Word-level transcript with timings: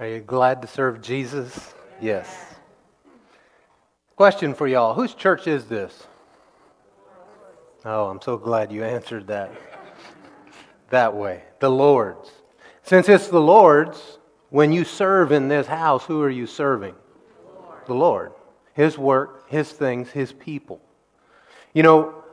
Are 0.00 0.06
you 0.06 0.20
glad 0.20 0.62
to 0.62 0.68
serve 0.68 1.02
Jesus? 1.02 1.74
Yes. 2.00 2.54
Question 4.14 4.54
for 4.54 4.68
y'all 4.68 4.94
Whose 4.94 5.14
church 5.14 5.48
is 5.48 5.64
this? 5.64 6.06
Oh, 7.84 8.06
I'm 8.06 8.20
so 8.20 8.36
glad 8.36 8.70
you 8.70 8.84
answered 8.84 9.26
that 9.26 9.52
that 10.90 11.14
way. 11.14 11.42
The 11.58 11.70
Lord's. 11.70 12.30
Since 12.82 13.08
it's 13.08 13.28
the 13.28 13.40
Lord's, 13.40 14.18
when 14.50 14.72
you 14.72 14.84
serve 14.84 15.32
in 15.32 15.48
this 15.48 15.66
house, 15.66 16.04
who 16.04 16.22
are 16.22 16.30
you 16.30 16.46
serving? 16.46 16.94
The 17.86 17.94
Lord. 17.94 18.32
His 18.74 18.96
work, 18.96 19.50
His 19.50 19.70
things, 19.70 20.10
His 20.10 20.32
people. 20.32 20.80
You 21.74 21.82
know, 21.82 22.24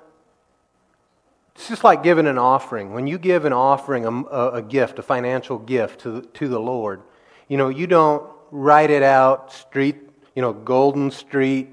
it's 1.55 1.67
just 1.67 1.83
like 1.83 2.03
giving 2.03 2.27
an 2.27 2.37
offering. 2.37 2.93
When 2.93 3.07
you 3.07 3.17
give 3.17 3.43
an 3.45 3.53
offering, 3.53 4.05
a, 4.05 4.49
a 4.49 4.61
gift, 4.61 4.99
a 4.99 5.03
financial 5.03 5.57
gift 5.57 6.01
to, 6.01 6.21
to 6.21 6.47
the 6.47 6.59
Lord, 6.59 7.01
you 7.47 7.57
know, 7.57 7.69
you 7.69 7.87
don't 7.87 8.23
write 8.51 8.89
it 8.89 9.03
out, 9.03 9.51
street, 9.51 9.97
you 10.35 10.41
know, 10.41 10.53
Golden 10.53 11.11
Street, 11.11 11.69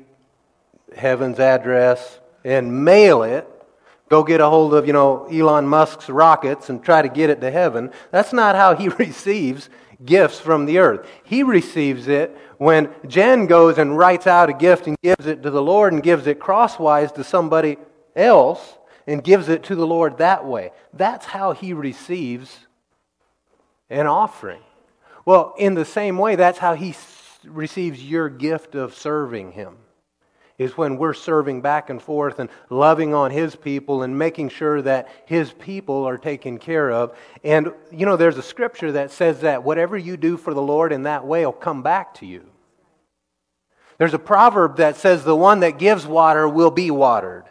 heaven's 0.97 1.39
address, 1.39 2.21
and 2.45 2.85
mail 2.85 3.23
it. 3.23 3.49
Go 4.09 4.23
get 4.23 4.41
a 4.41 4.49
hold 4.49 4.75
of, 4.75 4.87
you 4.87 4.93
know, 4.93 5.27
Elon 5.27 5.67
Musk's 5.67 6.11
rockets 6.11 6.69
and 6.69 6.85
try 6.85 7.01
to 7.01 7.09
get 7.09 7.31
it 7.31 7.41
to 7.41 7.51
heaven. 7.51 7.91
That's 8.11 8.33
not 8.33 8.57
how 8.57 8.75
he 8.75 8.89
receives 8.99 9.71
gifts 10.05 10.41
from 10.41 10.67
the 10.67 10.79
earth. 10.79 11.09
He 11.25 11.43
receives 11.43 12.09
it 12.09 12.37
when 12.59 12.91
Jen 13.07 13.47
goes 13.47 13.79
and 13.79 13.97
writes 13.97 14.27
out 14.27 14.51
a 14.51 14.53
gift 14.53 14.87
and 14.87 14.97
gives 15.03 15.27
it 15.27 15.43
to 15.43 15.51
the 15.51 15.63
Lord 15.63 15.93
and 15.93 16.03
gives 16.03 16.27
it 16.27 16.41
crosswise 16.41 17.13
to 17.13 17.25
somebody 17.25 17.79
else 18.15 18.79
and 19.07 19.25
gives 19.25 19.49
it 19.49 19.65
to 19.65 19.75
the 19.75 19.87
Lord 19.87 20.19
that 20.19 20.45
way. 20.45 20.73
That's 20.93 21.27
how 21.27 21.53
he 21.53 21.73
receives 21.73 22.67
an 23.89 24.07
offering. 24.07 24.63
Well, 25.25 25.55
in 25.57 25.75
the 25.75 25.85
same 25.85 26.19
way, 26.19 26.37
that's 26.37 26.59
how 26.59 26.75
he 26.75 26.95
receives 27.45 28.03
your 28.03 28.29
gift 28.29 28.75
of 28.75 28.95
serving 28.95 29.53
him. 29.53 29.77
Is 30.59 30.77
when 30.77 30.97
we're 30.97 31.15
serving 31.15 31.63
back 31.63 31.91
and 31.91 32.01
forth 32.01 32.39
and 32.39 32.51
loving 32.71 33.15
on 33.15 33.31
his 33.31 33.57
people 33.57 34.03
and 34.03 34.17
making 34.17 34.51
sure 34.51 34.83
that 34.83 35.09
his 35.25 35.53
people 35.53 36.05
are 36.05 36.19
taken 36.19 36.59
care 36.59 36.91
of. 36.91 37.17
And, 37.43 37.73
you 37.91 38.07
know, 38.07 38.17
there's 38.17 38.37
a 38.37 38.43
scripture 38.43 38.93
that 38.93 39.11
says 39.11 39.41
that 39.41 39.65
whatever 39.65 39.97
you 39.97 40.17
do 40.17 40.37
for 40.37 40.55
the 40.55 40.63
Lord 40.63 40.93
in 40.93 41.05
that 41.05 41.25
way 41.27 41.45
will 41.45 41.53
come 41.53 41.83
back 41.83 42.15
to 42.15 42.27
you. 42.27 42.45
There's 43.99 44.15
a 44.15 44.19
proverb 44.19 44.77
that 44.77 44.97
says, 44.97 45.25
the 45.25 45.35
one 45.35 45.61
that 45.61 45.79
gives 45.79 46.07
water 46.07 46.49
will 46.49 46.71
be 46.71 46.91
watered. 46.91 47.45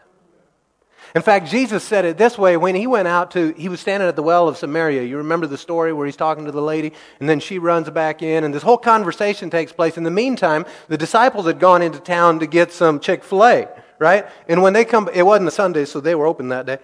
In 1.14 1.22
fact, 1.22 1.50
Jesus 1.50 1.84
said 1.84 2.06
it 2.06 2.18
this 2.18 2.38
way 2.38 2.56
when 2.56 2.76
he 2.76 2.88
went 2.88 3.08
out 3.08 3.32
to, 3.32 3.54
he 3.54 3.68
was 3.68 3.80
standing 3.80 4.08
at 4.08 4.16
the 4.16 4.24
well 4.24 4.48
of 4.48 4.58
Samaria. 4.58 5.04
You 5.04 5.18
remember 5.18 5.46
the 5.46 5.58
story 5.58 5.92
where 5.92 6.06
he's 6.06 6.16
talking 6.16 6.46
to 6.46 6.52
the 6.52 6.62
lady, 6.62 6.94
and 7.20 7.28
then 7.28 7.40
she 7.40 7.60
runs 7.60 7.90
back 7.90 8.22
in, 8.22 8.44
and 8.44 8.54
this 8.54 8.64
whole 8.64 8.78
conversation 8.78 9.50
takes 9.50 9.74
place. 9.74 9.98
In 9.98 10.04
the 10.04 10.12
meantime, 10.12 10.66
the 10.88 10.98
disciples 10.98 11.48
had 11.48 11.60
gone 11.60 11.82
into 11.82 12.00
town 12.00 12.40
to 12.40 12.48
get 12.48 12.72
some 12.72 13.00
Chick 13.00 13.24
fil 13.24 13.44
A, 13.44 13.68
right? 14.00 14.26
And 14.48 14.62
when 14.62 14.74
they 14.74 14.86
come, 14.86 15.10
it 15.14 15.24
wasn't 15.24 15.50
a 15.50 15.52
Sunday, 15.52 15.86
so 15.86 16.00
they 16.00 16.16
were 16.16 16.26
open 16.26 16.50
that 16.50 16.66
day. 16.66 16.80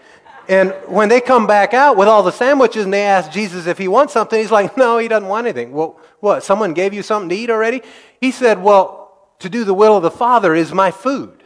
And 0.50 0.72
when 0.88 1.10
they 1.10 1.20
come 1.20 1.46
back 1.46 1.74
out 1.74 1.98
with 1.98 2.08
all 2.08 2.24
the 2.24 2.32
sandwiches 2.32 2.86
and 2.86 2.94
they 2.94 3.04
ask 3.04 3.32
Jesus 3.32 3.68
if 3.68 3.78
he 3.78 3.90
wants 3.90 4.14
something, 4.14 4.40
he's 4.40 4.52
like, 4.52 4.78
no, 4.78 4.98
he 4.98 5.10
doesn't 5.10 5.28
want 5.28 5.46
anything. 5.46 5.74
Well, 5.74 6.00
what? 6.22 6.44
Someone 6.44 6.74
gave 6.74 6.94
you 6.94 7.04
something 7.04 7.30
to 7.30 7.36
eat 7.36 7.50
already? 7.50 7.82
He 8.22 8.32
said, 8.32 8.64
well, 8.64 9.14
to 9.40 9.50
do 9.50 9.66
the 9.66 9.74
will 9.74 9.98
of 9.98 10.04
the 10.04 10.12
Father 10.12 10.56
is 10.56 10.74
my 10.74 10.92
food. 10.92 11.44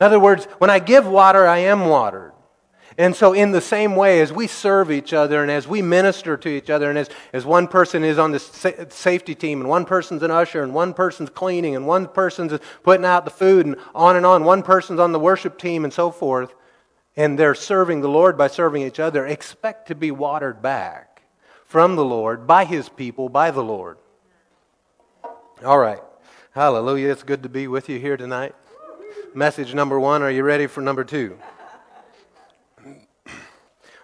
In 0.00 0.06
other 0.06 0.20
words, 0.20 0.44
when 0.58 0.70
I 0.70 0.78
give 0.78 1.06
water, 1.06 1.46
I 1.46 1.58
am 1.58 1.86
watered. 1.86 2.32
And 2.98 3.14
so, 3.14 3.34
in 3.34 3.50
the 3.50 3.60
same 3.60 3.94
way, 3.94 4.20
as 4.20 4.32
we 4.32 4.46
serve 4.46 4.90
each 4.90 5.12
other 5.12 5.42
and 5.42 5.50
as 5.50 5.68
we 5.68 5.82
minister 5.82 6.36
to 6.38 6.48
each 6.48 6.70
other, 6.70 6.88
and 6.88 6.98
as, 6.98 7.10
as 7.32 7.44
one 7.44 7.68
person 7.68 8.04
is 8.04 8.18
on 8.18 8.30
the 8.30 8.38
sa- 8.38 8.70
safety 8.88 9.34
team, 9.34 9.60
and 9.60 9.68
one 9.68 9.84
person's 9.84 10.22
an 10.22 10.30
usher, 10.30 10.62
and 10.62 10.72
one 10.72 10.94
person's 10.94 11.28
cleaning, 11.28 11.76
and 11.76 11.86
one 11.86 12.06
person's 12.06 12.58
putting 12.82 13.04
out 13.04 13.26
the 13.26 13.30
food, 13.30 13.66
and 13.66 13.76
on 13.94 14.16
and 14.16 14.24
on, 14.24 14.44
one 14.44 14.62
person's 14.62 14.98
on 14.98 15.12
the 15.12 15.18
worship 15.18 15.58
team, 15.58 15.84
and 15.84 15.92
so 15.92 16.10
forth, 16.10 16.54
and 17.16 17.38
they're 17.38 17.54
serving 17.54 18.00
the 18.00 18.08
Lord 18.08 18.38
by 18.38 18.48
serving 18.48 18.80
each 18.80 19.00
other, 19.00 19.26
expect 19.26 19.88
to 19.88 19.94
be 19.94 20.10
watered 20.10 20.62
back 20.62 21.22
from 21.66 21.96
the 21.96 22.04
Lord, 22.04 22.46
by 22.46 22.64
His 22.64 22.88
people, 22.88 23.28
by 23.28 23.50
the 23.50 23.64
Lord. 23.64 23.98
All 25.64 25.78
right. 25.78 26.00
Hallelujah. 26.52 27.10
It's 27.10 27.22
good 27.22 27.42
to 27.42 27.50
be 27.50 27.68
with 27.68 27.90
you 27.90 27.98
here 27.98 28.16
tonight 28.16 28.54
message 29.36 29.74
number 29.74 30.00
one. 30.00 30.22
Are 30.22 30.30
you 30.30 30.42
ready 30.42 30.66
for 30.66 30.80
number 30.80 31.04
two? 31.04 31.36
I 32.86 33.28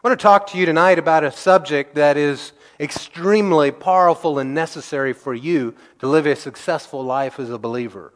want 0.05 0.19
to 0.19 0.23
talk 0.23 0.49
to 0.49 0.59
you 0.59 0.67
tonight 0.67 0.99
about 0.99 1.25
a 1.25 1.33
subject 1.33 1.95
that 1.95 2.19
is 2.19 2.53
extremely 2.79 3.71
powerful 3.71 4.39
and 4.39 4.53
necessary 4.53 5.15
for 5.15 5.33
you 5.33 5.75
to 6.01 6.07
live 6.07 6.27
a 6.27 6.37
successful 6.37 7.03
life 7.03 7.41
as 7.41 7.49
a 7.49 7.57
believer. 7.57 8.13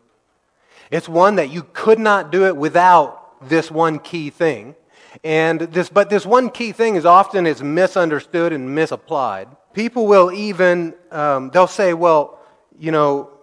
It's 0.90 1.08
one 1.08 1.36
that 1.36 1.48
you 1.48 1.66
could 1.72 1.98
not 1.98 2.30
do 2.30 2.44
it 2.44 2.54
without 2.54 3.48
this 3.48 3.70
one 3.70 3.98
key 3.98 4.28
thing. 4.28 4.74
And 5.24 5.60
this, 5.60 5.88
but 5.88 6.10
this 6.10 6.26
one 6.26 6.50
key 6.50 6.72
thing 6.72 6.96
is 6.96 7.06
often 7.06 7.46
is 7.46 7.62
misunderstood 7.62 8.52
and 8.52 8.74
misapplied. 8.74 9.48
People 9.72 10.06
will 10.06 10.30
even, 10.32 10.92
um, 11.10 11.48
they'll 11.48 11.66
say, 11.66 11.94
well, 11.94 12.38
you 12.78 12.92
know, 12.92 13.35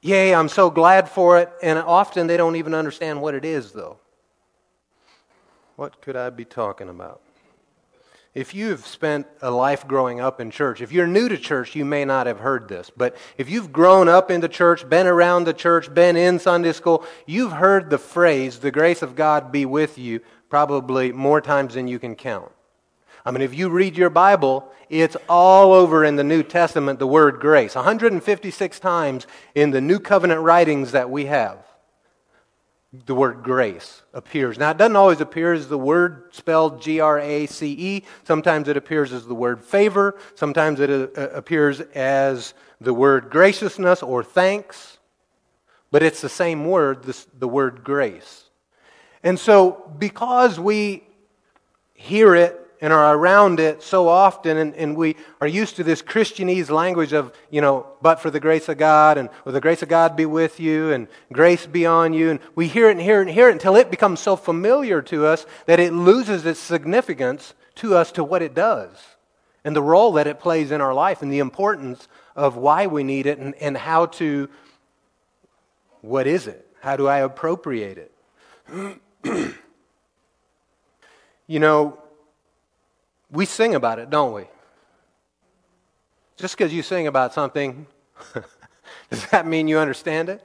Yay, 0.00 0.34
I'm 0.34 0.48
so 0.48 0.70
glad 0.70 1.08
for 1.08 1.38
it. 1.38 1.50
And 1.62 1.78
often 1.78 2.26
they 2.26 2.36
don't 2.36 2.56
even 2.56 2.74
understand 2.74 3.20
what 3.20 3.34
it 3.34 3.44
is, 3.44 3.72
though. 3.72 3.98
What 5.76 6.00
could 6.00 6.16
I 6.16 6.30
be 6.30 6.44
talking 6.44 6.88
about? 6.88 7.20
If 8.34 8.54
you've 8.54 8.86
spent 8.86 9.26
a 9.42 9.50
life 9.50 9.88
growing 9.88 10.20
up 10.20 10.40
in 10.40 10.50
church, 10.50 10.80
if 10.80 10.92
you're 10.92 11.06
new 11.06 11.28
to 11.28 11.36
church, 11.36 11.74
you 11.74 11.84
may 11.84 12.04
not 12.04 12.26
have 12.26 12.38
heard 12.38 12.68
this. 12.68 12.90
But 12.94 13.16
if 13.36 13.50
you've 13.50 13.72
grown 13.72 14.08
up 14.08 14.30
in 14.30 14.40
the 14.40 14.48
church, 14.48 14.88
been 14.88 15.06
around 15.06 15.44
the 15.44 15.52
church, 15.52 15.92
been 15.92 16.16
in 16.16 16.38
Sunday 16.38 16.72
school, 16.72 17.04
you've 17.26 17.52
heard 17.52 17.90
the 17.90 17.98
phrase, 17.98 18.58
the 18.58 18.70
grace 18.70 19.02
of 19.02 19.16
God 19.16 19.50
be 19.50 19.66
with 19.66 19.98
you, 19.98 20.20
probably 20.48 21.10
more 21.10 21.40
times 21.40 21.74
than 21.74 21.88
you 21.88 21.98
can 21.98 22.14
count. 22.14 22.52
I 23.24 23.30
mean, 23.30 23.42
if 23.42 23.54
you 23.54 23.68
read 23.68 23.96
your 23.96 24.10
Bible, 24.10 24.70
it's 24.88 25.16
all 25.28 25.72
over 25.72 26.04
in 26.04 26.16
the 26.16 26.24
New 26.24 26.42
Testament, 26.42 26.98
the 26.98 27.06
word 27.06 27.40
grace. 27.40 27.74
156 27.74 28.80
times 28.80 29.26
in 29.54 29.70
the 29.70 29.80
New 29.80 29.98
Covenant 29.98 30.40
writings 30.40 30.92
that 30.92 31.10
we 31.10 31.26
have, 31.26 31.58
the 33.06 33.14
word 33.14 33.42
grace 33.42 34.02
appears. 34.14 34.58
Now, 34.58 34.70
it 34.70 34.78
doesn't 34.78 34.96
always 34.96 35.20
appear 35.20 35.52
as 35.52 35.68
the 35.68 35.78
word 35.78 36.30
spelled 36.32 36.80
G 36.80 37.00
R 37.00 37.18
A 37.18 37.46
C 37.46 37.72
E. 37.72 38.04
Sometimes 38.24 38.68
it 38.68 38.76
appears 38.76 39.12
as 39.12 39.26
the 39.26 39.34
word 39.34 39.62
favor. 39.62 40.18
Sometimes 40.34 40.80
it 40.80 40.90
uh, 40.90 41.28
appears 41.30 41.80
as 41.80 42.54
the 42.80 42.94
word 42.94 43.28
graciousness 43.28 44.02
or 44.02 44.24
thanks. 44.24 44.98
But 45.90 46.02
it's 46.02 46.20
the 46.20 46.28
same 46.28 46.64
word, 46.64 47.02
the 47.38 47.48
word 47.48 47.82
grace. 47.84 48.44
And 49.22 49.38
so, 49.38 49.90
because 49.98 50.60
we 50.60 51.02
hear 51.94 52.34
it 52.34 52.67
and 52.80 52.92
are 52.92 53.16
around 53.16 53.58
it 53.58 53.82
so 53.82 54.08
often, 54.08 54.56
and, 54.56 54.74
and 54.74 54.96
we 54.96 55.16
are 55.40 55.48
used 55.48 55.76
to 55.76 55.84
this 55.84 56.00
Christianese 56.00 56.70
language 56.70 57.12
of, 57.12 57.32
you 57.50 57.60
know, 57.60 57.86
but 58.00 58.20
for 58.20 58.30
the 58.30 58.40
grace 58.40 58.68
of 58.68 58.78
God, 58.78 59.18
and 59.18 59.28
will 59.44 59.52
the 59.52 59.60
grace 59.60 59.82
of 59.82 59.88
God 59.88 60.14
be 60.14 60.26
with 60.26 60.60
you, 60.60 60.92
and 60.92 61.08
grace 61.32 61.66
be 61.66 61.86
on 61.86 62.12
you. 62.12 62.30
And 62.30 62.40
we 62.54 62.68
hear 62.68 62.88
it 62.88 62.92
and 62.92 63.00
hear 63.00 63.18
it 63.18 63.22
and 63.22 63.30
hear 63.30 63.48
it 63.48 63.52
until 63.52 63.76
it 63.76 63.90
becomes 63.90 64.20
so 64.20 64.36
familiar 64.36 65.02
to 65.02 65.26
us 65.26 65.44
that 65.66 65.80
it 65.80 65.92
loses 65.92 66.46
its 66.46 66.60
significance 66.60 67.54
to 67.76 67.96
us 67.96 68.12
to 68.12 68.24
what 68.24 68.42
it 68.42 68.54
does, 68.54 68.96
and 69.64 69.74
the 69.74 69.82
role 69.82 70.12
that 70.12 70.26
it 70.26 70.38
plays 70.40 70.70
in 70.70 70.80
our 70.80 70.94
life, 70.94 71.22
and 71.22 71.32
the 71.32 71.38
importance 71.40 72.06
of 72.36 72.56
why 72.56 72.86
we 72.86 73.02
need 73.02 73.26
it, 73.26 73.38
and, 73.38 73.54
and 73.56 73.76
how 73.76 74.06
to, 74.06 74.48
what 76.00 76.26
is 76.26 76.46
it? 76.46 76.64
How 76.80 76.96
do 76.96 77.08
I 77.08 77.18
appropriate 77.18 77.98
it? 77.98 79.00
you 81.48 81.58
know, 81.58 81.98
we 83.30 83.44
sing 83.44 83.74
about 83.74 83.98
it, 83.98 84.10
don't 84.10 84.32
we? 84.32 84.44
Just 86.36 86.56
because 86.56 86.72
you 86.72 86.82
sing 86.82 87.06
about 87.06 87.34
something, 87.34 87.86
does 89.10 89.26
that 89.30 89.46
mean 89.46 89.68
you 89.68 89.78
understand 89.78 90.28
it? 90.28 90.44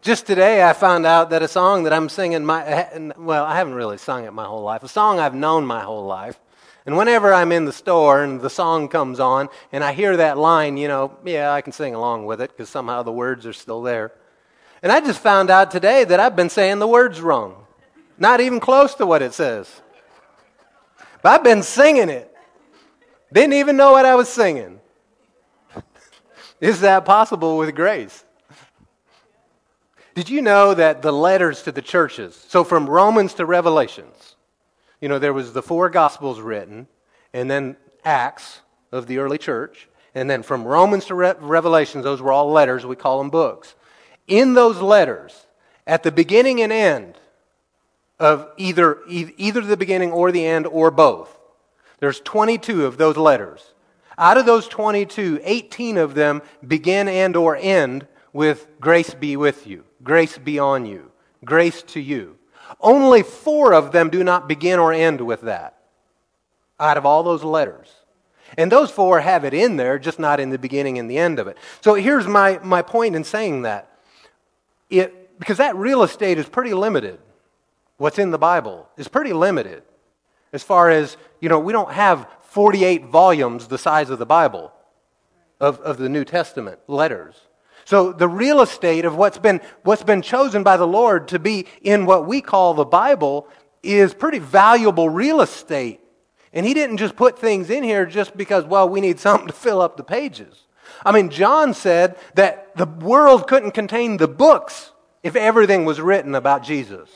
Just 0.00 0.26
today, 0.26 0.66
I 0.66 0.72
found 0.72 1.04
out 1.06 1.30
that 1.30 1.42
a 1.42 1.48
song 1.48 1.82
that 1.82 1.92
I'm 1.92 2.08
singing, 2.08 2.44
my, 2.44 3.12
well, 3.18 3.44
I 3.44 3.56
haven't 3.56 3.74
really 3.74 3.98
sung 3.98 4.24
it 4.24 4.32
my 4.32 4.44
whole 4.44 4.62
life, 4.62 4.82
a 4.82 4.88
song 4.88 5.18
I've 5.18 5.34
known 5.34 5.66
my 5.66 5.82
whole 5.82 6.06
life. 6.06 6.38
And 6.86 6.96
whenever 6.96 7.34
I'm 7.34 7.52
in 7.52 7.66
the 7.66 7.72
store 7.72 8.22
and 8.22 8.40
the 8.40 8.48
song 8.48 8.88
comes 8.88 9.20
on 9.20 9.50
and 9.72 9.84
I 9.84 9.92
hear 9.92 10.16
that 10.16 10.38
line, 10.38 10.78
you 10.78 10.88
know, 10.88 11.18
yeah, 11.22 11.52
I 11.52 11.60
can 11.60 11.72
sing 11.72 11.94
along 11.94 12.24
with 12.24 12.40
it 12.40 12.50
because 12.50 12.70
somehow 12.70 13.02
the 13.02 13.12
words 13.12 13.44
are 13.44 13.52
still 13.52 13.82
there. 13.82 14.12
And 14.82 14.90
I 14.90 15.00
just 15.00 15.20
found 15.20 15.50
out 15.50 15.70
today 15.70 16.04
that 16.04 16.18
I've 16.18 16.36
been 16.36 16.48
saying 16.48 16.78
the 16.78 16.88
words 16.88 17.20
wrong, 17.20 17.66
not 18.16 18.40
even 18.40 18.60
close 18.60 18.94
to 18.94 19.04
what 19.04 19.20
it 19.20 19.34
says. 19.34 19.82
But 21.22 21.32
I've 21.32 21.44
been 21.44 21.62
singing 21.62 22.08
it. 22.08 22.34
Didn't 23.32 23.54
even 23.54 23.76
know 23.76 23.92
what 23.92 24.06
I 24.06 24.14
was 24.14 24.28
singing. 24.28 24.80
Is 26.60 26.80
that 26.80 27.04
possible 27.04 27.58
with 27.58 27.74
grace? 27.74 28.24
Did 30.14 30.28
you 30.28 30.42
know 30.42 30.74
that 30.74 31.02
the 31.02 31.12
letters 31.12 31.62
to 31.62 31.72
the 31.72 31.82
churches, 31.82 32.34
so 32.48 32.64
from 32.64 32.88
Romans 32.88 33.34
to 33.34 33.46
Revelations, 33.46 34.36
you 35.00 35.08
know, 35.08 35.18
there 35.18 35.32
was 35.32 35.52
the 35.52 35.62
four 35.62 35.90
gospels 35.90 36.40
written, 36.40 36.88
and 37.32 37.50
then 37.50 37.76
Acts 38.04 38.62
of 38.90 39.06
the 39.06 39.18
early 39.18 39.38
church, 39.38 39.88
And 40.14 40.28
then 40.28 40.42
from 40.42 40.64
Romans 40.64 41.04
to 41.06 41.14
Re- 41.14 41.34
Revelations, 41.38 42.02
those 42.02 42.22
were 42.22 42.32
all 42.32 42.50
letters. 42.50 42.86
We 42.86 42.96
call 42.96 43.18
them 43.18 43.30
books. 43.30 43.74
In 44.26 44.54
those 44.54 44.80
letters, 44.80 45.46
at 45.86 46.02
the 46.02 46.10
beginning 46.10 46.60
and 46.62 46.72
end 46.72 47.18
of 48.18 48.50
either, 48.56 48.98
either 49.08 49.60
the 49.60 49.76
beginning 49.76 50.10
or 50.10 50.32
the 50.32 50.44
end 50.44 50.66
or 50.66 50.90
both, 50.90 51.38
there's 52.00 52.20
22 52.20 52.86
of 52.86 52.96
those 52.96 53.16
letters. 53.16 53.72
Out 54.16 54.36
of 54.36 54.46
those 54.46 54.66
22, 54.66 55.40
18 55.44 55.96
of 55.96 56.14
them 56.14 56.42
begin 56.66 57.08
and 57.08 57.36
or 57.36 57.56
end 57.56 58.06
with 58.32 58.66
grace 58.80 59.14
be 59.14 59.36
with 59.36 59.66
you, 59.66 59.84
grace 60.02 60.38
be 60.38 60.58
on 60.58 60.86
you, 60.86 61.10
grace 61.44 61.82
to 61.82 62.00
you. 62.00 62.36
Only 62.80 63.22
four 63.22 63.72
of 63.72 63.92
them 63.92 64.10
do 64.10 64.22
not 64.22 64.48
begin 64.48 64.78
or 64.78 64.92
end 64.92 65.20
with 65.20 65.42
that 65.42 65.78
out 66.80 66.96
of 66.96 67.06
all 67.06 67.22
those 67.22 67.42
letters. 67.42 67.92
And 68.56 68.72
those 68.72 68.90
four 68.90 69.20
have 69.20 69.44
it 69.44 69.52
in 69.52 69.76
there, 69.76 69.98
just 69.98 70.18
not 70.18 70.40
in 70.40 70.50
the 70.50 70.58
beginning 70.58 70.98
and 70.98 71.10
the 71.10 71.18
end 71.18 71.38
of 71.38 71.46
it. 71.48 71.58
So 71.80 71.94
here's 71.94 72.26
my, 72.26 72.58
my 72.62 72.82
point 72.82 73.14
in 73.14 73.24
saying 73.24 73.62
that. 73.62 73.90
It, 74.88 75.38
because 75.38 75.58
that 75.58 75.76
real 75.76 76.02
estate 76.02 76.38
is 76.38 76.48
pretty 76.48 76.72
limited. 76.72 77.18
What's 77.98 78.18
in 78.18 78.30
the 78.30 78.38
Bible 78.38 78.88
is 78.96 79.08
pretty 79.08 79.32
limited. 79.32 79.82
As 80.52 80.62
far 80.62 80.88
as, 80.88 81.16
you 81.40 81.48
know, 81.48 81.58
we 81.58 81.72
don't 81.72 81.92
have 81.92 82.26
48 82.42 83.06
volumes 83.06 83.66
the 83.66 83.76
size 83.76 84.08
of 84.08 84.18
the 84.18 84.26
Bible, 84.26 84.72
of, 85.60 85.78
of 85.80 85.98
the 85.98 86.08
New 86.08 86.24
Testament 86.24 86.78
letters. 86.86 87.34
So 87.84 88.12
the 88.12 88.28
real 88.28 88.60
estate 88.60 89.04
of 89.04 89.16
what's 89.16 89.38
been, 89.38 89.60
what's 89.82 90.02
been 90.02 90.22
chosen 90.22 90.62
by 90.62 90.76
the 90.76 90.86
Lord 90.86 91.28
to 91.28 91.38
be 91.38 91.66
in 91.82 92.06
what 92.06 92.26
we 92.26 92.40
call 92.40 92.74
the 92.74 92.84
Bible 92.84 93.48
is 93.82 94.14
pretty 94.14 94.38
valuable 94.38 95.08
real 95.08 95.40
estate. 95.40 96.00
And 96.52 96.64
he 96.64 96.74
didn't 96.74 96.98
just 96.98 97.16
put 97.16 97.38
things 97.38 97.68
in 97.68 97.82
here 97.82 98.06
just 98.06 98.36
because, 98.36 98.64
well, 98.64 98.88
we 98.88 99.00
need 99.00 99.18
something 99.18 99.48
to 99.48 99.52
fill 99.52 99.80
up 99.80 99.96
the 99.96 100.04
pages. 100.04 100.66
I 101.04 101.12
mean, 101.12 101.30
John 101.30 101.74
said 101.74 102.16
that 102.34 102.76
the 102.76 102.86
world 102.86 103.46
couldn't 103.46 103.72
contain 103.72 104.16
the 104.16 104.28
books 104.28 104.92
if 105.22 105.36
everything 105.36 105.84
was 105.84 106.00
written 106.00 106.34
about 106.34 106.62
Jesus. 106.62 107.10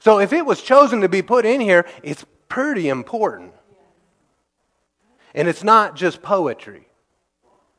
So 0.00 0.18
if 0.18 0.32
it 0.32 0.44
was 0.44 0.62
chosen 0.62 1.02
to 1.02 1.08
be 1.08 1.22
put 1.22 1.46
in 1.46 1.60
here, 1.60 1.86
it's 2.02 2.24
pretty 2.48 2.88
important. 2.88 3.52
And 5.34 5.46
it's 5.46 5.62
not 5.62 5.94
just 5.94 6.22
poetry. 6.22 6.88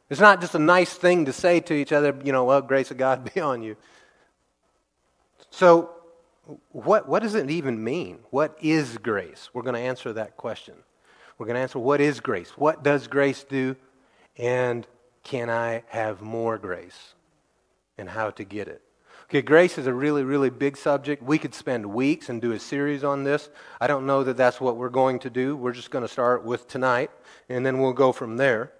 It's 0.09 0.21
not 0.21 0.39
just 0.39 0.55
a 0.55 0.59
nice 0.59 0.93
thing 0.93 1.25
to 1.25 1.33
say 1.33 1.59
to 1.61 1.73
each 1.73 1.91
other, 1.91 2.17
you 2.23 2.31
know, 2.31 2.45
well, 2.45 2.61
grace 2.61 2.91
of 2.91 2.97
God 2.97 3.29
be 3.33 3.41
on 3.41 3.61
you. 3.63 3.75
So, 5.49 5.89
what, 6.71 7.07
what 7.07 7.21
does 7.21 7.35
it 7.35 7.49
even 7.49 7.83
mean? 7.83 8.19
What 8.29 8.57
is 8.61 8.97
grace? 8.97 9.49
We're 9.53 9.61
going 9.63 9.75
to 9.75 9.81
answer 9.81 10.13
that 10.13 10.37
question. 10.37 10.75
We're 11.37 11.45
going 11.45 11.55
to 11.55 11.61
answer 11.61 11.79
what 11.79 12.01
is 12.01 12.19
grace? 12.19 12.51
What 12.51 12.83
does 12.83 13.07
grace 13.07 13.43
do? 13.43 13.75
And 14.37 14.85
can 15.23 15.49
I 15.49 15.83
have 15.87 16.21
more 16.21 16.57
grace? 16.57 17.15
And 17.97 18.09
how 18.09 18.31
to 18.31 18.43
get 18.43 18.67
it. 18.67 18.81
Okay, 19.31 19.41
grace 19.41 19.77
is 19.77 19.87
a 19.87 19.93
really, 19.93 20.25
really 20.25 20.49
big 20.49 20.75
subject. 20.75 21.23
We 21.23 21.37
could 21.37 21.53
spend 21.53 21.85
weeks 21.85 22.27
and 22.27 22.41
do 22.41 22.51
a 22.51 22.59
series 22.59 23.01
on 23.01 23.23
this. 23.23 23.49
I 23.79 23.87
don't 23.87 24.05
know 24.05 24.25
that 24.25 24.35
that's 24.35 24.59
what 24.59 24.75
we're 24.75 24.89
going 24.89 25.19
to 25.19 25.29
do. 25.29 25.55
We're 25.55 25.71
just 25.71 25.89
going 25.89 26.01
to 26.01 26.09
start 26.09 26.43
with 26.43 26.67
tonight, 26.67 27.11
and 27.47 27.65
then 27.65 27.79
we'll 27.79 27.93
go 27.93 28.11
from 28.11 28.35
there. 28.35 28.73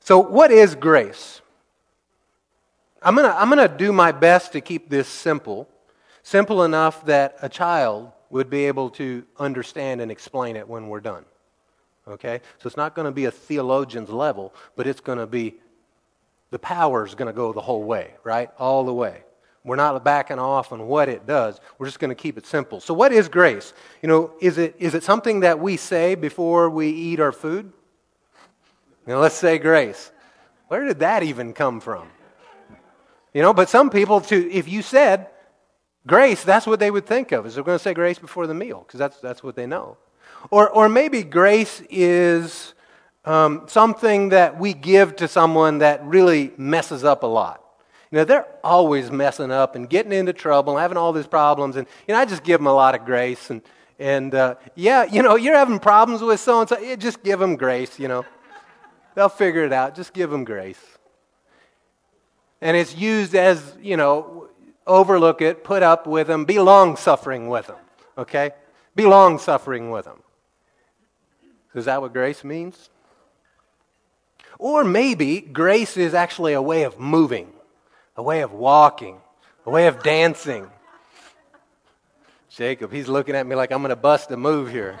So, 0.00 0.18
what 0.18 0.50
is 0.50 0.74
grace? 0.74 1.40
I'm 3.00 3.14
going 3.14 3.30
to 3.30 3.40
I'm 3.40 3.48
going 3.48 3.64
to 3.64 3.72
do 3.72 3.92
my 3.92 4.10
best 4.10 4.50
to 4.54 4.60
keep 4.60 4.90
this 4.90 5.06
simple, 5.06 5.68
simple 6.24 6.64
enough 6.64 7.06
that 7.06 7.36
a 7.40 7.48
child 7.48 8.10
would 8.28 8.50
be 8.50 8.64
able 8.64 8.90
to 8.90 9.22
understand 9.38 10.00
and 10.00 10.10
explain 10.10 10.56
it 10.56 10.66
when 10.66 10.88
we're 10.88 10.98
done. 10.98 11.24
Okay? 12.08 12.40
So, 12.58 12.66
it's 12.66 12.76
not 12.76 12.96
going 12.96 13.06
to 13.06 13.12
be 13.12 13.26
a 13.26 13.30
theologian's 13.30 14.10
level, 14.10 14.52
but 14.74 14.88
it's 14.88 15.00
going 15.00 15.18
to 15.18 15.28
be 15.28 15.54
the 16.50 16.58
power 16.58 17.06
is 17.06 17.14
going 17.14 17.28
to 17.28 17.32
go 17.32 17.52
the 17.52 17.60
whole 17.60 17.84
way, 17.84 18.14
right? 18.24 18.50
All 18.58 18.84
the 18.84 18.92
way. 18.92 19.22
We're 19.62 19.76
not 19.76 20.02
backing 20.04 20.38
off 20.38 20.72
on 20.72 20.86
what 20.86 21.08
it 21.08 21.26
does. 21.26 21.60
We're 21.78 21.86
just 21.86 21.98
going 21.98 22.08
to 22.08 22.14
keep 22.14 22.38
it 22.38 22.46
simple. 22.46 22.80
So, 22.80 22.94
what 22.94 23.12
is 23.12 23.28
grace? 23.28 23.74
You 24.02 24.08
know, 24.08 24.32
is 24.40 24.56
it, 24.56 24.74
is 24.78 24.94
it 24.94 25.02
something 25.02 25.40
that 25.40 25.60
we 25.60 25.76
say 25.76 26.14
before 26.14 26.70
we 26.70 26.88
eat 26.88 27.20
our 27.20 27.32
food? 27.32 27.72
You 29.06 29.14
know, 29.14 29.20
let's 29.20 29.34
say 29.34 29.58
grace. 29.58 30.12
Where 30.68 30.86
did 30.86 31.00
that 31.00 31.22
even 31.22 31.52
come 31.52 31.80
from? 31.80 32.08
You 33.34 33.42
know, 33.42 33.52
but 33.52 33.68
some 33.68 33.90
people, 33.90 34.20
to, 34.22 34.50
if 34.50 34.66
you 34.66 34.82
said 34.82 35.28
grace, 36.06 36.42
that's 36.42 36.66
what 36.66 36.80
they 36.80 36.90
would 36.90 37.06
think 37.06 37.32
of, 37.32 37.46
is 37.46 37.54
they're 37.54 37.64
going 37.64 37.78
to 37.78 37.82
say 37.82 37.94
grace 37.94 38.18
before 38.18 38.46
the 38.46 38.54
meal, 38.54 38.84
because 38.86 38.98
that's, 38.98 39.18
that's 39.20 39.42
what 39.42 39.56
they 39.56 39.66
know. 39.66 39.98
Or, 40.50 40.70
or 40.70 40.88
maybe 40.88 41.22
grace 41.22 41.82
is 41.90 42.74
um, 43.24 43.64
something 43.66 44.30
that 44.30 44.58
we 44.58 44.72
give 44.72 45.16
to 45.16 45.28
someone 45.28 45.78
that 45.78 46.04
really 46.04 46.52
messes 46.56 47.04
up 47.04 47.22
a 47.22 47.26
lot. 47.26 47.62
You 48.10 48.18
know, 48.18 48.24
they're 48.24 48.46
always 48.64 49.10
messing 49.10 49.52
up 49.52 49.76
and 49.76 49.88
getting 49.88 50.12
into 50.12 50.32
trouble 50.32 50.72
and 50.72 50.82
having 50.82 50.96
all 50.96 51.12
these 51.12 51.28
problems. 51.28 51.76
And, 51.76 51.86
you 52.08 52.14
know, 52.14 52.20
I 52.20 52.24
just 52.24 52.42
give 52.42 52.58
them 52.58 52.66
a 52.66 52.72
lot 52.72 52.96
of 52.96 53.04
grace. 53.04 53.50
And, 53.50 53.62
and 54.00 54.34
uh, 54.34 54.56
yeah, 54.74 55.04
you 55.04 55.22
know, 55.22 55.36
you're 55.36 55.56
having 55.56 55.78
problems 55.78 56.20
with 56.20 56.40
so 56.40 56.60
and 56.60 56.68
so, 56.68 56.96
just 56.96 57.22
give 57.22 57.38
them 57.38 57.54
grace, 57.54 57.98
you 58.00 58.08
know. 58.08 58.24
They'll 59.14 59.28
figure 59.28 59.64
it 59.64 59.72
out. 59.72 59.94
Just 59.94 60.12
give 60.12 60.30
them 60.30 60.44
grace. 60.44 60.80
And 62.60 62.76
it's 62.76 62.96
used 62.96 63.34
as, 63.34 63.76
you 63.80 63.96
know, 63.96 64.48
overlook 64.86 65.40
it, 65.40 65.62
put 65.62 65.82
up 65.82 66.06
with 66.06 66.26
them, 66.26 66.44
be 66.44 66.58
long 66.58 66.96
suffering 66.96 67.48
with 67.48 67.68
them. 67.68 67.78
Okay? 68.18 68.50
Be 68.96 69.06
long 69.06 69.38
suffering 69.38 69.90
with 69.90 70.04
them. 70.04 70.22
Is 71.74 71.84
that 71.84 72.02
what 72.02 72.12
grace 72.12 72.42
means? 72.42 72.90
Or 74.58 74.82
maybe 74.82 75.40
grace 75.40 75.96
is 75.96 76.12
actually 76.12 76.54
a 76.54 76.62
way 76.62 76.82
of 76.82 76.98
moving 76.98 77.52
a 78.20 78.22
way 78.22 78.42
of 78.42 78.52
walking, 78.52 79.16
a 79.64 79.70
way 79.70 79.86
of 79.86 80.02
dancing. 80.02 80.70
Jacob, 82.50 82.92
he's 82.92 83.08
looking 83.08 83.34
at 83.34 83.46
me 83.46 83.56
like 83.56 83.72
I'm 83.72 83.80
going 83.80 83.88
to 83.88 83.96
bust 83.96 84.30
a 84.30 84.36
move 84.36 84.70
here. 84.70 84.98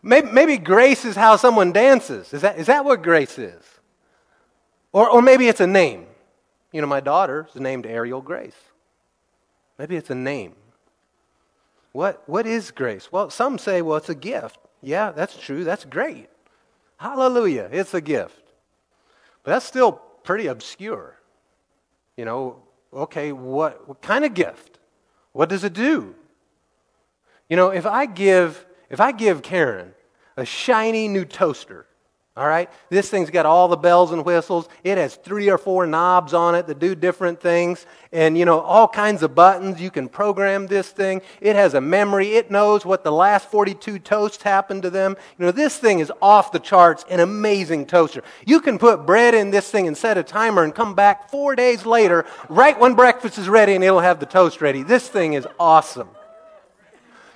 Maybe, 0.00 0.30
maybe, 0.30 0.56
grace 0.56 1.04
is 1.04 1.16
how 1.16 1.34
someone 1.34 1.72
dances. 1.72 2.32
Is 2.32 2.42
that, 2.42 2.60
is 2.60 2.68
that 2.68 2.84
what 2.84 3.02
grace 3.02 3.40
is? 3.40 3.60
Or, 4.92 5.10
or 5.10 5.20
maybe 5.20 5.48
it's 5.48 5.58
a 5.58 5.66
name. 5.66 6.06
You 6.70 6.80
know, 6.80 6.86
my 6.86 7.00
daughter 7.00 7.48
is 7.52 7.60
named 7.60 7.86
Ariel 7.86 8.20
Grace. 8.20 8.54
Maybe 9.76 9.96
it's 9.96 10.10
a 10.10 10.14
name. 10.14 10.54
What, 11.90 12.22
what 12.26 12.46
is 12.46 12.70
grace? 12.70 13.10
Well, 13.10 13.30
some 13.30 13.58
say, 13.58 13.82
well, 13.82 13.96
it's 13.96 14.08
a 14.08 14.14
gift. 14.14 14.58
Yeah, 14.80 15.10
that's 15.10 15.36
true. 15.36 15.64
That's 15.64 15.84
great. 15.84 16.28
Hallelujah. 16.98 17.68
It's 17.72 17.94
a 17.94 18.00
gift. 18.00 18.44
But 19.42 19.50
that's 19.50 19.66
still 19.66 19.90
pretty 20.22 20.46
obscure. 20.46 21.16
You 22.20 22.26
know, 22.26 22.56
okay, 22.92 23.32
what, 23.32 23.88
what 23.88 24.02
kind 24.02 24.26
of 24.26 24.34
gift? 24.34 24.78
What 25.32 25.48
does 25.48 25.64
it 25.64 25.72
do? 25.72 26.14
You 27.48 27.56
know, 27.56 27.70
if 27.70 27.86
I 27.86 28.04
give 28.04 28.66
if 28.90 29.00
I 29.00 29.10
give 29.10 29.40
Karen 29.40 29.94
a 30.36 30.44
shiny 30.44 31.08
new 31.08 31.24
toaster, 31.24 31.86
all 32.36 32.46
right? 32.46 32.70
This 32.90 33.10
thing's 33.10 33.28
got 33.28 33.44
all 33.44 33.66
the 33.66 33.76
bells 33.76 34.12
and 34.12 34.24
whistles. 34.24 34.68
It 34.84 34.98
has 34.98 35.16
three 35.16 35.50
or 35.50 35.58
four 35.58 35.84
knobs 35.84 36.32
on 36.32 36.54
it 36.54 36.68
that 36.68 36.78
do 36.78 36.94
different 36.94 37.40
things 37.40 37.86
and, 38.12 38.38
you 38.38 38.44
know, 38.44 38.60
all 38.60 38.86
kinds 38.86 39.24
of 39.24 39.34
buttons. 39.34 39.80
You 39.80 39.90
can 39.90 40.08
program 40.08 40.68
this 40.68 40.90
thing. 40.90 41.22
It 41.40 41.56
has 41.56 41.74
a 41.74 41.80
memory. 41.80 42.36
It 42.36 42.48
knows 42.48 42.86
what 42.86 43.02
the 43.02 43.10
last 43.10 43.50
42 43.50 43.98
toasts 43.98 44.44
happened 44.44 44.82
to 44.84 44.90
them. 44.90 45.16
You 45.38 45.46
know, 45.46 45.52
this 45.52 45.76
thing 45.76 45.98
is 45.98 46.12
off 46.22 46.52
the 46.52 46.60
charts, 46.60 47.04
an 47.10 47.18
amazing 47.18 47.86
toaster. 47.86 48.22
You 48.46 48.60
can 48.60 48.78
put 48.78 49.04
bread 49.04 49.34
in 49.34 49.50
this 49.50 49.68
thing 49.68 49.88
and 49.88 49.96
set 49.96 50.16
a 50.16 50.22
timer 50.22 50.62
and 50.62 50.72
come 50.72 50.94
back 50.94 51.30
four 51.30 51.56
days 51.56 51.84
later, 51.84 52.26
right 52.48 52.78
when 52.78 52.94
breakfast 52.94 53.38
is 53.38 53.48
ready, 53.48 53.74
and 53.74 53.82
it'll 53.82 54.00
have 54.00 54.20
the 54.20 54.26
toast 54.26 54.60
ready. 54.60 54.84
This 54.84 55.08
thing 55.08 55.32
is 55.32 55.48
awesome. 55.58 56.08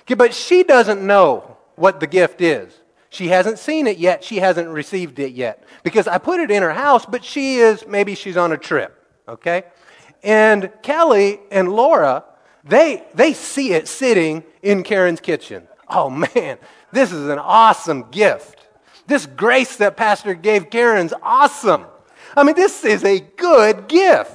Okay, 0.03 0.13
but 0.13 0.33
she 0.33 0.63
doesn't 0.63 1.05
know 1.05 1.57
what 1.75 1.99
the 1.99 2.07
gift 2.07 2.39
is. 2.39 2.73
She 3.15 3.29
hasn't 3.29 3.59
seen 3.59 3.87
it 3.87 3.97
yet. 3.97 4.25
She 4.25 4.37
hasn't 4.37 4.67
received 4.67 5.19
it 5.19 5.31
yet. 5.31 5.63
Because 5.83 6.05
I 6.05 6.17
put 6.17 6.41
it 6.41 6.51
in 6.51 6.61
her 6.61 6.73
house, 6.73 7.05
but 7.05 7.23
she 7.23 7.55
is, 7.55 7.87
maybe 7.87 8.13
she's 8.13 8.35
on 8.35 8.51
a 8.51 8.57
trip. 8.57 9.01
Okay? 9.25 9.63
And 10.21 10.69
Kelly 10.81 11.39
and 11.49 11.71
Laura, 11.71 12.25
they, 12.65 13.05
they 13.13 13.31
see 13.31 13.71
it 13.71 13.87
sitting 13.87 14.43
in 14.61 14.83
Karen's 14.83 15.21
kitchen. 15.21 15.65
Oh 15.87 16.09
man, 16.09 16.57
this 16.91 17.13
is 17.13 17.29
an 17.29 17.39
awesome 17.39 18.09
gift. 18.11 18.67
This 19.07 19.25
grace 19.25 19.77
that 19.77 19.95
Pastor 19.95 20.33
gave 20.33 20.69
Karen's 20.69 21.13
awesome. 21.21 21.85
I 22.35 22.43
mean, 22.43 22.55
this 22.55 22.83
is 22.83 23.05
a 23.05 23.21
good 23.21 23.87
gift. 23.87 24.34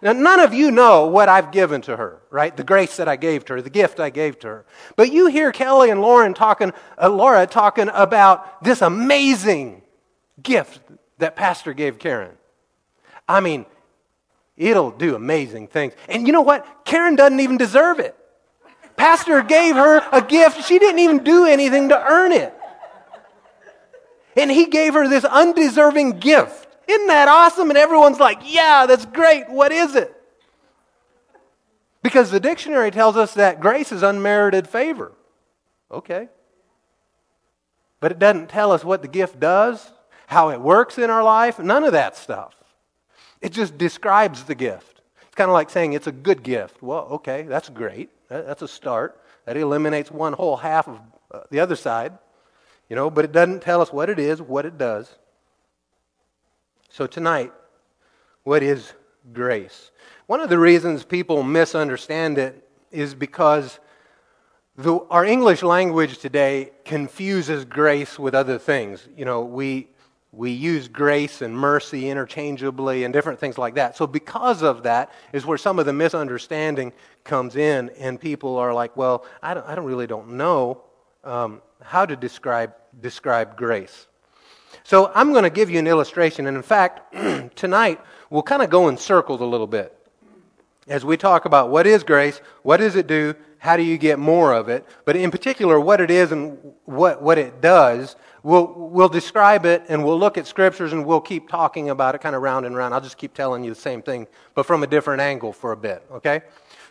Now, 0.00 0.12
none 0.12 0.38
of 0.38 0.54
you 0.54 0.70
know 0.70 1.06
what 1.06 1.28
I've 1.28 1.50
given 1.50 1.80
to 1.82 1.96
her, 1.96 2.20
right? 2.30 2.56
The 2.56 2.62
grace 2.62 2.96
that 2.98 3.08
I 3.08 3.16
gave 3.16 3.44
to 3.46 3.54
her, 3.54 3.62
the 3.62 3.70
gift 3.70 3.98
I 3.98 4.10
gave 4.10 4.38
to 4.40 4.46
her. 4.46 4.66
But 4.94 5.12
you 5.12 5.26
hear 5.26 5.50
Kelly 5.50 5.90
and 5.90 6.00
Lauren 6.00 6.34
talking, 6.34 6.72
uh, 7.00 7.08
Laura 7.08 7.46
talking 7.46 7.90
about 7.92 8.62
this 8.62 8.80
amazing 8.80 9.82
gift 10.40 10.80
that 11.18 11.34
Pastor 11.34 11.72
gave 11.72 11.98
Karen. 11.98 12.36
I 13.28 13.40
mean, 13.40 13.66
it'll 14.56 14.92
do 14.92 15.16
amazing 15.16 15.66
things. 15.66 15.94
And 16.08 16.26
you 16.26 16.32
know 16.32 16.42
what? 16.42 16.84
Karen 16.84 17.16
doesn't 17.16 17.40
even 17.40 17.56
deserve 17.56 17.98
it. 17.98 18.14
Pastor 18.96 19.42
gave 19.42 19.74
her 19.74 20.02
a 20.12 20.22
gift. 20.22 20.64
She 20.64 20.78
didn't 20.78 21.00
even 21.00 21.24
do 21.24 21.44
anything 21.46 21.88
to 21.88 22.00
earn 22.00 22.32
it. 22.32 22.54
And 24.36 24.50
he 24.50 24.66
gave 24.66 24.94
her 24.94 25.08
this 25.08 25.24
undeserving 25.24 26.20
gift. 26.20 26.67
Isn't 26.88 27.06
that 27.08 27.28
awesome? 27.28 27.68
And 27.70 27.78
everyone's 27.78 28.18
like, 28.18 28.40
yeah, 28.44 28.86
that's 28.86 29.04
great. 29.04 29.48
What 29.50 29.72
is 29.72 29.94
it? 29.94 30.14
Because 32.02 32.30
the 32.30 32.40
dictionary 32.40 32.90
tells 32.90 33.16
us 33.16 33.34
that 33.34 33.60
grace 33.60 33.92
is 33.92 34.02
unmerited 34.02 34.66
favor. 34.66 35.12
Okay. 35.90 36.28
But 38.00 38.12
it 38.12 38.18
doesn't 38.18 38.48
tell 38.48 38.72
us 38.72 38.84
what 38.84 39.02
the 39.02 39.08
gift 39.08 39.38
does, 39.38 39.92
how 40.26 40.50
it 40.50 40.60
works 40.60 40.96
in 40.96 41.10
our 41.10 41.22
life, 41.22 41.58
none 41.58 41.84
of 41.84 41.92
that 41.92 42.16
stuff. 42.16 42.54
It 43.42 43.52
just 43.52 43.76
describes 43.76 44.44
the 44.44 44.54
gift. 44.54 45.02
It's 45.26 45.34
kind 45.34 45.50
of 45.50 45.54
like 45.54 45.68
saying 45.68 45.92
it's 45.92 46.06
a 46.06 46.12
good 46.12 46.42
gift. 46.42 46.82
Well, 46.82 47.06
okay, 47.10 47.42
that's 47.42 47.68
great. 47.68 48.10
That's 48.28 48.62
a 48.62 48.68
start. 48.68 49.20
That 49.44 49.56
eliminates 49.56 50.10
one 50.10 50.32
whole 50.32 50.56
half 50.56 50.88
of 50.88 51.00
uh, 51.30 51.40
the 51.50 51.60
other 51.60 51.76
side, 51.76 52.16
you 52.88 52.96
know, 52.96 53.10
but 53.10 53.24
it 53.24 53.32
doesn't 53.32 53.60
tell 53.60 53.80
us 53.82 53.92
what 53.92 54.08
it 54.08 54.18
is, 54.18 54.40
what 54.40 54.64
it 54.64 54.78
does. 54.78 55.14
So 56.98 57.06
tonight, 57.06 57.52
what 58.42 58.60
is 58.60 58.92
grace? 59.32 59.92
One 60.26 60.40
of 60.40 60.48
the 60.48 60.58
reasons 60.58 61.04
people 61.04 61.44
misunderstand 61.44 62.38
it 62.38 62.68
is 62.90 63.14
because 63.14 63.78
the, 64.76 64.98
our 65.08 65.24
English 65.24 65.62
language 65.62 66.18
today 66.18 66.72
confuses 66.84 67.64
grace 67.64 68.18
with 68.18 68.34
other 68.34 68.58
things. 68.58 69.06
You 69.16 69.26
know, 69.26 69.42
we, 69.42 69.90
we 70.32 70.50
use 70.50 70.88
grace 70.88 71.40
and 71.40 71.56
mercy 71.56 72.10
interchangeably 72.10 73.04
and 73.04 73.14
different 73.14 73.38
things 73.38 73.58
like 73.58 73.76
that. 73.76 73.96
So, 73.96 74.08
because 74.08 74.64
of 74.64 74.82
that, 74.82 75.12
is 75.32 75.46
where 75.46 75.56
some 75.56 75.78
of 75.78 75.86
the 75.86 75.92
misunderstanding 75.92 76.92
comes 77.22 77.54
in, 77.54 77.90
and 77.90 78.20
people 78.20 78.56
are 78.56 78.74
like, 78.74 78.96
well, 78.96 79.24
I 79.40 79.54
don't, 79.54 79.68
I 79.68 79.76
don't 79.76 79.84
really 79.84 80.08
don't 80.08 80.30
know 80.30 80.82
um, 81.22 81.62
how 81.80 82.06
to 82.06 82.16
describe, 82.16 82.74
describe 83.00 83.56
grace. 83.56 84.08
So, 84.88 85.12
I'm 85.14 85.32
going 85.32 85.44
to 85.44 85.50
give 85.50 85.68
you 85.68 85.78
an 85.78 85.86
illustration, 85.86 86.46
and 86.46 86.56
in 86.56 86.62
fact, 86.62 87.14
tonight 87.56 88.00
we'll 88.30 88.42
kind 88.42 88.62
of 88.62 88.70
go 88.70 88.88
in 88.88 88.96
circles 88.96 89.42
a 89.42 89.44
little 89.44 89.66
bit 89.66 89.94
as 90.86 91.04
we 91.04 91.18
talk 91.18 91.44
about 91.44 91.68
what 91.68 91.86
is 91.86 92.02
grace, 92.02 92.40
what 92.62 92.78
does 92.78 92.96
it 92.96 93.06
do, 93.06 93.34
how 93.58 93.76
do 93.76 93.82
you 93.82 93.98
get 93.98 94.18
more 94.18 94.54
of 94.54 94.70
it, 94.70 94.86
but 95.04 95.14
in 95.14 95.30
particular, 95.30 95.78
what 95.78 96.00
it 96.00 96.10
is 96.10 96.32
and 96.32 96.56
what, 96.86 97.20
what 97.20 97.36
it 97.36 97.60
does, 97.60 98.16
we'll, 98.42 98.72
we'll 98.74 99.10
describe 99.10 99.66
it 99.66 99.84
and 99.90 100.02
we'll 100.02 100.18
look 100.18 100.38
at 100.38 100.46
scriptures 100.46 100.94
and 100.94 101.04
we'll 101.04 101.20
keep 101.20 101.50
talking 101.50 101.90
about 101.90 102.14
it 102.14 102.22
kind 102.22 102.34
of 102.34 102.40
round 102.40 102.64
and 102.64 102.74
round. 102.74 102.94
I'll 102.94 103.02
just 103.02 103.18
keep 103.18 103.34
telling 103.34 103.62
you 103.62 103.68
the 103.68 103.78
same 103.78 104.00
thing, 104.00 104.26
but 104.54 104.64
from 104.64 104.82
a 104.82 104.86
different 104.86 105.20
angle 105.20 105.52
for 105.52 105.72
a 105.72 105.76
bit, 105.76 106.02
okay? 106.10 106.40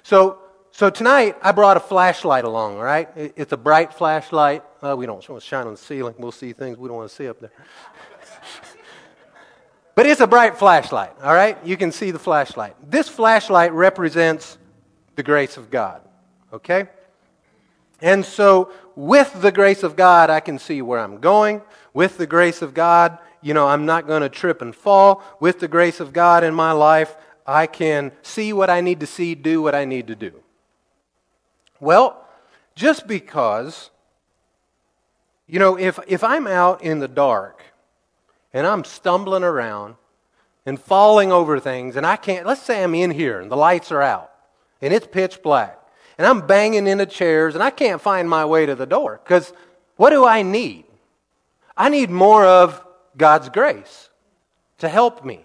So, 0.03 0.37
so 0.77 0.91
tonight, 0.91 1.35
I 1.41 1.53
brought 1.53 1.75
a 1.75 1.79
flashlight 1.79 2.43
along, 2.43 2.77
all 2.77 2.83
right? 2.83 3.09
It's 3.15 3.51
a 3.51 3.57
bright 3.57 3.95
flashlight. 3.95 4.61
Uh, 4.79 4.95
we 4.95 5.07
don't 5.07 5.27
want 5.27 5.41
to 5.41 5.47
shine 5.47 5.65
on 5.65 5.73
the 5.73 5.77
ceiling. 5.79 6.13
We'll 6.19 6.31
see 6.31 6.53
things 6.53 6.77
we 6.77 6.87
don't 6.87 6.97
want 6.97 7.09
to 7.09 7.15
see 7.15 7.27
up 7.27 7.39
there. 7.39 7.49
But 9.95 10.05
it's 10.05 10.21
a 10.21 10.27
bright 10.27 10.55
flashlight, 10.59 11.13
all 11.23 11.33
right? 11.33 11.57
You 11.65 11.77
can 11.77 11.91
see 11.91 12.11
the 12.11 12.19
flashlight. 12.19 12.75
This 12.87 13.09
flashlight 13.09 13.73
represents 13.73 14.59
the 15.15 15.23
grace 15.23 15.57
of 15.57 15.71
God, 15.71 16.01
okay? 16.53 16.87
And 17.99 18.23
so, 18.23 18.71
with 18.95 19.41
the 19.41 19.51
grace 19.51 19.81
of 19.81 19.95
God, 19.95 20.29
I 20.29 20.41
can 20.41 20.59
see 20.59 20.83
where 20.83 20.99
I'm 20.99 21.19
going. 21.19 21.63
With 21.95 22.19
the 22.19 22.27
grace 22.27 22.61
of 22.61 22.75
God, 22.75 23.17
you 23.41 23.55
know, 23.55 23.67
I'm 23.67 23.87
not 23.87 24.05
going 24.05 24.21
to 24.21 24.29
trip 24.29 24.61
and 24.61 24.75
fall. 24.75 25.23
With 25.39 25.59
the 25.59 25.67
grace 25.67 25.99
of 25.99 26.13
God 26.13 26.43
in 26.43 26.53
my 26.53 26.73
life, 26.73 27.15
I 27.47 27.65
can 27.65 28.11
see 28.21 28.53
what 28.53 28.69
I 28.69 28.81
need 28.81 28.99
to 28.99 29.07
see, 29.07 29.33
do 29.33 29.63
what 29.63 29.73
I 29.73 29.83
need 29.83 30.05
to 30.05 30.15
do. 30.15 30.43
Well, 31.79 32.25
just 32.75 33.07
because, 33.07 33.89
you 35.47 35.59
know, 35.59 35.77
if, 35.77 35.99
if 36.07 36.23
I'm 36.23 36.47
out 36.47 36.83
in 36.83 36.99
the 36.99 37.07
dark 37.07 37.61
and 38.53 38.65
I'm 38.65 38.83
stumbling 38.83 39.43
around 39.43 39.95
and 40.65 40.79
falling 40.79 41.31
over 41.31 41.59
things, 41.59 41.95
and 41.95 42.05
I 42.05 42.15
can't, 42.15 42.45
let's 42.45 42.61
say 42.61 42.83
I'm 42.83 42.95
in 42.95 43.11
here 43.11 43.39
and 43.39 43.51
the 43.51 43.57
lights 43.57 43.91
are 43.91 44.01
out 44.01 44.31
and 44.81 44.93
it's 44.93 45.07
pitch 45.07 45.41
black, 45.41 45.79
and 46.17 46.25
I'm 46.25 46.45
banging 46.45 46.87
into 46.87 47.05
chairs 47.05 47.53
and 47.55 47.63
I 47.63 47.69
can't 47.69 48.01
find 48.01 48.29
my 48.29 48.45
way 48.45 48.65
to 48.65 48.75
the 48.75 48.85
door 48.85 49.19
because 49.23 49.53
what 49.95 50.11
do 50.11 50.25
I 50.25 50.41
need? 50.41 50.85
I 51.75 51.89
need 51.89 52.09
more 52.09 52.45
of 52.45 52.83
God's 53.15 53.49
grace 53.49 54.09
to 54.79 54.89
help 54.89 55.23
me. 55.23 55.41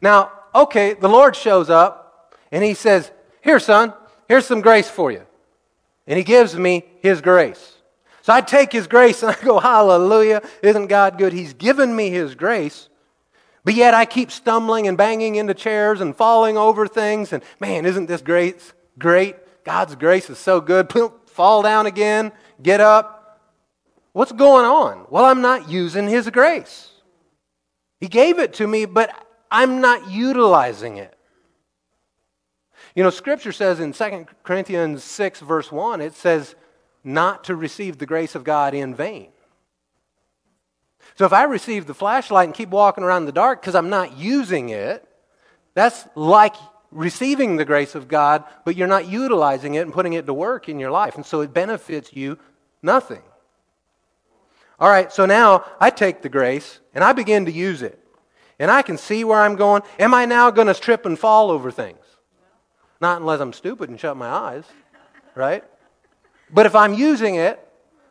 Now, 0.00 0.32
okay, 0.54 0.94
the 0.94 1.08
Lord 1.08 1.34
shows 1.36 1.70
up 1.70 2.34
and 2.52 2.62
he 2.62 2.74
says, 2.74 3.10
Here, 3.42 3.58
son, 3.58 3.94
here's 4.28 4.46
some 4.46 4.60
grace 4.60 4.88
for 4.88 5.10
you. 5.10 5.22
And 6.06 6.18
he 6.18 6.24
gives 6.24 6.56
me 6.56 6.84
his 7.00 7.20
grace. 7.20 7.74
So 8.24 8.32
I 8.32 8.40
take 8.40 8.72
His 8.72 8.86
grace 8.86 9.22
and 9.22 9.36
I 9.38 9.44
go, 9.44 9.58
Hallelujah. 9.58 10.42
Isn't 10.62 10.86
God 10.86 11.18
good? 11.18 11.34
He's 11.34 11.52
given 11.52 11.94
me 11.94 12.08
His 12.08 12.34
grace. 12.34 12.88
But 13.64 13.74
yet 13.74 13.92
I 13.92 14.06
keep 14.06 14.30
stumbling 14.30 14.88
and 14.88 14.96
banging 14.96 15.34
into 15.36 15.52
chairs 15.52 16.00
and 16.00 16.16
falling 16.16 16.56
over 16.56 16.86
things. 16.86 17.34
And 17.34 17.42
man, 17.60 17.84
isn't 17.84 18.06
this 18.06 18.22
great? 18.22 18.72
Great. 18.98 19.36
God's 19.64 19.94
grace 19.94 20.30
is 20.30 20.38
so 20.38 20.62
good. 20.62 20.90
Fall 21.26 21.62
down 21.62 21.84
again, 21.84 22.32
get 22.62 22.80
up. 22.80 23.42
What's 24.12 24.32
going 24.32 24.64
on? 24.64 25.06
Well, 25.10 25.26
I'm 25.26 25.42
not 25.42 25.68
using 25.68 26.08
His 26.08 26.30
grace. 26.30 26.92
He 28.00 28.08
gave 28.08 28.38
it 28.38 28.54
to 28.54 28.66
me, 28.66 28.86
but 28.86 29.14
I'm 29.50 29.82
not 29.82 30.10
utilizing 30.10 30.96
it. 30.96 31.13
You 32.94 33.02
know, 33.02 33.10
Scripture 33.10 33.52
says 33.52 33.80
in 33.80 33.92
2 33.92 34.26
Corinthians 34.44 35.02
6, 35.02 35.40
verse 35.40 35.72
1, 35.72 36.00
it 36.00 36.14
says, 36.14 36.54
not 37.02 37.44
to 37.44 37.56
receive 37.56 37.98
the 37.98 38.06
grace 38.06 38.34
of 38.34 38.44
God 38.44 38.72
in 38.72 38.94
vain. 38.94 39.28
So 41.16 41.26
if 41.26 41.32
I 41.32 41.44
receive 41.44 41.86
the 41.86 41.94
flashlight 41.94 42.46
and 42.46 42.54
keep 42.54 42.70
walking 42.70 43.04
around 43.04 43.22
in 43.22 43.26
the 43.26 43.32
dark 43.32 43.60
because 43.60 43.74
I'm 43.74 43.90
not 43.90 44.16
using 44.16 44.70
it, 44.70 45.06
that's 45.74 46.06
like 46.14 46.54
receiving 46.90 47.56
the 47.56 47.64
grace 47.64 47.94
of 47.94 48.08
God, 48.08 48.44
but 48.64 48.76
you're 48.76 48.88
not 48.88 49.08
utilizing 49.08 49.74
it 49.74 49.80
and 49.80 49.92
putting 49.92 50.14
it 50.14 50.26
to 50.26 50.34
work 50.34 50.68
in 50.68 50.78
your 50.78 50.90
life. 50.90 51.16
And 51.16 51.26
so 51.26 51.40
it 51.40 51.52
benefits 51.52 52.14
you 52.14 52.38
nothing. 52.82 53.22
All 54.78 54.88
right, 54.88 55.12
so 55.12 55.26
now 55.26 55.64
I 55.78 55.90
take 55.90 56.22
the 56.22 56.28
grace 56.28 56.80
and 56.94 57.04
I 57.04 57.12
begin 57.12 57.44
to 57.44 57.52
use 57.52 57.82
it. 57.82 58.00
And 58.58 58.70
I 58.70 58.82
can 58.82 58.96
see 58.96 59.24
where 59.24 59.40
I'm 59.40 59.56
going. 59.56 59.82
Am 59.98 60.14
I 60.14 60.26
now 60.26 60.50
going 60.50 60.68
to 60.68 60.74
trip 60.74 61.06
and 61.06 61.18
fall 61.18 61.50
over 61.50 61.70
things? 61.70 61.98
Not 63.04 63.20
unless 63.20 63.38
I'm 63.38 63.52
stupid 63.52 63.90
and 63.90 64.00
shut 64.00 64.16
my 64.16 64.28
eyes, 64.28 64.64
right? 65.34 65.62
But 66.50 66.64
if 66.64 66.74
I'm 66.74 66.94
using 66.94 67.34
it 67.34 67.60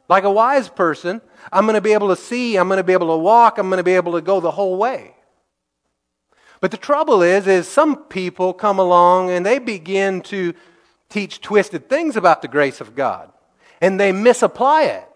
like 0.07 0.23
a 0.23 0.29
wise 0.29 0.69
person, 0.69 1.19
I'm 1.51 1.65
going 1.65 1.73
to 1.73 1.81
be 1.81 1.93
able 1.93 2.09
to 2.09 2.15
see, 2.15 2.57
I'm 2.57 2.67
going 2.67 2.77
to 2.77 2.83
be 2.83 2.93
able 2.93 3.07
to 3.07 3.17
walk, 3.17 3.57
I'm 3.57 3.69
going 3.69 3.79
to 3.79 3.83
be 3.83 3.95
able 3.95 4.11
to 4.11 4.21
go 4.21 4.39
the 4.39 4.51
whole 4.51 4.77
way. 4.77 5.15
But 6.61 6.69
the 6.69 6.77
trouble 6.77 7.23
is 7.23 7.47
is 7.47 7.67
some 7.67 8.03
people 8.03 8.53
come 8.53 8.77
along 8.77 9.31
and 9.31 9.43
they 9.43 9.57
begin 9.57 10.21
to 10.33 10.53
teach 11.09 11.41
twisted 11.41 11.89
things 11.89 12.15
about 12.15 12.43
the 12.43 12.47
grace 12.47 12.79
of 12.79 12.93
God. 12.93 13.31
And 13.81 13.99
they 13.99 14.11
misapply 14.11 14.83
it. 14.83 15.09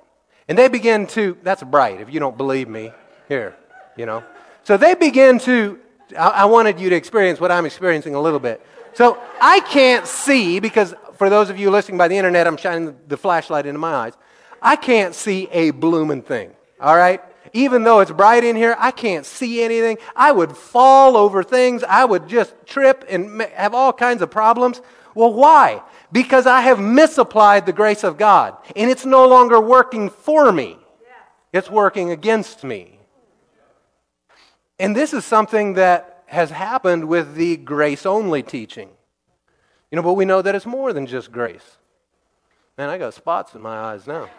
And 0.48 0.58
they 0.58 0.70
begin 0.70 1.06
to 1.18 1.38
that's 1.44 1.62
bright 1.62 2.02
if 2.02 2.12
you 2.12 2.20
don't 2.20 2.36
believe 2.36 2.68
me. 2.68 2.94
Here, 3.28 3.56
you 3.96 4.08
know. 4.08 4.24
So 4.64 4.76
they 4.76 4.96
begin 4.96 5.38
to 5.42 5.80
I, 6.18 6.30
I 6.30 6.46
wanted 6.46 6.80
you 6.80 6.90
to 6.90 6.96
experience 6.96 7.40
what 7.40 7.52
I'm 7.52 7.68
experiencing 7.68 8.16
a 8.16 8.22
little 8.22 8.40
bit. 8.40 8.60
So 8.98 9.22
I 9.40 9.60
can't 9.60 10.08
see 10.08 10.60
because 10.60 10.96
for 11.18 11.30
those 11.30 11.52
of 11.52 11.60
you 11.60 11.70
listening 11.70 12.00
by 12.00 12.08
the 12.08 12.18
internet, 12.18 12.48
I'm 12.48 12.58
shining 12.58 12.98
the 13.08 13.16
flashlight 13.16 13.68
into 13.68 13.78
my 13.78 13.94
eyes. 13.94 14.14
I 14.60 14.76
can't 14.76 15.14
see 15.14 15.48
a 15.52 15.70
blooming 15.70 16.24
thing, 16.24 16.50
all 16.82 16.98
right? 16.98 17.22
Even 17.54 17.84
though 17.84 18.00
it's 18.00 18.10
bright 18.10 18.44
in 18.44 18.56
here, 18.56 18.76
I 18.80 18.90
can't 18.90 19.24
see 19.24 19.62
anything. 19.62 20.00
I 20.16 20.32
would 20.32 20.58
fall 20.58 21.16
over 21.16 21.44
things. 21.44 21.84
I 21.84 22.06
would 22.06 22.28
just 22.28 22.56
trip 22.66 23.06
and 23.08 23.40
have 23.54 23.76
all 23.76 23.94
kinds 23.94 24.24
of 24.24 24.32
problems. 24.32 24.82
Well, 25.14 25.32
why? 25.32 25.84
Because 26.12 26.48
I 26.48 26.62
have 26.62 26.80
misapplied 26.80 27.68
the 27.68 27.74
grace 27.74 28.04
of 28.04 28.18
God, 28.18 28.58
and 28.76 28.90
it's 28.90 29.06
no 29.06 29.28
longer 29.28 29.62
working 29.62 30.10
for 30.10 30.52
me, 30.52 30.76
it's 31.54 31.70
working 31.70 32.10
against 32.10 32.64
me. 32.64 32.98
And 34.80 34.96
this 34.96 35.14
is 35.14 35.24
something 35.24 35.76
that 35.76 36.17
has 36.28 36.52
happened 36.52 37.08
with 37.08 37.36
the 37.36 37.58
grace 37.58 38.06
only 38.06 38.44
teaching. 38.44 38.90
You 39.92 39.96
know, 39.96 40.02
but 40.04 40.14
we 40.14 40.26
know 40.26 40.42
that 40.42 40.56
it's 40.56 40.66
more 40.66 40.94
than 40.94 41.08
just 41.08 41.32
grace. 41.32 41.78
Man, 42.78 42.90
I 42.90 42.98
got 42.98 43.14
spots 43.14 43.56
in 43.56 43.62
my 43.62 43.78
eyes 43.78 44.06
now. 44.06 44.30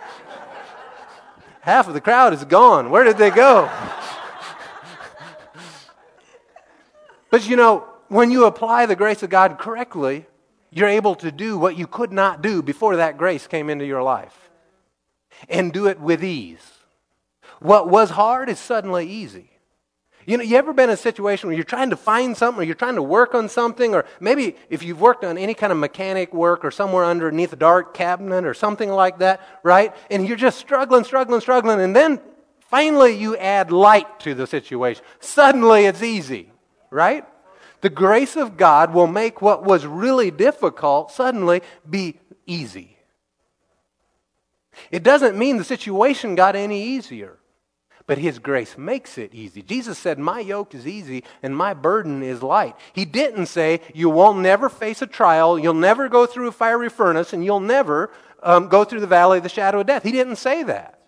Half 1.62 1.88
of 1.88 1.94
the 1.94 2.00
crowd 2.00 2.32
is 2.32 2.44
gone. 2.44 2.90
Where 2.90 3.04
did 3.04 3.18
they 3.18 3.30
go? 3.30 3.70
but 7.30 7.48
you 7.48 7.56
know, 7.56 7.88
when 8.08 8.30
you 8.30 8.44
apply 8.44 8.86
the 8.86 8.96
grace 8.96 9.22
of 9.22 9.30
God 9.30 9.58
correctly, 9.58 10.26
you're 10.70 10.88
able 10.88 11.14
to 11.16 11.32
do 11.32 11.58
what 11.58 11.76
you 11.76 11.86
could 11.86 12.12
not 12.12 12.42
do 12.42 12.62
before 12.62 12.96
that 12.96 13.16
grace 13.16 13.46
came 13.46 13.70
into 13.70 13.86
your 13.86 14.02
life 14.02 14.50
and 15.48 15.72
do 15.72 15.86
it 15.86 15.98
with 15.98 16.22
ease. 16.22 16.78
What 17.60 17.88
was 17.88 18.10
hard 18.10 18.48
is 18.48 18.58
suddenly 18.58 19.08
easy. 19.08 19.57
You 20.28 20.36
know, 20.36 20.44
you 20.44 20.56
ever 20.56 20.72
been 20.72 20.90
in 20.90 20.94
a 20.94 20.96
situation 20.96 21.48
where 21.48 21.56
you're 21.56 21.64
trying 21.64 21.90
to 21.90 21.96
find 21.96 22.36
something 22.36 22.60
or 22.60 22.64
you're 22.64 22.74
trying 22.74 22.96
to 22.96 23.02
work 23.02 23.34
on 23.34 23.48
something, 23.48 23.94
or 23.94 24.04
maybe 24.20 24.54
if 24.68 24.82
you've 24.82 25.00
worked 25.00 25.24
on 25.24 25.38
any 25.38 25.54
kind 25.54 25.72
of 25.72 25.78
mechanic 25.78 26.32
work 26.32 26.64
or 26.64 26.70
somewhere 26.70 27.04
underneath 27.04 27.52
a 27.52 27.56
dark 27.56 27.94
cabinet 27.94 28.44
or 28.44 28.54
something 28.54 28.90
like 28.90 29.18
that, 29.18 29.40
right? 29.62 29.92
And 30.10 30.28
you're 30.28 30.36
just 30.36 30.58
struggling, 30.58 31.02
struggling, 31.02 31.40
struggling, 31.40 31.80
and 31.80 31.96
then 31.96 32.20
Finally, 32.68 33.16
you 33.16 33.34
add 33.38 33.72
light 33.72 34.20
to 34.20 34.34
the 34.34 34.46
situation. 34.46 35.02
Suddenly, 35.20 35.86
it's 35.86 36.02
easy, 36.02 36.52
right? 36.90 37.24
The 37.80 37.88
grace 37.88 38.36
of 38.36 38.58
God 38.58 38.92
will 38.92 39.06
make 39.06 39.40
what 39.40 39.64
was 39.64 39.86
really 39.86 40.30
difficult 40.30 41.10
suddenly 41.10 41.62
be 41.88 42.20
easy. 42.46 42.98
It 44.90 45.02
doesn't 45.02 45.38
mean 45.38 45.56
the 45.56 45.64
situation 45.64 46.34
got 46.34 46.56
any 46.56 46.82
easier, 46.82 47.37
but 48.08 48.18
His 48.18 48.40
grace 48.40 48.76
makes 48.76 49.18
it 49.18 49.34
easy. 49.34 49.62
Jesus 49.62 49.98
said, 49.98 50.18
My 50.18 50.40
yoke 50.40 50.74
is 50.74 50.86
easy 50.86 51.22
and 51.42 51.54
my 51.54 51.74
burden 51.74 52.22
is 52.22 52.42
light. 52.42 52.74
He 52.94 53.04
didn't 53.04 53.46
say, 53.46 53.82
You 53.94 54.08
won't 54.08 54.40
never 54.40 54.68
face 54.68 55.02
a 55.02 55.06
trial, 55.06 55.58
you'll 55.58 55.74
never 55.74 56.08
go 56.08 56.24
through 56.26 56.48
a 56.48 56.52
fiery 56.52 56.88
furnace, 56.88 57.32
and 57.32 57.44
you'll 57.44 57.60
never 57.60 58.10
um, 58.42 58.68
go 58.68 58.82
through 58.82 59.00
the 59.00 59.06
valley 59.06 59.36
of 59.36 59.44
the 59.44 59.50
shadow 59.50 59.80
of 59.80 59.86
death. 59.86 60.02
He 60.02 60.10
didn't 60.10 60.36
say 60.36 60.62
that. 60.64 60.98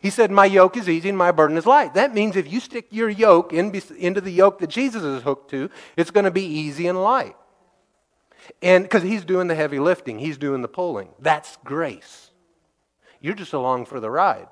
He 0.00 0.10
said, 0.10 0.32
My 0.32 0.44
yoke 0.44 0.76
is 0.76 0.88
easy 0.88 1.08
and 1.08 1.16
my 1.16 1.30
burden 1.30 1.56
is 1.56 1.66
light. 1.66 1.94
That 1.94 2.14
means 2.14 2.34
if 2.34 2.52
you 2.52 2.58
stick 2.58 2.88
your 2.90 3.08
yoke 3.08 3.52
in, 3.52 3.72
into 3.96 4.20
the 4.20 4.32
yoke 4.32 4.58
that 4.58 4.70
Jesus 4.70 5.04
is 5.04 5.22
hooked 5.22 5.50
to, 5.52 5.70
it's 5.96 6.10
going 6.10 6.24
to 6.24 6.30
be 6.32 6.44
easy 6.44 6.88
and 6.88 7.00
light. 7.00 7.36
And 8.60 8.82
because 8.82 9.04
he's 9.04 9.24
doing 9.24 9.46
the 9.46 9.54
heavy 9.54 9.78
lifting, 9.78 10.18
he's 10.18 10.36
doing 10.36 10.62
the 10.62 10.68
pulling. 10.68 11.10
That's 11.20 11.58
grace. 11.64 12.30
You're 13.20 13.34
just 13.34 13.52
along 13.52 13.86
for 13.86 14.00
the 14.00 14.10
ride. 14.10 14.48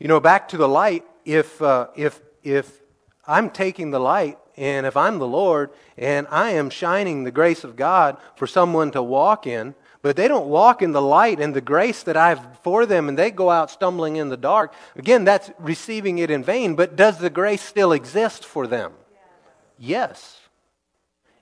You 0.00 0.08
know, 0.08 0.18
back 0.18 0.48
to 0.48 0.56
the 0.56 0.66
light, 0.66 1.04
if, 1.26 1.60
uh, 1.60 1.88
if, 1.94 2.20
if 2.42 2.80
I'm 3.26 3.50
taking 3.50 3.90
the 3.90 4.00
light 4.00 4.38
and 4.56 4.86
if 4.86 4.96
I'm 4.96 5.18
the 5.18 5.28
Lord 5.28 5.70
and 5.98 6.26
I 6.30 6.52
am 6.52 6.70
shining 6.70 7.22
the 7.22 7.30
grace 7.30 7.64
of 7.64 7.76
God 7.76 8.16
for 8.34 8.46
someone 8.46 8.90
to 8.92 9.02
walk 9.02 9.46
in, 9.46 9.74
but 10.00 10.16
they 10.16 10.26
don't 10.26 10.46
walk 10.46 10.80
in 10.80 10.92
the 10.92 11.02
light 11.02 11.38
and 11.38 11.52
the 11.52 11.60
grace 11.60 12.02
that 12.04 12.16
I 12.16 12.30
have 12.30 12.58
for 12.62 12.86
them 12.86 13.10
and 13.10 13.18
they 13.18 13.30
go 13.30 13.50
out 13.50 13.70
stumbling 13.70 14.16
in 14.16 14.30
the 14.30 14.38
dark. 14.38 14.72
Again, 14.96 15.24
that's 15.24 15.50
receiving 15.58 16.16
it 16.16 16.30
in 16.30 16.42
vain, 16.42 16.76
but 16.76 16.96
does 16.96 17.18
the 17.18 17.28
grace 17.28 17.62
still 17.62 17.92
exist 17.92 18.46
for 18.46 18.66
them? 18.66 18.94
Yes. 19.78 20.40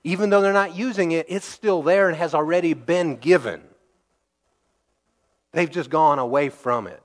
Even 0.03 0.31
though 0.31 0.41
they're 0.41 0.53
not 0.53 0.75
using 0.75 1.13
it, 1.13 1.27
it's 1.29 1.47
still 1.47 1.81
there 1.81 2.09
and 2.09 2.17
has 2.17 2.35
already 2.35 2.75
been 2.75 3.17
given. 3.17 3.63
They've 5.53 5.71
just 5.71 5.91
gone 5.91 6.19
away 6.19 6.49
from 6.49 6.89
it. 6.89 7.01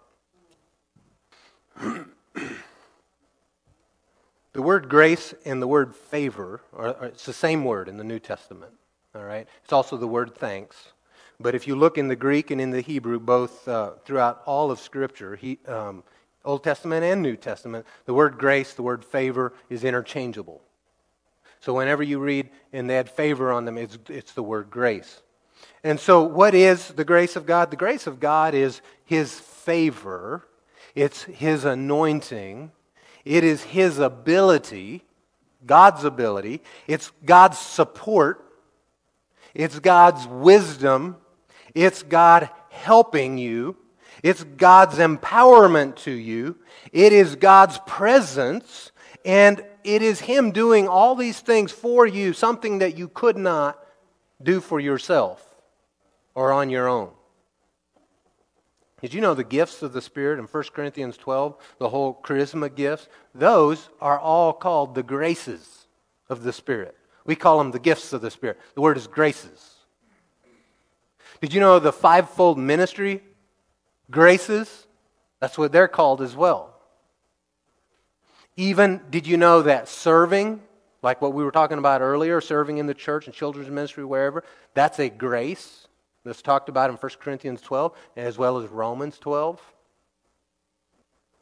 The 4.53 4.61
word 4.61 4.89
grace 4.89 5.33
and 5.45 5.61
the 5.61 5.67
word 5.67 5.95
favor 5.95 6.61
are, 6.73 7.05
it's 7.05 7.25
the 7.25 7.33
same 7.33 7.63
word 7.63 7.87
in 7.87 7.97
the 7.97 8.03
New 8.03 8.19
Testament. 8.19 8.73
All 9.15 9.23
right? 9.23 9.47
It's 9.63 9.73
also 9.73 9.97
the 9.97 10.07
word 10.07 10.35
thanks. 10.35 10.93
But 11.39 11.55
if 11.55 11.67
you 11.67 11.75
look 11.75 11.97
in 11.97 12.07
the 12.07 12.15
Greek 12.15 12.51
and 12.51 12.61
in 12.61 12.71
the 12.71 12.81
Hebrew, 12.81 13.19
both 13.19 13.67
uh, 13.67 13.91
throughout 14.05 14.41
all 14.45 14.71
of 14.71 14.79
Scripture, 14.79 15.35
he, 15.35 15.59
um, 15.67 16.03
Old 16.45 16.63
Testament 16.63 17.03
and 17.03 17.21
New 17.21 17.35
Testament, 17.35 17.85
the 18.05 18.13
word 18.13 18.37
grace, 18.37 18.73
the 18.73 18.83
word 18.83 19.03
favor 19.03 19.53
is 19.69 19.83
interchangeable. 19.83 20.61
So 21.59 21.73
whenever 21.73 22.03
you 22.03 22.19
read 22.19 22.49
and 22.73 22.89
they 22.89 22.95
had 22.95 23.09
favor 23.09 23.51
on 23.51 23.65
them, 23.65 23.77
it's, 23.77 23.97
it's 24.09 24.33
the 24.33 24.43
word 24.43 24.69
grace. 24.69 25.21
And 25.83 25.99
so, 25.99 26.23
what 26.23 26.53
is 26.53 26.89
the 26.89 27.05
grace 27.05 27.35
of 27.35 27.45
God? 27.45 27.71
The 27.71 27.77
grace 27.77 28.07
of 28.07 28.19
God 28.19 28.53
is 28.53 28.81
His 29.05 29.33
favor, 29.33 30.45
it's 30.95 31.23
His 31.23 31.65
anointing, 31.65 32.71
it 33.25 33.43
is 33.43 33.63
His 33.63 33.99
ability, 33.99 35.03
God's 35.65 36.03
ability, 36.03 36.61
it's 36.87 37.11
God's 37.25 37.57
support, 37.57 38.43
it's 39.53 39.79
God's 39.79 40.27
wisdom, 40.27 41.17
it's 41.73 42.03
God 42.03 42.49
helping 42.69 43.37
you. 43.37 43.77
It's 44.21 44.43
God's 44.43 44.99
empowerment 44.99 45.97
to 45.97 46.11
you. 46.11 46.57
It 46.91 47.11
is 47.11 47.35
God's 47.35 47.79
presence. 47.85 48.91
And 49.25 49.63
it 49.83 50.01
is 50.01 50.21
Him 50.21 50.51
doing 50.51 50.87
all 50.87 51.15
these 51.15 51.39
things 51.39 51.71
for 51.71 52.05
you, 52.05 52.33
something 52.33 52.79
that 52.79 52.97
you 52.97 53.07
could 53.09 53.37
not 53.37 53.79
do 54.41 54.61
for 54.61 54.79
yourself 54.79 55.45
or 56.35 56.51
on 56.51 56.69
your 56.69 56.87
own. 56.87 57.09
Did 59.03 59.13
you 59.13 59.19
know 59.19 59.33
the 59.33 59.43
gifts 59.43 59.81
of 59.81 59.91
the 59.91 60.01
Spirit 60.01 60.39
in 60.39 60.45
1 60.45 60.63
Corinthians 60.73 61.17
12, 61.17 61.57
the 61.77 61.89
whole 61.89 62.21
charisma 62.23 62.73
gifts? 62.73 63.09
Those 63.35 63.89
are 63.99 64.17
all 64.17 64.53
called 64.53 64.95
the 64.95 65.03
graces 65.03 65.87
of 66.29 66.43
the 66.43 66.53
Spirit. 66.53 66.95
We 67.25 67.35
call 67.35 67.57
them 67.57 67.71
the 67.71 67.79
gifts 67.79 68.13
of 68.13 68.21
the 68.21 68.31
Spirit. 68.31 68.61
The 68.75 68.81
word 68.81 68.95
is 68.95 69.07
graces. 69.07 69.73
Did 71.41 71.53
you 71.53 71.59
know 71.59 71.79
the 71.79 71.91
fivefold 71.91 72.57
ministry 72.57 73.21
graces? 74.09 74.87
That's 75.41 75.57
what 75.57 75.73
they're 75.73 75.89
called 75.89 76.21
as 76.21 76.33
well. 76.33 76.73
Even, 78.55 79.01
did 79.09 79.27
you 79.27 79.35
know 79.35 79.63
that 79.63 79.89
serving, 79.89 80.61
like 81.01 81.21
what 81.21 81.33
we 81.33 81.43
were 81.43 81.51
talking 81.51 81.77
about 81.77 81.99
earlier, 81.99 82.39
serving 82.39 82.77
in 82.77 82.87
the 82.87 82.93
church 82.93 83.25
and 83.25 83.35
children's 83.35 83.69
ministry, 83.69 84.05
wherever, 84.05 84.45
that's 84.73 84.97
a 84.97 85.09
grace 85.09 85.89
that's 86.23 86.41
talked 86.41 86.69
about 86.69 86.89
in 86.89 86.95
1 86.95 87.11
Corinthians 87.19 87.61
12 87.61 87.95
as 88.15 88.37
well 88.37 88.57
as 88.57 88.69
Romans 88.69 89.17
12. 89.19 89.61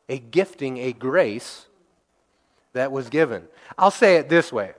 A 0.09 0.19
gifting, 0.19 0.77
a 0.77 0.93
grace 0.93 1.67
that 2.73 2.91
was 2.91 3.09
given. 3.09 3.43
I'll 3.77 3.91
say 3.91 4.15
it 4.15 4.29
this 4.29 4.51
way 4.51 4.73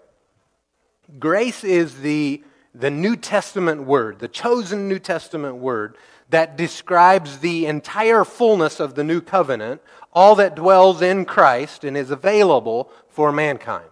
grace 1.19 1.65
is 1.65 2.01
the 2.01 2.43
the 2.75 2.91
New 2.91 3.17
Testament 3.17 3.85
word, 3.85 4.19
the 4.19 4.29
chosen 4.29 4.89
New 4.89 4.99
Testament 4.99 5.57
word 5.57 5.97
that 6.31 6.57
describes 6.57 7.39
the 7.39 7.67
entire 7.67 8.25
fullness 8.25 8.81
of 8.81 8.95
the 8.95 9.05
new 9.05 9.21
covenant, 9.21 9.83
all 10.15 10.35
that 10.37 10.55
dwells 10.55 11.03
in 11.03 11.27
Christ 11.27 11.85
and 11.85 11.97
is 11.97 12.11
available 12.11 12.91
for 13.09 13.31
mankind. 13.31 13.85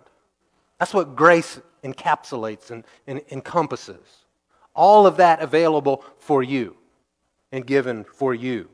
That's 0.79 0.95
what 0.95 1.15
grace 1.15 1.61
encapsulates 1.85 2.71
and, 2.71 2.85
and 3.07 3.21
encompasses. 3.31 4.20
All 4.75 5.07
of 5.07 5.17
that 5.17 5.41
available 5.41 6.05
for 6.19 6.43
you 6.43 6.77
and 7.53 7.67
given 7.67 8.05
for 8.05 8.35
you. 8.35 8.69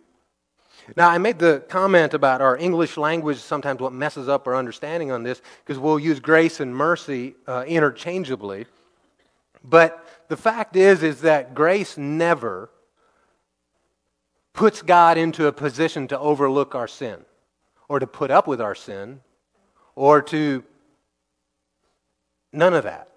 Now, 0.94 1.08
I 1.08 1.18
made 1.18 1.38
the 1.38 1.64
comment 1.68 2.14
about 2.14 2.40
our 2.40 2.56
English 2.56 2.96
language, 2.96 3.38
sometimes 3.38 3.80
what 3.80 3.92
messes 3.92 4.28
up 4.28 4.46
our 4.46 4.54
understanding 4.54 5.10
on 5.10 5.22
this, 5.22 5.40
because 5.64 5.80
we'll 5.80 5.98
use 5.98 6.20
grace 6.20 6.60
and 6.60 6.74
mercy 6.74 7.34
uh, 7.46 7.64
interchangeably. 7.66 8.66
But 9.64 10.06
the 10.28 10.36
fact 10.36 10.76
is, 10.76 11.02
is 11.02 11.22
that 11.22 11.54
grace 11.54 11.98
never 11.98 12.70
puts 14.52 14.80
God 14.80 15.18
into 15.18 15.46
a 15.46 15.52
position 15.52 16.06
to 16.08 16.18
overlook 16.18 16.74
our 16.74 16.88
sin 16.88 17.24
or 17.88 17.98
to 17.98 18.06
put 18.06 18.30
up 18.30 18.46
with 18.46 18.60
our 18.60 18.74
sin 18.74 19.20
or 19.96 20.22
to 20.22 20.62
none 22.52 22.74
of 22.74 22.84
that, 22.84 23.08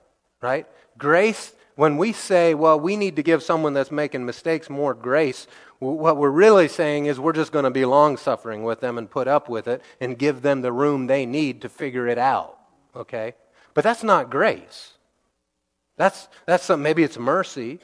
right? 0.41 0.67
Grace, 0.97 1.53
when 1.79 1.95
we 1.95 2.11
say, 2.11 2.53
well, 2.53 2.77
we 2.77 2.97
need 2.97 3.15
to 3.15 3.23
give 3.23 3.41
someone 3.41 3.73
that's 3.73 3.89
making 3.89 4.25
mistakes 4.25 4.69
more 4.69 4.93
grace, 4.93 5.47
what 5.79 6.17
we're 6.17 6.29
really 6.29 6.67
saying 6.67 7.05
is 7.05 7.21
we're 7.21 7.31
just 7.31 7.53
going 7.53 7.63
to 7.63 7.71
be 7.71 7.85
long 7.85 8.17
suffering 8.17 8.63
with 8.63 8.81
them 8.81 8.97
and 8.97 9.09
put 9.09 9.29
up 9.29 9.47
with 9.47 9.65
it 9.65 9.81
and 10.01 10.19
give 10.19 10.41
them 10.41 10.59
the 10.59 10.73
room 10.73 11.07
they 11.07 11.25
need 11.25 11.61
to 11.61 11.69
figure 11.69 12.05
it 12.05 12.17
out, 12.17 12.57
okay? 12.93 13.33
But 13.73 13.85
that's 13.85 14.03
not 14.03 14.29
grace. 14.29 14.91
That's, 15.95 16.27
that's 16.45 16.65
some, 16.65 16.81
maybe 16.81 17.01
it's 17.01 17.17
mercy. 17.17 17.79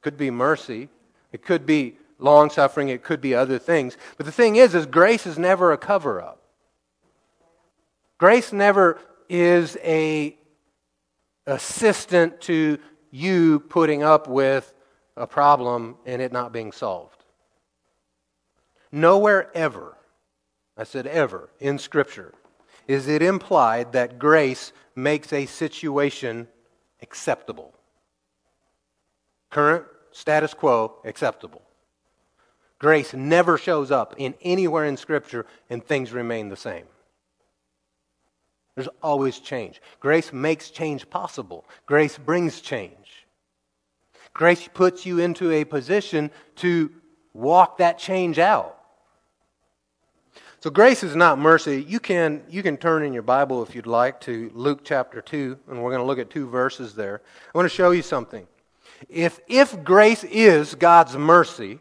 Could 0.00 0.16
be 0.16 0.30
mercy. 0.30 0.90
It 1.32 1.44
could 1.44 1.66
be 1.66 1.96
long 2.20 2.50
suffering. 2.50 2.88
It 2.88 3.02
could 3.02 3.20
be 3.20 3.34
other 3.34 3.58
things. 3.58 3.96
But 4.16 4.26
the 4.26 4.32
thing 4.32 4.54
is, 4.54 4.76
is 4.76 4.86
grace 4.86 5.26
is 5.26 5.40
never 5.40 5.72
a 5.72 5.76
cover 5.76 6.22
up. 6.22 6.40
Grace 8.16 8.52
never 8.52 9.00
is 9.28 9.76
a 9.82 10.36
assistant 11.46 12.40
to 12.42 12.78
you 13.10 13.60
putting 13.60 14.02
up 14.02 14.28
with 14.28 14.72
a 15.16 15.26
problem 15.26 15.96
and 16.06 16.22
it 16.22 16.32
not 16.32 16.52
being 16.52 16.72
solved. 16.72 17.24
Nowhere 18.92 19.50
ever, 19.54 19.96
I 20.76 20.84
said 20.84 21.06
ever, 21.06 21.50
in 21.60 21.78
Scripture, 21.78 22.34
is 22.88 23.06
it 23.06 23.22
implied 23.22 23.92
that 23.92 24.18
grace 24.18 24.72
makes 24.94 25.32
a 25.32 25.46
situation 25.46 26.48
acceptable. 27.02 27.74
Current 29.50 29.84
status 30.12 30.54
quo, 30.54 30.96
acceptable. 31.04 31.62
Grace 32.78 33.12
never 33.12 33.58
shows 33.58 33.90
up 33.90 34.14
in 34.16 34.34
anywhere 34.42 34.86
in 34.86 34.96
Scripture 34.96 35.46
and 35.68 35.84
things 35.84 36.12
remain 36.12 36.48
the 36.48 36.56
same. 36.56 36.86
There's 38.74 38.88
always 39.02 39.38
change. 39.38 39.82
Grace 39.98 40.32
makes 40.32 40.70
change 40.70 41.08
possible. 41.10 41.64
Grace 41.86 42.16
brings 42.16 42.60
change. 42.60 43.26
Grace 44.32 44.68
puts 44.72 45.04
you 45.04 45.18
into 45.18 45.50
a 45.50 45.64
position 45.64 46.30
to 46.56 46.90
walk 47.34 47.78
that 47.78 47.98
change 47.98 48.38
out. 48.38 48.76
So 50.60 50.70
grace 50.70 51.02
is 51.02 51.16
not 51.16 51.38
mercy. 51.38 51.82
You 51.88 52.00
can, 52.00 52.42
you 52.48 52.62
can 52.62 52.76
turn 52.76 53.02
in 53.02 53.12
your 53.12 53.22
Bible 53.22 53.62
if 53.62 53.74
you'd 53.74 53.86
like 53.86 54.20
to 54.22 54.50
Luke 54.54 54.80
chapter 54.84 55.22
2, 55.22 55.58
and 55.68 55.82
we're 55.82 55.90
going 55.90 56.02
to 56.02 56.06
look 56.06 56.18
at 56.18 56.28
two 56.28 56.48
verses 56.48 56.94
there. 56.94 57.22
I 57.54 57.58
want 57.58 57.68
to 57.68 57.74
show 57.74 57.92
you 57.92 58.02
something. 58.02 58.46
If, 59.08 59.40
if 59.48 59.82
grace 59.82 60.22
is 60.24 60.74
God's 60.74 61.16
mercy, 61.16 61.80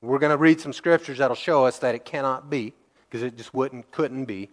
we're 0.00 0.20
going 0.20 0.30
to 0.30 0.38
read 0.38 0.60
some 0.60 0.72
scriptures 0.72 1.18
that'll 1.18 1.34
show 1.34 1.66
us 1.66 1.80
that 1.80 1.94
it 1.96 2.04
cannot 2.04 2.48
be. 2.48 2.72
because 3.08 3.24
it 3.24 3.36
just 3.36 3.52
wouldn't, 3.52 3.90
couldn't 3.90 4.26
be. 4.26 4.48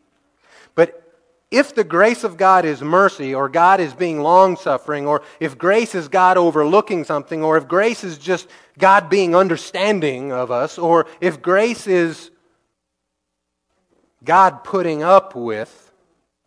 But 0.74 1.07
if 1.50 1.74
the 1.74 1.84
grace 1.84 2.24
of 2.24 2.36
God 2.36 2.66
is 2.66 2.82
mercy, 2.82 3.34
or 3.34 3.48
God 3.48 3.80
is 3.80 3.94
being 3.94 4.22
long 4.22 4.58
suffering, 4.58 5.08
or 5.08 5.22
if 5.40 5.58
grace 5.58 5.96
is 5.96 6.10
God 6.10 6.38
overlooking 6.38 7.06
something, 7.06 7.44
or 7.44 7.58
if 7.58 7.68
grace 7.68 8.04
is 8.04 8.18
just 8.18 8.48
God 8.78 9.10
being 9.10 9.36
understanding 9.36 10.32
of 10.34 10.52
us, 10.52 10.78
or 10.78 11.08
if 11.22 11.42
grace 11.42 11.88
is 11.88 12.32
God 14.24 14.66
putting 14.66 15.04
up 15.04 15.36
with 15.36 15.92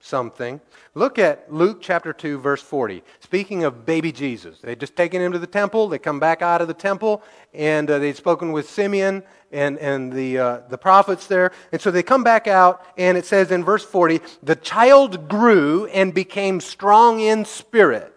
something, 0.00 0.60
look 0.94 1.18
at 1.18 1.52
Luke 1.52 1.78
chapter 1.80 2.12
2, 2.12 2.38
verse 2.38 2.62
40. 2.62 3.02
Speaking 3.20 3.64
of 3.64 3.86
baby 3.86 4.12
Jesus, 4.12 4.60
they'd 4.60 4.80
just 4.80 4.96
taken 4.96 5.20
him 5.22 5.32
to 5.32 5.38
the 5.38 5.46
temple, 5.46 5.88
they 5.88 5.98
come 5.98 6.20
back 6.20 6.42
out 6.42 6.60
of 6.60 6.68
the 6.68 6.74
temple, 6.74 7.22
and 7.54 7.90
uh, 7.90 7.98
they'd 7.98 8.16
spoken 8.16 8.52
with 8.52 8.68
Simeon 8.68 9.22
and, 9.52 9.78
and 9.78 10.12
the, 10.12 10.38
uh, 10.38 10.60
the 10.68 10.78
prophets 10.78 11.26
there. 11.26 11.52
And 11.72 11.80
so 11.80 11.90
they 11.90 12.02
come 12.02 12.24
back 12.24 12.46
out, 12.46 12.84
and 12.96 13.16
it 13.16 13.24
says 13.24 13.50
in 13.50 13.64
verse 13.64 13.84
40 13.84 14.20
the 14.42 14.56
child 14.56 15.28
grew 15.28 15.86
and 15.86 16.12
became 16.14 16.60
strong 16.60 17.20
in 17.20 17.44
spirit, 17.44 18.14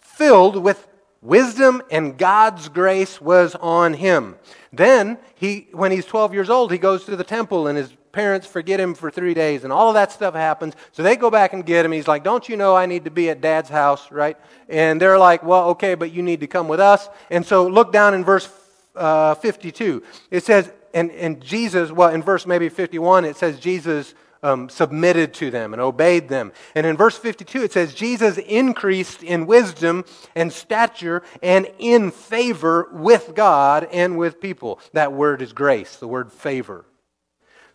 filled 0.00 0.56
with 0.56 0.88
wisdom, 1.22 1.82
and 1.90 2.18
God's 2.18 2.68
grace 2.68 3.20
was 3.20 3.54
on 3.54 3.94
him. 3.94 4.36
Then, 4.72 5.18
he, 5.34 5.68
when 5.72 5.92
he's 5.92 6.06
12 6.06 6.34
years 6.34 6.50
old, 6.50 6.72
he 6.72 6.78
goes 6.78 7.04
to 7.04 7.16
the 7.16 7.24
temple, 7.24 7.66
and 7.66 7.78
his 7.78 7.92
parents 8.12 8.46
forget 8.46 8.78
him 8.78 8.94
for 8.94 9.10
three 9.10 9.34
days, 9.34 9.64
and 9.64 9.72
all 9.72 9.88
of 9.88 9.94
that 9.94 10.12
stuff 10.12 10.34
happens. 10.34 10.74
So 10.92 11.02
they 11.02 11.16
go 11.16 11.30
back 11.30 11.52
and 11.52 11.64
get 11.64 11.84
him. 11.84 11.92
He's 11.92 12.08
like, 12.08 12.22
Don't 12.22 12.48
you 12.48 12.56
know 12.56 12.76
I 12.76 12.86
need 12.86 13.04
to 13.04 13.10
be 13.10 13.30
at 13.30 13.40
dad's 13.40 13.68
house, 13.68 14.10
right? 14.12 14.36
And 14.68 15.00
they're 15.00 15.18
like, 15.18 15.42
Well, 15.42 15.70
okay, 15.70 15.94
but 15.94 16.12
you 16.12 16.22
need 16.22 16.40
to 16.40 16.46
come 16.46 16.68
with 16.68 16.80
us. 16.80 17.08
And 17.30 17.44
so 17.44 17.66
look 17.66 17.92
down 17.92 18.14
in 18.14 18.24
verse 18.24 18.48
uh, 18.94 19.34
52. 19.36 20.02
It 20.30 20.44
says, 20.44 20.70
and, 20.94 21.10
and 21.12 21.40
Jesus, 21.40 21.90
well, 21.90 22.10
in 22.10 22.22
verse 22.22 22.46
maybe 22.46 22.68
51, 22.68 23.24
it 23.24 23.36
says 23.36 23.58
Jesus 23.58 24.14
um, 24.42 24.68
submitted 24.68 25.34
to 25.34 25.50
them 25.50 25.72
and 25.72 25.80
obeyed 25.80 26.28
them. 26.28 26.52
And 26.74 26.86
in 26.86 26.96
verse 26.96 27.16
52, 27.16 27.62
it 27.62 27.72
says, 27.72 27.94
Jesus 27.94 28.38
increased 28.38 29.22
in 29.22 29.46
wisdom 29.46 30.04
and 30.34 30.52
stature 30.52 31.22
and 31.42 31.70
in 31.78 32.10
favor 32.10 32.88
with 32.92 33.32
God 33.34 33.88
and 33.92 34.18
with 34.18 34.40
people. 34.40 34.80
That 34.92 35.12
word 35.12 35.42
is 35.42 35.52
grace, 35.52 35.96
the 35.96 36.08
word 36.08 36.32
favor. 36.32 36.84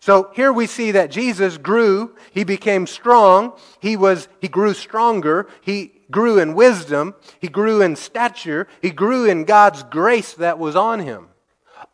So 0.00 0.30
here 0.34 0.52
we 0.52 0.66
see 0.66 0.92
that 0.92 1.10
Jesus 1.10 1.58
grew, 1.58 2.14
he 2.30 2.44
became 2.44 2.86
strong, 2.86 3.52
he 3.80 3.96
was 3.96 4.28
he 4.40 4.48
grew 4.48 4.74
stronger, 4.74 5.48
he 5.60 5.92
grew 6.10 6.38
in 6.38 6.54
wisdom, 6.54 7.14
he 7.40 7.48
grew 7.48 7.82
in 7.82 7.96
stature, 7.96 8.68
he 8.80 8.90
grew 8.90 9.24
in 9.24 9.44
God's 9.44 9.82
grace 9.82 10.34
that 10.34 10.58
was 10.58 10.76
on 10.76 11.00
him. 11.00 11.28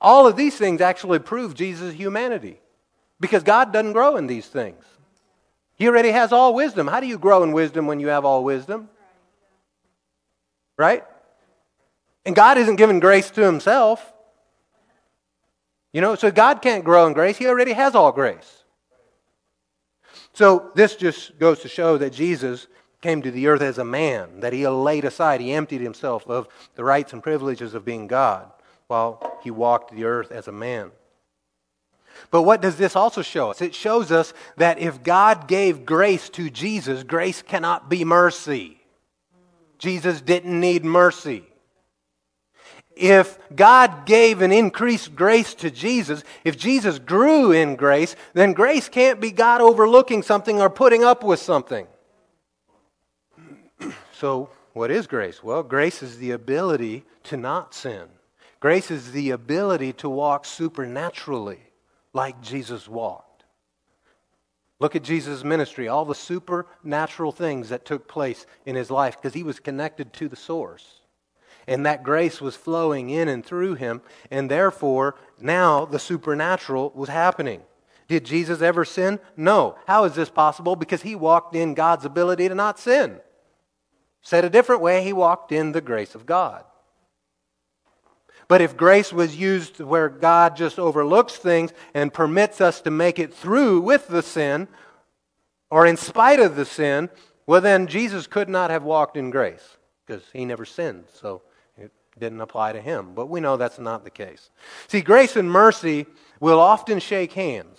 All 0.01 0.27
of 0.27 0.37
these 0.37 0.57
things 0.57 0.81
actually 0.81 1.19
prove 1.19 1.55
Jesus' 1.55 1.95
humanity 1.95 2.61
because 3.21 3.43
God 3.43 3.73
doesn't 3.73 3.93
grow 3.93 4.17
in 4.17 4.27
these 4.27 4.47
things. 4.47 4.85
He 5.77 5.89
already 5.89 6.11
has 6.11 6.31
all 6.31 6.55
wisdom. 6.55 6.87
How 6.87 7.01
do 7.01 7.07
you 7.07 7.19
grow 7.19 7.43
in 7.43 7.53
wisdom 7.53 7.87
when 7.87 8.01
you 8.01 8.09
have 8.09 8.25
all 8.25 8.45
wisdom? 8.45 8.89
Right? 10.77 11.05
And 12.27 12.37
God 12.37 12.59
isn't 12.59 12.77
giving 12.77 13.01
grace 13.01 13.31
to 13.33 13.43
himself. 13.43 14.14
You 15.95 16.01
know, 16.01 16.17
so 16.17 16.33
God 16.33 16.61
can't 16.61 16.85
grow 16.85 17.07
in 17.07 17.13
grace. 17.13 17.39
He 17.39 17.47
already 17.47 17.73
has 17.73 17.95
all 17.95 18.11
grace. 18.11 18.65
So 20.33 20.73
this 20.75 20.97
just 20.97 21.39
goes 21.39 21.61
to 21.61 21.69
show 21.69 21.97
that 21.99 22.13
Jesus 22.13 22.67
came 23.01 23.23
to 23.23 23.31
the 23.31 23.47
earth 23.47 23.63
as 23.63 23.79
a 23.79 23.85
man, 23.85 24.41
that 24.41 24.53
he 24.53 24.67
laid 24.67 25.05
aside, 25.05 25.41
he 25.41 25.53
emptied 25.53 25.81
himself 25.81 26.27
of 26.27 26.49
the 26.75 26.83
rights 26.83 27.13
and 27.13 27.23
privileges 27.23 27.75
of 27.75 27.85
being 27.85 28.09
God 28.09 28.51
while 28.89 29.39
he 29.45 29.53
walked 29.53 29.93
the 29.93 30.05
earth 30.05 30.33
as 30.33 30.49
a 30.49 30.53
man. 30.53 30.91
But 32.33 32.43
what 32.43 32.61
does 32.61 32.77
this 32.77 32.97
also 32.97 33.23
show 33.23 33.51
us? 33.51 33.63
It 33.63 33.75
shows 33.75 34.11
us 34.11 34.35
that 34.57 34.81
if 34.81 35.05
God 35.05 35.47
gave 35.47 35.87
grace 35.87 36.29
to 36.31 36.51
Jesus, 36.51 37.05
grace 37.05 37.41
cannot 37.41 37.89
be 37.89 38.05
mercy. 38.05 38.81
Jesus 39.79 40.21
didn't 40.21 40.59
need 40.59 40.85
mercy. 40.85 41.45
If 42.97 43.39
God 43.55 44.07
gave 44.07 44.41
an 44.41 44.53
increased 44.53 45.17
grace 45.17 45.55
to 45.55 45.71
Jesus, 45.71 46.23
if 46.45 46.57
Jesus 46.57 46.99
grew 46.99 47.51
in 47.51 47.77
grace, 47.77 48.15
then 48.35 48.53
grace 48.53 48.89
can't 48.89 49.21
be 49.21 49.33
God 49.33 49.61
overlooking 49.61 50.23
something 50.23 50.61
or 50.61 50.71
putting 50.71 51.03
up 51.03 51.25
with 51.25 51.41
something. 51.41 51.87
So, 54.17 54.49
what 54.75 54.93
is 54.93 55.09
grace? 55.09 55.43
Well, 55.43 55.63
grace 55.65 56.03
is 56.03 56.19
the 56.19 56.31
ability 56.31 57.05
to 57.25 57.37
not 57.37 57.75
sin. 57.75 58.07
Grace 58.61 58.91
is 58.91 59.13
the 59.13 59.31
ability 59.31 59.93
to 59.95 60.09
walk 60.09 60.47
supernaturally 60.47 61.59
like 62.15 62.41
Jesus 62.41 62.89
walked. 62.89 63.45
Look 64.81 64.97
at 64.97 65.03
Jesus' 65.03 65.45
ministry, 65.45 65.89
all 65.89 66.05
the 66.05 66.15
supernatural 66.15 67.33
things 67.33 67.69
that 67.69 67.85
took 67.85 68.09
place 68.09 68.47
in 68.65 68.75
his 68.75 68.91
life 68.91 69.17
because 69.21 69.35
he 69.35 69.43
was 69.43 69.61
connected 69.61 70.13
to 70.15 70.29
the 70.29 70.37
source. 70.37 71.01
And 71.67 71.87
that 71.87 72.03
grace 72.03 72.41
was 72.41 72.57
flowing 72.57 73.11
in 73.11 73.29
and 73.29 73.45
through 73.45 73.75
him, 73.75 74.03
and 74.31 74.51
therefore 74.51 75.17
now 75.41 75.85
the 75.85 75.99
supernatural 75.99 76.93
was 76.95 77.09
happening. 77.09 77.63
Did 78.07 78.25
Jesus 78.25 78.61
ever 78.61 78.85
sin? 78.85 79.19
No. 79.37 79.77
How 79.87 80.05
is 80.05 80.15
this 80.15 80.29
possible? 80.29 80.77
Because 80.77 81.03
he 81.03 81.15
walked 81.15 81.55
in 81.57 81.75
God's 81.75 82.05
ability 82.05 82.49
to 82.49 82.55
not 82.55 82.79
sin. 82.79 83.21
Said 84.21 84.45
a 84.45 84.51
different 84.51 84.83
way, 84.83 85.03
he 85.03 85.13
walked 85.13 85.53
in 85.53 85.73
the 85.73 85.81
grace 85.81 86.15
of 86.15 86.27
God. 86.27 86.65
But 88.47 88.61
if 88.61 88.77
grace 88.77 89.13
was 89.13 89.37
used 89.37 89.81
where 89.81 90.09
God 90.09 90.57
just 90.57 90.79
overlooks 90.79 91.37
things 91.37 91.73
and 91.95 92.13
permits 92.13 92.61
us 92.61 92.81
to 92.83 92.91
make 92.91 93.19
it 93.19 93.33
through 93.33 93.81
with 93.81 94.09
the 94.09 94.23
sin, 94.23 94.69
or 95.71 95.87
in 95.87 95.97
spite 95.97 96.41
of 96.41 96.57
the 96.57 96.67
sin, 96.67 97.09
well, 97.47 97.61
then 97.61 97.87
Jesus 97.87 98.27
could 98.27 98.49
not 98.49 98.71
have 98.71 98.83
walked 98.83 99.17
in 99.17 99.31
grace 99.31 99.77
because 100.07 100.23
he 100.33 100.45
never 100.45 100.65
sinned. 100.65 101.05
So 101.13 101.43
didn't 102.19 102.41
apply 102.41 102.73
to 102.73 102.81
him. 102.81 103.15
But 103.15 103.27
we 103.27 103.41
know 103.41 103.57
that's 103.57 103.79
not 103.79 104.05
the 104.05 104.11
case. 104.11 104.51
See, 104.89 105.01
grace 105.01 105.37
and 105.37 105.51
mercy 105.51 106.07
will 106.41 106.61
often 106.61 107.01
shake 107.01 107.33
hands, 107.33 107.79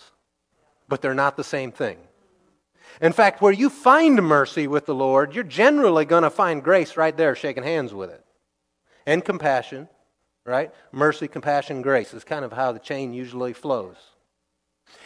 but 0.88 1.02
they're 1.02 1.14
not 1.14 1.38
the 1.38 1.44
same 1.44 1.72
thing. 1.72 1.98
In 3.02 3.12
fact, 3.12 3.42
where 3.42 3.52
you 3.52 3.70
find 3.70 4.22
mercy 4.24 4.68
with 4.68 4.86
the 4.86 4.96
Lord, 4.96 5.36
you're 5.36 5.44
generally 5.44 6.06
going 6.06 6.24
to 6.24 6.30
find 6.30 6.64
grace 6.64 6.96
right 6.96 7.16
there 7.16 7.36
shaking 7.36 7.64
hands 7.64 7.94
with 7.94 8.10
it. 8.10 8.24
And 9.06 9.24
compassion, 9.24 9.90
right? 10.46 10.72
Mercy, 10.92 11.28
compassion, 11.28 11.82
grace 11.82 12.14
is 12.14 12.24
kind 12.24 12.46
of 12.46 12.54
how 12.54 12.72
the 12.72 12.80
chain 12.80 13.14
usually 13.14 13.54
flows. 13.54 13.98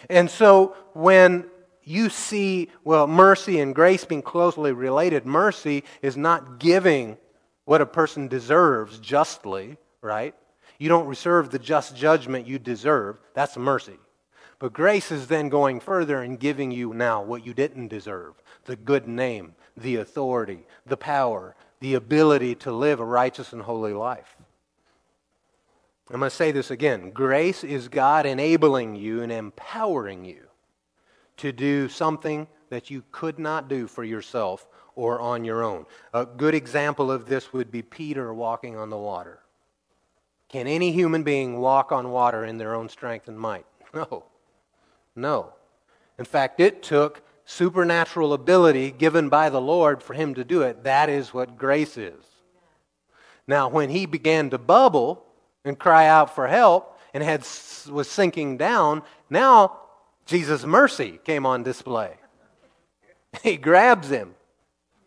And 0.09 0.29
so 0.29 0.75
when 0.93 1.45
you 1.83 2.09
see, 2.09 2.69
well, 2.83 3.07
mercy 3.07 3.59
and 3.59 3.73
grace 3.73 4.05
being 4.05 4.21
closely 4.21 4.71
related, 4.71 5.25
mercy 5.25 5.83
is 6.01 6.15
not 6.15 6.59
giving 6.59 7.17
what 7.69 7.81
a 7.81 7.85
person 7.85 8.27
deserves 8.27 8.97
justly, 8.97 9.77
right? 10.01 10.33
You 10.79 10.89
don't 10.89 11.05
reserve 11.05 11.51
the 11.51 11.59
just 11.59 11.95
judgment 11.95 12.47
you 12.47 12.57
deserve. 12.57 13.19
That's 13.35 13.57
mercy. 13.57 13.99
But 14.57 14.73
grace 14.73 15.11
is 15.11 15.27
then 15.27 15.49
going 15.49 15.79
further 15.79 16.23
and 16.23 16.39
giving 16.39 16.71
you 16.71 16.95
now 16.95 17.21
what 17.21 17.45
you 17.45 17.53
didn't 17.53 17.89
deserve 17.89 18.33
the 18.65 18.75
good 18.75 19.07
name, 19.07 19.53
the 19.77 19.97
authority, 19.97 20.65
the 20.87 20.97
power, 20.97 21.55
the 21.79 21.93
ability 21.93 22.55
to 22.55 22.71
live 22.71 22.99
a 22.99 23.05
righteous 23.05 23.53
and 23.53 23.61
holy 23.61 23.93
life. 23.93 24.35
I'm 26.09 26.21
going 26.21 26.31
to 26.31 26.35
say 26.35 26.51
this 26.51 26.71
again. 26.71 27.11
Grace 27.11 27.63
is 27.63 27.87
God 27.87 28.25
enabling 28.25 28.95
you 28.95 29.21
and 29.21 29.31
empowering 29.31 30.25
you 30.25 30.41
to 31.37 31.51
do 31.51 31.87
something 31.87 32.47
that 32.71 32.89
you 32.89 33.03
could 33.11 33.37
not 33.37 33.67
do 33.67 33.85
for 33.85 34.03
yourself 34.03 34.67
or 34.99 35.17
on 35.21 35.45
your 35.45 35.63
own. 35.63 35.85
A 36.13 36.25
good 36.25 36.53
example 36.53 37.09
of 37.09 37.25
this 37.25 37.53
would 37.53 37.71
be 37.71 37.81
Peter 37.81 38.33
walking 38.33 38.75
on 38.75 38.89
the 38.89 38.97
water. 38.97 39.39
Can 40.49 40.67
any 40.67 40.91
human 40.91 41.23
being 41.23 41.59
walk 41.59 41.93
on 41.93 42.11
water 42.11 42.43
in 42.43 42.57
their 42.57 42.75
own 42.75 42.89
strength 42.89 43.27
and 43.27 43.39
might? 43.39 43.65
No. 43.91 44.25
No. 45.15 45.53
In 46.19 46.25
fact, 46.25 46.59
it 46.59 46.83
took 46.83 47.23
supernatural 47.43 48.33
ability 48.33 48.91
given 48.91 49.29
by 49.29 49.49
the 49.49 49.59
Lord 49.59 50.03
for 50.03 50.13
him 50.13 50.35
to 50.35 50.43
do 50.43 50.61
it. 50.61 50.83
That 50.83 51.09
is 51.09 51.33
what 51.33 51.57
grace 51.57 51.97
is. 51.97 52.23
Now, 53.47 53.67
when 53.67 53.89
he 53.89 54.05
began 54.05 54.51
to 54.51 54.59
bubble 54.59 55.25
and 55.65 55.79
cry 55.79 56.05
out 56.05 56.35
for 56.35 56.47
help 56.47 56.99
and 57.15 57.23
had, 57.23 57.47
was 57.89 58.07
sinking 58.07 58.57
down, 58.57 59.01
now 59.29 59.79
Jesus' 60.27 60.65
mercy 60.65 61.19
came 61.23 61.45
on 61.45 61.63
display. 61.63 62.17
He 63.43 63.57
grabs 63.57 64.09
him, 64.09 64.35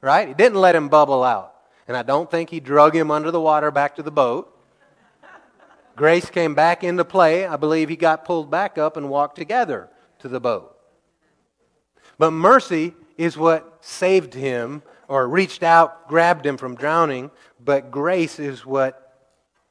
right? 0.02 0.28
He 0.28 0.34
didn't 0.34 0.60
let 0.60 0.74
him 0.74 0.88
bubble 0.88 1.24
out. 1.24 1.54
And 1.88 1.96
I 1.96 2.02
don't 2.02 2.30
think 2.30 2.50
he 2.50 2.60
drug 2.60 2.94
him 2.94 3.10
under 3.10 3.30
the 3.30 3.40
water 3.40 3.70
back 3.70 3.96
to 3.96 4.02
the 4.02 4.10
boat. 4.10 4.48
Grace 5.96 6.28
came 6.30 6.54
back 6.54 6.84
into 6.84 7.04
play. 7.04 7.46
I 7.46 7.56
believe 7.56 7.88
he 7.88 7.96
got 7.96 8.24
pulled 8.24 8.50
back 8.50 8.78
up 8.78 8.96
and 8.96 9.08
walked 9.08 9.36
together 9.36 9.88
to 10.20 10.28
the 10.28 10.40
boat. 10.40 10.76
But 12.18 12.30
mercy 12.30 12.94
is 13.16 13.36
what 13.36 13.78
saved 13.80 14.34
him 14.34 14.82
or 15.08 15.28
reached 15.28 15.62
out, 15.62 16.08
grabbed 16.08 16.46
him 16.46 16.56
from 16.56 16.74
drowning, 16.74 17.30
but 17.62 17.90
grace 17.90 18.38
is 18.38 18.64
what 18.64 18.98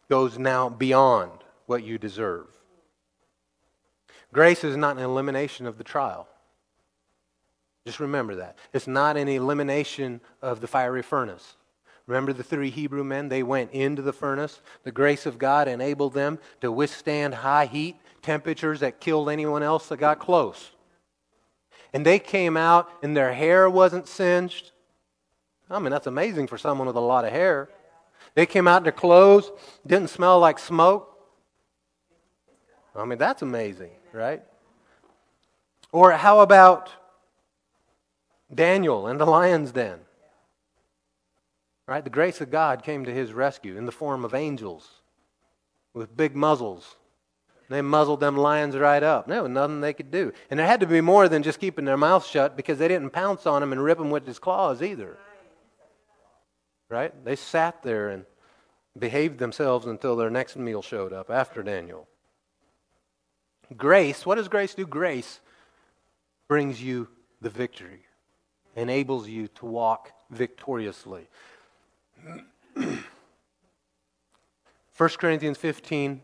goes 0.10 0.38
now 0.38 0.70
beyond 0.70 1.32
what 1.66 1.84
you 1.84 1.98
deserve. 1.98 2.48
Grace 4.34 4.64
is 4.64 4.78
not 4.78 4.98
an 4.98 5.04
elimination 5.04 5.66
of 5.66 5.78
the 5.78 5.84
trial. 5.84 6.28
Just 7.86 8.00
remember 8.00 8.36
that. 8.36 8.58
It's 8.74 8.88
not 8.88 9.18
an 9.18 9.28
elimination 9.28 10.22
of 10.42 10.62
the 10.62 10.68
fiery 10.68 11.02
furnace. 11.02 11.56
Remember 12.08 12.34
the 12.34 12.44
three 12.44 12.70
Hebrew 12.70 13.04
men? 13.04 13.30
They 13.30 13.44
went 13.44 13.72
into 13.72 14.02
the 14.02 14.14
furnace. 14.14 14.62
The 14.84 14.92
grace 14.92 15.26
of 15.26 15.38
God 15.38 15.68
enabled 15.68 16.14
them 16.14 16.40
to 16.62 16.72
withstand 16.72 17.36
high 17.36 17.66
heat, 17.66 17.96
temperatures 18.22 18.82
that 18.82 19.00
killed 19.00 19.30
anyone 19.30 19.64
else 19.64 19.88
that 19.88 19.98
got 19.98 20.20
close. 20.20 20.72
And 21.94 22.06
they 22.06 22.20
came 22.20 22.56
out 22.58 22.90
and 23.02 23.16
their 23.16 23.34
hair 23.34 23.70
wasn't 23.70 24.08
singed. 24.08 24.72
I 25.70 25.80
mean, 25.80 25.92
that's 25.92 26.08
amazing 26.08 26.48
for 26.48 26.58
someone 26.58 26.88
with 26.88 26.96
a 26.96 27.02
lot 27.02 27.26
of 27.26 27.32
hair. 27.32 27.70
They 28.36 28.46
came 28.46 28.68
out 28.68 28.78
in 28.78 28.84
their 28.84 28.92
clothes, 28.92 29.52
didn't 29.86 30.10
smell 30.10 30.40
like 30.40 30.60
smoke. 30.60 31.08
I 32.96 33.06
mean, 33.06 33.18
that's 33.18 33.42
amazing, 33.42 33.92
right? 34.12 34.44
Or 35.92 36.12
how 36.12 36.42
about 36.42 36.90
Daniel 38.54 39.08
and 39.08 39.20
the 39.20 39.26
lion's 39.26 39.72
den? 39.72 40.00
Right? 41.88 42.04
The 42.04 42.10
grace 42.10 42.42
of 42.42 42.52
God 42.52 42.84
came 42.84 43.06
to 43.06 43.14
his 43.14 43.34
rescue 43.34 43.78
in 43.78 43.86
the 43.86 43.92
form 43.92 44.24
of 44.24 44.34
angels 44.34 44.90
with 45.94 46.16
big 46.16 46.36
muzzles. 46.36 46.96
They 47.70 47.82
muzzled 47.82 48.20
them 48.20 48.36
lions 48.36 48.76
right 48.76 49.02
up. 49.02 49.28
There 49.28 49.44
was 49.44 49.52
nothing 49.52 49.80
they 49.80 49.94
could 49.94 50.12
do. 50.12 50.34
And 50.50 50.60
there 50.60 50.68
had 50.68 50.82
to 50.82 50.88
be 50.88 51.00
more 51.00 51.30
than 51.30 51.42
just 51.42 51.60
keeping 51.60 51.86
their 51.86 51.98
mouths 51.98 52.28
shut 52.28 52.58
because 52.58 52.78
they 52.78 52.90
didn't 52.90 53.12
pounce 53.12 53.46
on 53.46 53.64
him 53.64 53.72
and 53.72 53.82
rip 53.82 54.00
him 54.00 54.10
with 54.10 54.28
his 54.28 54.40
claws 54.40 54.82
either. 54.82 55.18
Right? 56.90 57.14
They 57.24 57.38
sat 57.38 57.82
there 57.82 58.10
and 58.10 58.26
behaved 58.98 59.40
themselves 59.40 59.86
until 59.86 60.18
their 60.18 60.30
next 60.30 60.58
meal 60.58 60.82
showed 60.82 61.14
up 61.14 61.30
after 61.30 61.64
Daniel. 61.64 62.08
Grace, 63.78 64.26
what 64.26 64.36
does 64.36 64.50
grace 64.50 64.74
do? 64.74 64.86
Grace 64.86 65.40
brings 66.50 66.84
you 66.84 67.08
the 67.40 67.50
victory, 67.50 68.04
enables 68.76 69.28
you 69.28 69.48
to 69.50 69.66
walk 69.66 70.12
victoriously. 70.30 71.28
1 74.98 75.10
Corinthians 75.18 75.58
15 75.58 76.22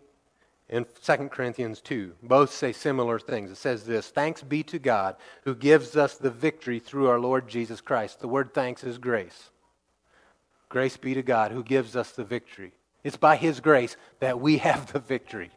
and 0.69 0.85
2 1.01 1.17
Corinthians 1.29 1.81
2 1.81 2.13
both 2.21 2.51
say 2.51 2.71
similar 2.71 3.19
things. 3.19 3.49
It 3.49 3.57
says 3.57 3.85
this 3.85 4.09
Thanks 4.09 4.43
be 4.43 4.63
to 4.63 4.79
God 4.79 5.15
who 5.43 5.55
gives 5.55 5.95
us 5.95 6.15
the 6.15 6.29
victory 6.29 6.79
through 6.79 7.07
our 7.07 7.19
Lord 7.19 7.47
Jesus 7.47 7.81
Christ. 7.81 8.19
The 8.19 8.27
word 8.27 8.53
thanks 8.53 8.83
is 8.83 8.97
grace. 8.97 9.49
Grace 10.69 10.97
be 10.97 11.13
to 11.13 11.21
God 11.21 11.51
who 11.51 11.63
gives 11.63 11.95
us 11.95 12.11
the 12.11 12.25
victory. 12.25 12.73
It's 13.03 13.17
by 13.17 13.37
His 13.37 13.61
grace 13.61 13.95
that 14.19 14.41
we 14.41 14.57
have 14.57 14.91
the 14.91 14.99
victory, 14.99 15.51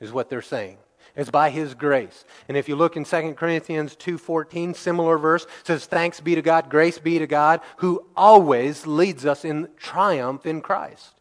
is 0.00 0.12
what 0.12 0.30
they're 0.30 0.40
saying. 0.40 0.78
It's 1.18 1.30
by 1.30 1.50
his 1.50 1.74
grace. 1.74 2.24
And 2.46 2.56
if 2.56 2.68
you 2.68 2.76
look 2.76 2.96
in 2.96 3.04
2 3.04 3.34
Corinthians 3.34 3.96
2:14, 3.96 4.72
similar 4.72 5.18
verse 5.18 5.48
says 5.64 5.84
thanks 5.84 6.20
be 6.20 6.36
to 6.36 6.42
God, 6.42 6.70
grace 6.70 7.00
be 7.00 7.18
to 7.18 7.26
God 7.26 7.60
who 7.78 8.06
always 8.16 8.86
leads 8.86 9.26
us 9.26 9.44
in 9.44 9.68
triumph 9.76 10.46
in 10.46 10.60
Christ. 10.60 11.20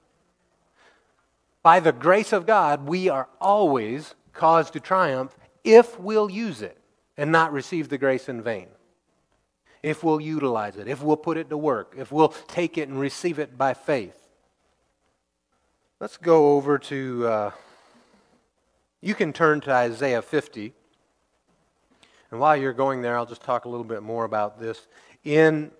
By 1.63 1.79
the 1.79 1.91
grace 1.91 2.31
of 2.31 2.45
God, 2.45 2.87
we 2.87 3.09
are 3.09 3.27
always 3.41 4.13
caused 4.33 4.73
to 4.73 4.79
triumph 4.79 5.35
if 5.63 5.99
we'll 5.99 6.29
use 6.29 6.61
it 6.61 6.77
and 7.17 7.31
not 7.31 7.51
receive 7.51 7.89
the 7.89 7.97
grace 7.97 8.29
in 8.29 8.43
vain. 8.43 8.67
If 9.81 10.03
we'll 10.03 10.21
utilize 10.21 10.77
it, 10.77 10.87
if 10.87 11.01
we'll 11.01 11.17
put 11.17 11.37
it 11.37 11.49
to 11.49 11.57
work, 11.57 11.95
if 11.97 12.11
we'll 12.11 12.35
take 12.47 12.77
it 12.77 12.87
and 12.87 12.99
receive 12.99 13.39
it 13.39 13.57
by 13.57 13.73
faith. 13.73 14.15
Let's 15.99 16.17
go 16.17 16.55
over 16.55 16.77
to 16.77 17.27
uh, 17.27 17.51
you 19.01 19.15
can 19.15 19.33
turn 19.33 19.61
to 19.61 19.71
Isaiah 19.71 20.21
50. 20.21 20.73
And 22.31 22.39
while 22.39 22.57
you're 22.57 22.73
going 22.73 23.01
there, 23.01 23.17
I'll 23.17 23.25
just 23.25 23.43
talk 23.43 23.65
a 23.65 23.69
little 23.69 23.85
bit 23.85 24.03
more 24.03 24.25
about 24.25 24.59
this. 24.59 24.87
In 25.23 25.71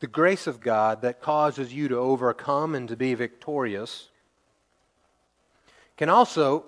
the 0.00 0.06
grace 0.06 0.46
of 0.46 0.60
God 0.60 1.02
that 1.02 1.20
causes 1.20 1.72
you 1.72 1.88
to 1.88 1.96
overcome 1.96 2.74
and 2.74 2.88
to 2.88 2.96
be 2.96 3.14
victorious 3.14 4.08
can 5.96 6.08
also 6.08 6.64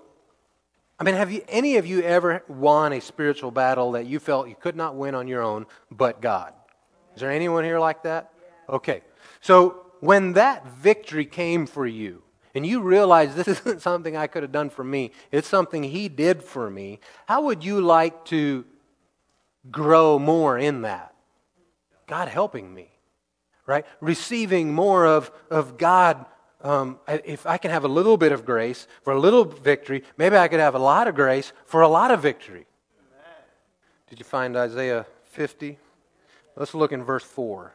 I 0.99 1.03
mean 1.03 1.15
have 1.15 1.31
you 1.31 1.43
any 1.49 1.77
of 1.77 1.87
you 1.87 2.03
ever 2.03 2.43
won 2.47 2.93
a 2.93 3.01
spiritual 3.01 3.49
battle 3.49 3.93
that 3.93 4.05
you 4.05 4.19
felt 4.19 4.47
you 4.47 4.55
could 4.55 4.75
not 4.75 4.95
win 4.95 5.15
on 5.15 5.27
your 5.27 5.41
own 5.41 5.65
but 5.89 6.21
God? 6.21 6.53
Is 7.15 7.21
there 7.21 7.31
anyone 7.31 7.63
here 7.63 7.79
like 7.79 8.03
that? 8.03 8.31
Okay. 8.69 9.01
So 9.41 9.87
when 9.99 10.33
that 10.33 10.67
victory 10.67 11.25
came 11.25 11.65
for 11.65 11.87
you, 11.87 12.22
and 12.53 12.65
you 12.65 12.81
realize 12.81 13.35
this 13.35 13.47
isn't 13.59 13.81
something 13.81 14.15
I 14.15 14.27
could 14.27 14.43
have 14.43 14.51
done 14.51 14.69
for 14.69 14.83
me, 14.83 15.11
it's 15.31 15.47
something 15.47 15.83
He 15.83 16.09
did 16.09 16.43
for 16.43 16.69
me, 16.69 16.99
how 17.27 17.43
would 17.43 17.63
you 17.63 17.81
like 17.81 18.25
to 18.25 18.65
grow 19.71 20.19
more 20.19 20.57
in 20.57 20.81
that? 20.83 21.13
God 22.07 22.27
helping 22.27 22.73
me, 22.73 22.89
right? 23.65 23.85
Receiving 24.01 24.73
more 24.73 25.05
of, 25.05 25.31
of 25.49 25.77
God. 25.77 26.25
Um, 26.61 26.99
if 27.07 27.45
I 27.45 27.57
can 27.57 27.71
have 27.71 27.83
a 27.83 27.89
little 27.89 28.15
bit 28.15 28.31
of 28.31 28.45
grace 28.45 28.87
for 29.01 29.11
a 29.13 29.19
little 29.19 29.43
victory, 29.43 30.03
maybe 30.17 30.37
I 30.37 30.47
could 30.47 30.61
have 30.61 30.75
a 30.75 30.79
lot 30.79 31.07
of 31.07 31.15
grace 31.15 31.51
for 31.65 31.81
a 31.81 31.87
lot 31.87 32.11
of 32.11 32.21
victory. 32.21 32.65
Did 34.07 34.19
you 34.19 34.25
find 34.25 34.55
Isaiah 34.55 35.05
50? 35.31 35.77
Let's 36.55 36.73
look 36.73 36.91
in 36.91 37.03
verse 37.03 37.23
4. 37.23 37.73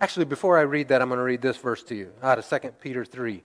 Actually, 0.00 0.26
before 0.26 0.58
I 0.58 0.62
read 0.62 0.88
that, 0.88 1.00
I'm 1.00 1.08
going 1.08 1.18
to 1.18 1.24
read 1.24 1.40
this 1.40 1.56
verse 1.56 1.82
to 1.84 1.94
you 1.94 2.12
out 2.22 2.38
of 2.38 2.46
2 2.46 2.72
Peter 2.80 3.04
3. 3.04 3.42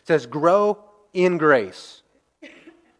It 0.00 0.06
says, 0.06 0.26
grow 0.26 0.78
in 1.12 1.38
grace. 1.38 2.02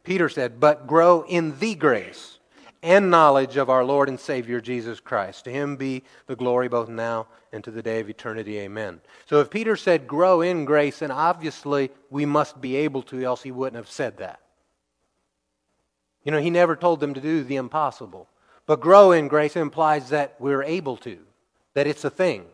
Peter 0.03 0.29
said, 0.29 0.61
but 0.61 0.87
grow 0.87 1.25
in 1.29 1.59
the 1.59 1.75
grace 1.75 2.39
and 2.83 3.11
knowledge 3.11 3.57
of 3.57 3.69
our 3.69 3.85
Lord 3.85 4.09
and 4.09 4.19
Savior 4.19 4.61
Jesus 4.61 5.01
Christ. 5.01 5.45
To 5.45 5.51
him 5.51 5.77
be 5.77 6.05
the 6.27 6.37
glory 6.37 6.69
both 6.69 6.89
now 6.89 7.27
and 7.53 7.65
to 7.65 7.73
the 7.73 7.83
day 7.83 8.01
of 8.01 8.09
eternity. 8.09 8.59
Amen. 8.61 9.01
So 9.27 9.41
if 9.41 9.51
Peter 9.51 9.75
said 9.75 10.07
grow 10.07 10.41
in 10.41 10.65
grace, 10.65 11.01
then 11.01 11.11
obviously 11.11 11.91
we 12.11 12.25
must 12.25 12.61
be 12.61 12.77
able 12.77 13.03
to, 13.03 13.25
else 13.25 13.43
he 13.43 13.51
wouldn't 13.51 13.77
have 13.77 13.91
said 13.91 14.19
that. 14.19 14.41
You 16.23 16.33
know, 16.33 16.41
he 16.41 16.51
never 16.51 16.77
told 16.77 17.01
them 17.01 17.15
to 17.15 17.21
do 17.21 17.43
the 17.43 17.57
impossible. 17.57 18.29
But 18.67 18.81
grow 18.81 19.13
in 19.13 19.29
grace 19.29 19.57
implies 19.57 20.11
that 20.11 20.37
we're 20.39 20.63
able 20.63 20.97
to, 20.99 21.19
that 21.75 21.87
it's 21.87 22.05
a 22.05 22.11
thing 22.11 22.45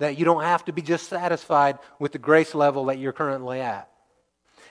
that 0.00 0.18
you 0.18 0.24
don't 0.24 0.42
have 0.42 0.64
to 0.64 0.72
be 0.72 0.82
just 0.82 1.08
satisfied 1.08 1.78
with 1.98 2.12
the 2.12 2.18
grace 2.18 2.54
level 2.54 2.86
that 2.86 2.98
you're 2.98 3.12
currently 3.12 3.60
at. 3.60 3.88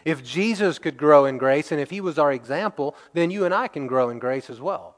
If 0.04 0.24
Jesus 0.24 0.80
could 0.80 0.98
grow 0.98 1.26
in 1.26 1.38
grace 1.38 1.72
and 1.72 1.80
if 1.80 1.90
he 1.90 2.02
was 2.02 2.18
our 2.18 2.34
example, 2.34 2.96
then 3.14 3.32
you 3.32 3.46
and 3.46 3.54
I 3.54 3.68
can 3.68 3.88
grow 3.88 4.10
in 4.10 4.20
grace 4.20 4.50
as 4.50 4.60
well. 4.60 4.96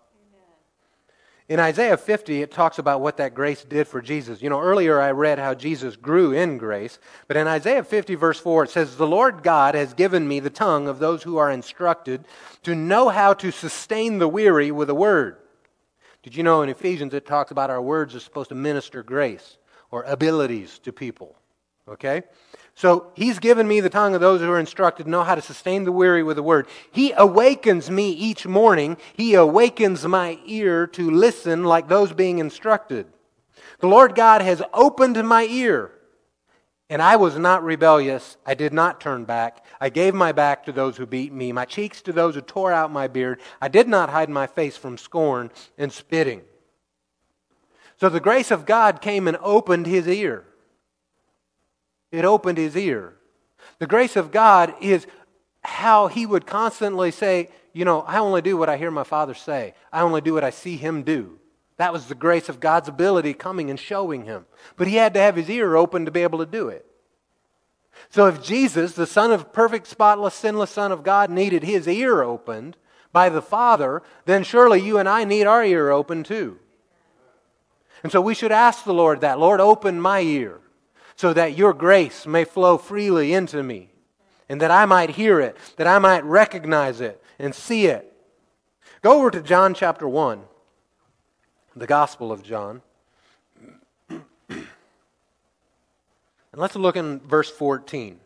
In 1.49 1.59
Isaiah 1.59 1.97
50, 1.97 2.41
it 2.41 2.49
talks 2.49 2.79
about 2.79 3.01
what 3.01 3.17
that 3.17 3.33
grace 3.33 3.65
did 3.65 3.85
for 3.85 4.01
Jesus. 4.01 4.41
You 4.41 4.49
know, 4.49 4.61
earlier 4.61 5.01
I 5.01 5.11
read 5.11 5.37
how 5.37 5.53
Jesus 5.53 5.97
grew 5.97 6.31
in 6.31 6.57
grace, 6.57 6.97
but 7.27 7.35
in 7.35 7.45
Isaiah 7.45 7.83
50, 7.83 8.15
verse 8.15 8.39
4, 8.39 8.63
it 8.63 8.69
says, 8.69 8.95
The 8.95 9.05
Lord 9.05 9.43
God 9.43 9.75
has 9.75 9.93
given 9.93 10.25
me 10.25 10.39
the 10.39 10.49
tongue 10.49 10.87
of 10.87 10.99
those 10.99 11.23
who 11.23 11.35
are 11.35 11.51
instructed 11.51 12.23
to 12.63 12.73
know 12.73 13.09
how 13.09 13.33
to 13.33 13.51
sustain 13.51 14.19
the 14.19 14.29
weary 14.29 14.71
with 14.71 14.89
a 14.89 14.95
word. 14.95 15.37
Did 16.23 16.37
you 16.37 16.43
know 16.43 16.61
in 16.61 16.69
Ephesians 16.69 17.13
it 17.13 17.25
talks 17.25 17.51
about 17.51 17.69
our 17.69 17.81
words 17.81 18.15
are 18.15 18.21
supposed 18.21 18.49
to 18.49 18.55
minister 18.55 19.03
grace? 19.03 19.57
Or 19.91 20.03
abilities 20.03 20.79
to 20.79 20.91
people. 20.91 21.35
Okay? 21.87 22.23
So 22.73 23.11
he's 23.15 23.39
given 23.39 23.67
me 23.67 23.81
the 23.81 23.89
tongue 23.89 24.15
of 24.15 24.21
those 24.21 24.41
who 24.41 24.49
are 24.49 24.59
instructed 24.59 25.07
know 25.07 25.23
how 25.23 25.35
to 25.35 25.41
sustain 25.41 25.83
the 25.83 25.91
weary 25.91 26.23
with 26.23 26.37
the 26.37 26.43
word. 26.43 26.67
He 26.91 27.11
awakens 27.11 27.91
me 27.91 28.11
each 28.11 28.47
morning. 28.47 28.97
He 29.13 29.33
awakens 29.33 30.05
my 30.07 30.39
ear 30.45 30.87
to 30.87 31.11
listen 31.11 31.63
like 31.63 31.87
those 31.87 32.13
being 32.13 32.39
instructed. 32.39 33.07
The 33.79 33.87
Lord 33.87 34.15
God 34.15 34.41
has 34.41 34.61
opened 34.73 35.21
my 35.27 35.43
ear. 35.43 35.91
And 36.89 37.01
I 37.01 37.15
was 37.15 37.37
not 37.37 37.63
rebellious. 37.63 38.35
I 38.45 38.53
did 38.53 38.73
not 38.73 38.99
turn 38.99 39.23
back. 39.23 39.65
I 39.79 39.89
gave 39.89 40.13
my 40.13 40.33
back 40.33 40.65
to 40.65 40.73
those 40.73 40.97
who 40.97 41.05
beat 41.05 41.31
me, 41.31 41.53
my 41.53 41.63
cheeks 41.63 42.01
to 42.01 42.11
those 42.11 42.35
who 42.35 42.41
tore 42.41 42.73
out 42.73 42.91
my 42.91 43.07
beard. 43.07 43.39
I 43.61 43.69
did 43.69 43.87
not 43.87 44.09
hide 44.09 44.29
my 44.29 44.45
face 44.45 44.75
from 44.75 44.97
scorn 44.97 45.51
and 45.77 45.91
spitting. 45.91 46.41
So 48.01 48.09
the 48.09 48.19
grace 48.19 48.49
of 48.49 48.65
God 48.65 48.99
came 48.99 49.27
and 49.27 49.37
opened 49.41 49.85
his 49.85 50.07
ear. 50.07 50.43
It 52.11 52.25
opened 52.25 52.57
his 52.57 52.75
ear. 52.75 53.13
The 53.77 53.85
grace 53.85 54.15
of 54.15 54.31
God 54.31 54.73
is 54.81 55.05
how 55.63 56.07
he 56.07 56.25
would 56.25 56.47
constantly 56.47 57.11
say, 57.11 57.49
You 57.73 57.85
know, 57.85 58.01
I 58.01 58.17
only 58.17 58.41
do 58.41 58.57
what 58.57 58.69
I 58.69 58.77
hear 58.77 58.89
my 58.89 59.03
father 59.03 59.35
say, 59.35 59.75
I 59.93 60.01
only 60.01 60.19
do 60.19 60.33
what 60.33 60.43
I 60.43 60.49
see 60.49 60.77
him 60.77 61.03
do. 61.03 61.37
That 61.77 61.93
was 61.93 62.07
the 62.07 62.15
grace 62.15 62.49
of 62.49 62.59
God's 62.59 62.87
ability 62.87 63.35
coming 63.35 63.69
and 63.69 63.79
showing 63.79 64.25
him. 64.25 64.47
But 64.77 64.87
he 64.87 64.95
had 64.95 65.13
to 65.13 65.19
have 65.19 65.35
his 65.35 65.47
ear 65.47 65.75
open 65.75 66.05
to 66.05 66.11
be 66.11 66.23
able 66.23 66.39
to 66.39 66.47
do 66.47 66.69
it. 66.69 66.87
So 68.09 68.25
if 68.25 68.41
Jesus, 68.41 68.93
the 68.93 69.05
Son 69.05 69.31
of 69.31 69.53
perfect, 69.53 69.85
spotless, 69.85 70.33
sinless 70.33 70.71
Son 70.71 70.91
of 70.91 71.03
God, 71.03 71.29
needed 71.29 71.61
his 71.61 71.87
ear 71.87 72.23
opened 72.23 72.77
by 73.13 73.29
the 73.29 73.43
Father, 73.43 74.01
then 74.25 74.43
surely 74.43 74.81
you 74.81 74.97
and 74.97 75.07
I 75.07 75.23
need 75.23 75.45
our 75.45 75.63
ear 75.63 75.91
open 75.91 76.23
too. 76.23 76.57
And 78.03 78.11
so 78.11 78.21
we 78.21 78.33
should 78.33 78.51
ask 78.51 78.83
the 78.83 78.93
Lord 78.93 79.21
that 79.21 79.39
Lord, 79.39 79.59
open 79.59 80.01
my 80.01 80.21
ear 80.21 80.59
so 81.15 81.33
that 81.33 81.57
your 81.57 81.73
grace 81.73 82.25
may 82.25 82.43
flow 82.43 82.77
freely 82.77 83.33
into 83.33 83.61
me 83.61 83.89
and 84.49 84.59
that 84.59 84.71
I 84.71 84.85
might 84.85 85.11
hear 85.11 85.39
it, 85.39 85.55
that 85.77 85.87
I 85.87 85.99
might 85.99 86.23
recognize 86.23 86.99
it 86.99 87.23
and 87.37 87.53
see 87.53 87.85
it. 87.85 88.11
Go 89.01 89.19
over 89.19 89.31
to 89.31 89.41
John 89.41 89.73
chapter 89.73 90.07
1, 90.07 90.41
the 91.75 91.87
Gospel 91.87 92.31
of 92.31 92.43
John. 92.43 92.81
And 96.51 96.59
let's 96.59 96.75
look 96.75 96.97
in 96.97 97.19
verse 97.19 97.49
14. 97.49 98.19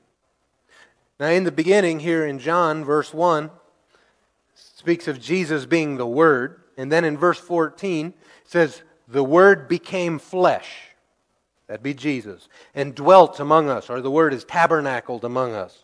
Now, 1.20 1.28
in 1.28 1.44
the 1.44 1.52
beginning, 1.52 2.00
here 2.00 2.26
in 2.26 2.40
John, 2.40 2.84
verse 2.84 3.14
1, 3.14 3.52
speaks 4.56 5.08
of 5.08 5.22
Jesus 5.22 5.66
being 5.66 5.98
the 5.98 6.08
Word. 6.08 6.62
And 6.78 6.92
then 6.92 7.06
in 7.06 7.18
verse 7.18 7.40
14, 7.40 8.08
it 8.08 8.14
says, 8.46 8.82
The 9.08 9.24
Word 9.24 9.68
became 9.68 10.20
flesh. 10.20 10.86
That'd 11.68 11.84
be 11.84 11.94
Jesus. 11.94 12.48
And 12.74 12.94
dwelt 12.94 13.40
among 13.40 13.70
us, 13.70 13.90
or 13.90 14.02
the 14.02 14.12
word 14.12 14.34
is 14.34 14.44
tabernacled 14.44 15.26
among 15.26 15.54
us. 15.54 15.80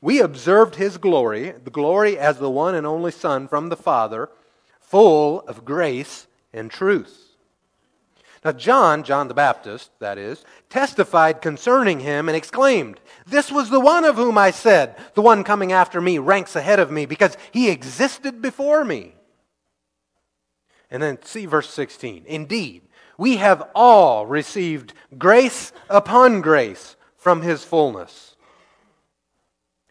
We 0.00 0.20
observed 0.20 0.76
his 0.76 0.98
glory, 0.98 1.50
the 1.50 1.70
glory 1.70 2.18
as 2.18 2.38
the 2.38 2.50
one 2.50 2.74
and 2.74 2.86
only 2.86 3.10
Son 3.10 3.48
from 3.48 3.68
the 3.68 3.76
Father, 3.76 4.28
full 4.80 5.40
of 5.40 5.64
grace 5.64 6.26
and 6.52 6.70
truth. 6.70 7.22
Now, 8.44 8.52
John, 8.52 9.02
John 9.02 9.26
the 9.26 9.34
Baptist, 9.34 9.90
that 9.98 10.18
is, 10.18 10.44
testified 10.70 11.42
concerning 11.42 12.00
him 12.00 12.28
and 12.28 12.36
exclaimed, 12.36 13.00
This 13.26 13.50
was 13.50 13.70
the 13.70 13.80
one 13.80 14.04
of 14.04 14.14
whom 14.14 14.38
I 14.38 14.52
said, 14.52 14.94
The 15.14 15.22
one 15.22 15.42
coming 15.42 15.72
after 15.72 16.00
me 16.00 16.18
ranks 16.18 16.54
ahead 16.54 16.78
of 16.78 16.92
me 16.92 17.06
because 17.06 17.36
he 17.50 17.70
existed 17.70 18.40
before 18.40 18.84
me. 18.84 19.14
And 20.90 21.02
then 21.02 21.18
see 21.22 21.46
verse 21.46 21.70
16. 21.70 22.24
Indeed, 22.26 22.82
we 23.18 23.36
have 23.36 23.68
all 23.74 24.26
received 24.26 24.92
grace 25.18 25.72
upon 25.88 26.40
grace 26.40 26.96
from 27.16 27.42
his 27.42 27.64
fullness. 27.64 28.36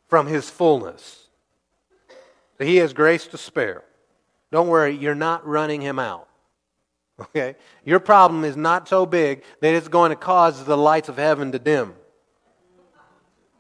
From 0.08 0.28
his 0.28 0.50
fullness. 0.50 1.28
He 2.60 2.78
has 2.78 2.94
grace 2.94 3.28
to 3.28 3.38
spare. 3.38 3.84
Don't 4.52 4.68
worry, 4.68 4.96
you're 4.96 5.16
not 5.16 5.46
running 5.46 5.82
him 5.82 6.00
out. 6.00 6.30
Okay? 7.20 7.56
Your 7.84 8.00
problem 8.00 8.44
is 8.44 8.56
not 8.56 8.88
so 8.88 9.06
big 9.06 9.44
that 9.62 9.74
it's 9.74 9.88
going 9.88 10.10
to 10.10 10.16
cause 10.16 10.64
the 10.64 10.78
lights 10.78 11.10
of 11.10 11.18
heaven 11.18 11.52
to 11.52 11.60
dim 11.60 11.96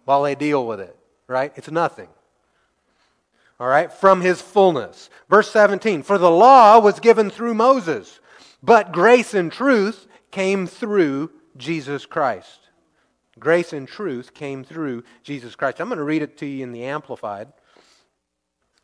while 0.06 0.24
they 0.24 0.36
deal 0.36 0.65
with 0.65 0.80
it, 0.80 0.95
right? 1.28 1.52
It's 1.56 1.71
nothing. 1.71 2.08
All 3.60 3.68
right? 3.68 3.91
From 3.91 4.22
his 4.22 4.41
fullness. 4.41 5.10
Verse 5.30 5.50
17 5.52 6.04
For 6.04 6.18
the 6.18 6.32
law 6.32 6.80
was 6.80 7.00
given 7.00 7.30
through 7.30 7.54
Moses, 7.54 8.20
but 8.62 8.91
grace 8.91 9.34
and 9.34 9.52
truth 9.52 10.08
came 10.32 10.68
through 10.68 11.32
Jesus 11.58 12.06
Christ. 12.06 12.60
Grace 13.39 13.74
and 13.74 13.88
truth 13.88 14.34
came 14.34 14.63
through 14.63 15.04
Jesus 15.24 15.56
Christ. 15.56 15.80
I'm 15.80 15.88
going 15.88 15.98
to 15.98 16.04
read 16.04 16.22
it 16.22 16.38
to 16.38 16.46
you 16.46 16.63
in 16.63 16.72
the 16.72 16.86
Amplified, 16.86 17.52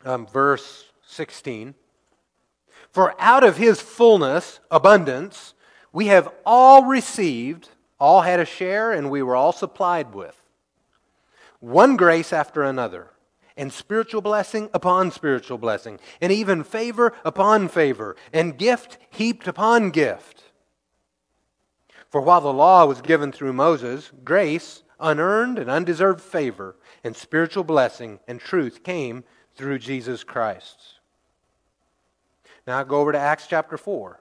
um, 0.03 0.27
verse 0.27 0.85
16. 1.07 1.73
For 2.91 3.15
out 3.19 3.45
of 3.45 3.55
his 3.55 3.81
fullness, 3.81 4.59
abundance, 4.69 5.53
we 5.93 6.07
have 6.07 6.29
all 6.45 6.85
received, 6.85 7.69
all 7.99 8.21
had 8.21 8.41
a 8.41 8.45
share, 8.45 8.91
and 8.91 9.09
we 9.09 9.21
were 9.21 9.35
all 9.35 9.53
supplied 9.53 10.13
with 10.13 10.35
one 11.61 11.95
grace 11.95 12.33
after 12.33 12.63
another 12.63 13.10
and 13.61 13.71
spiritual 13.71 14.21
blessing 14.21 14.71
upon 14.73 15.11
spiritual 15.11 15.59
blessing, 15.59 15.99
and 16.19 16.31
even 16.31 16.63
favor 16.63 17.13
upon 17.23 17.67
favor, 17.67 18.15
and 18.33 18.57
gift 18.57 18.97
heaped 19.11 19.47
upon 19.47 19.91
gift. 19.91 20.45
For 22.09 22.21
while 22.21 22.41
the 22.41 22.51
law 22.51 22.87
was 22.87 23.03
given 23.03 23.31
through 23.31 23.53
Moses, 23.53 24.11
grace, 24.23 24.81
unearned 24.99 25.59
and 25.59 25.69
undeserved 25.69 26.21
favor, 26.21 26.75
and 27.03 27.15
spiritual 27.15 27.63
blessing 27.63 28.19
and 28.27 28.39
truth 28.39 28.83
came 28.83 29.23
through 29.53 29.77
Jesus 29.77 30.23
Christ. 30.23 30.95
Now 32.65 32.81
go 32.81 32.99
over 32.99 33.11
to 33.11 33.19
Acts 33.19 33.45
chapter 33.45 33.77
4. 33.77 34.19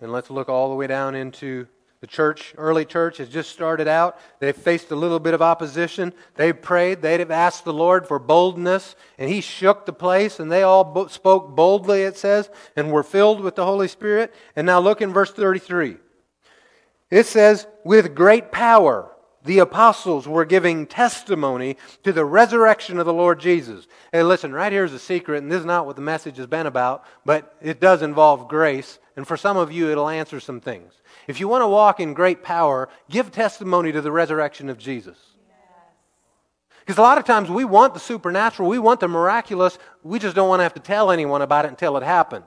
And 0.00 0.12
let's 0.12 0.30
look 0.30 0.48
all 0.48 0.68
the 0.68 0.76
way 0.76 0.86
down 0.86 1.16
into 1.16 1.66
the 2.04 2.08
church, 2.08 2.52
early 2.58 2.84
church, 2.84 3.16
has 3.16 3.30
just 3.30 3.50
started 3.50 3.88
out. 3.88 4.18
They've 4.38 4.54
faced 4.54 4.90
a 4.90 4.94
little 4.94 5.18
bit 5.18 5.32
of 5.32 5.40
opposition. 5.40 6.12
They 6.34 6.52
prayed. 6.52 7.00
They'd 7.00 7.20
have 7.20 7.30
asked 7.30 7.64
the 7.64 7.72
Lord 7.72 8.06
for 8.06 8.18
boldness, 8.18 8.94
and 9.16 9.30
He 9.30 9.40
shook 9.40 9.86
the 9.86 9.94
place, 9.94 10.38
and 10.38 10.52
they 10.52 10.62
all 10.62 11.08
spoke 11.08 11.56
boldly, 11.56 12.02
it 12.02 12.18
says, 12.18 12.50
and 12.76 12.92
were 12.92 13.02
filled 13.02 13.40
with 13.40 13.54
the 13.54 13.64
Holy 13.64 13.88
Spirit. 13.88 14.34
And 14.54 14.66
now 14.66 14.80
look 14.80 15.00
in 15.00 15.14
verse 15.14 15.32
33. 15.32 15.96
It 17.10 17.24
says, 17.24 17.66
with 17.84 18.14
great 18.14 18.52
power 18.52 19.10
the 19.44 19.58
apostles 19.58 20.26
were 20.26 20.44
giving 20.44 20.86
testimony 20.86 21.76
to 22.02 22.12
the 22.12 22.24
resurrection 22.24 22.98
of 22.98 23.06
the 23.06 23.12
Lord 23.12 23.38
Jesus. 23.38 23.86
Hey, 24.10 24.22
listen, 24.22 24.52
right 24.52 24.72
here's 24.72 24.92
a 24.92 24.98
secret, 24.98 25.42
and 25.42 25.52
this 25.52 25.60
is 25.60 25.66
not 25.66 25.86
what 25.86 25.96
the 25.96 26.02
message 26.02 26.38
has 26.38 26.46
been 26.46 26.66
about, 26.66 27.04
but 27.26 27.54
it 27.60 27.78
does 27.78 28.02
involve 28.02 28.48
grace. 28.48 28.98
And 29.16 29.28
for 29.28 29.36
some 29.36 29.56
of 29.56 29.70
you, 29.70 29.90
it'll 29.90 30.08
answer 30.08 30.40
some 30.40 30.60
things. 30.60 30.94
If 31.28 31.40
you 31.40 31.48
want 31.48 31.62
to 31.62 31.68
walk 31.68 32.00
in 32.00 32.14
great 32.14 32.42
power, 32.42 32.88
give 33.10 33.30
testimony 33.30 33.92
to 33.92 34.00
the 34.00 34.10
resurrection 34.10 34.70
of 34.70 34.78
Jesus. 34.78 35.18
Because 36.80 36.98
a 36.98 37.02
lot 37.02 37.18
of 37.18 37.24
times 37.24 37.50
we 37.50 37.64
want 37.64 37.94
the 37.94 38.00
supernatural, 38.00 38.68
we 38.68 38.78
want 38.78 39.00
the 39.00 39.08
miraculous, 39.08 39.78
we 40.02 40.18
just 40.18 40.36
don't 40.36 40.48
want 40.48 40.60
to 40.60 40.64
have 40.64 40.74
to 40.74 40.80
tell 40.80 41.10
anyone 41.10 41.40
about 41.40 41.64
it 41.64 41.68
until 41.68 41.96
it 41.96 42.02
happened 42.02 42.44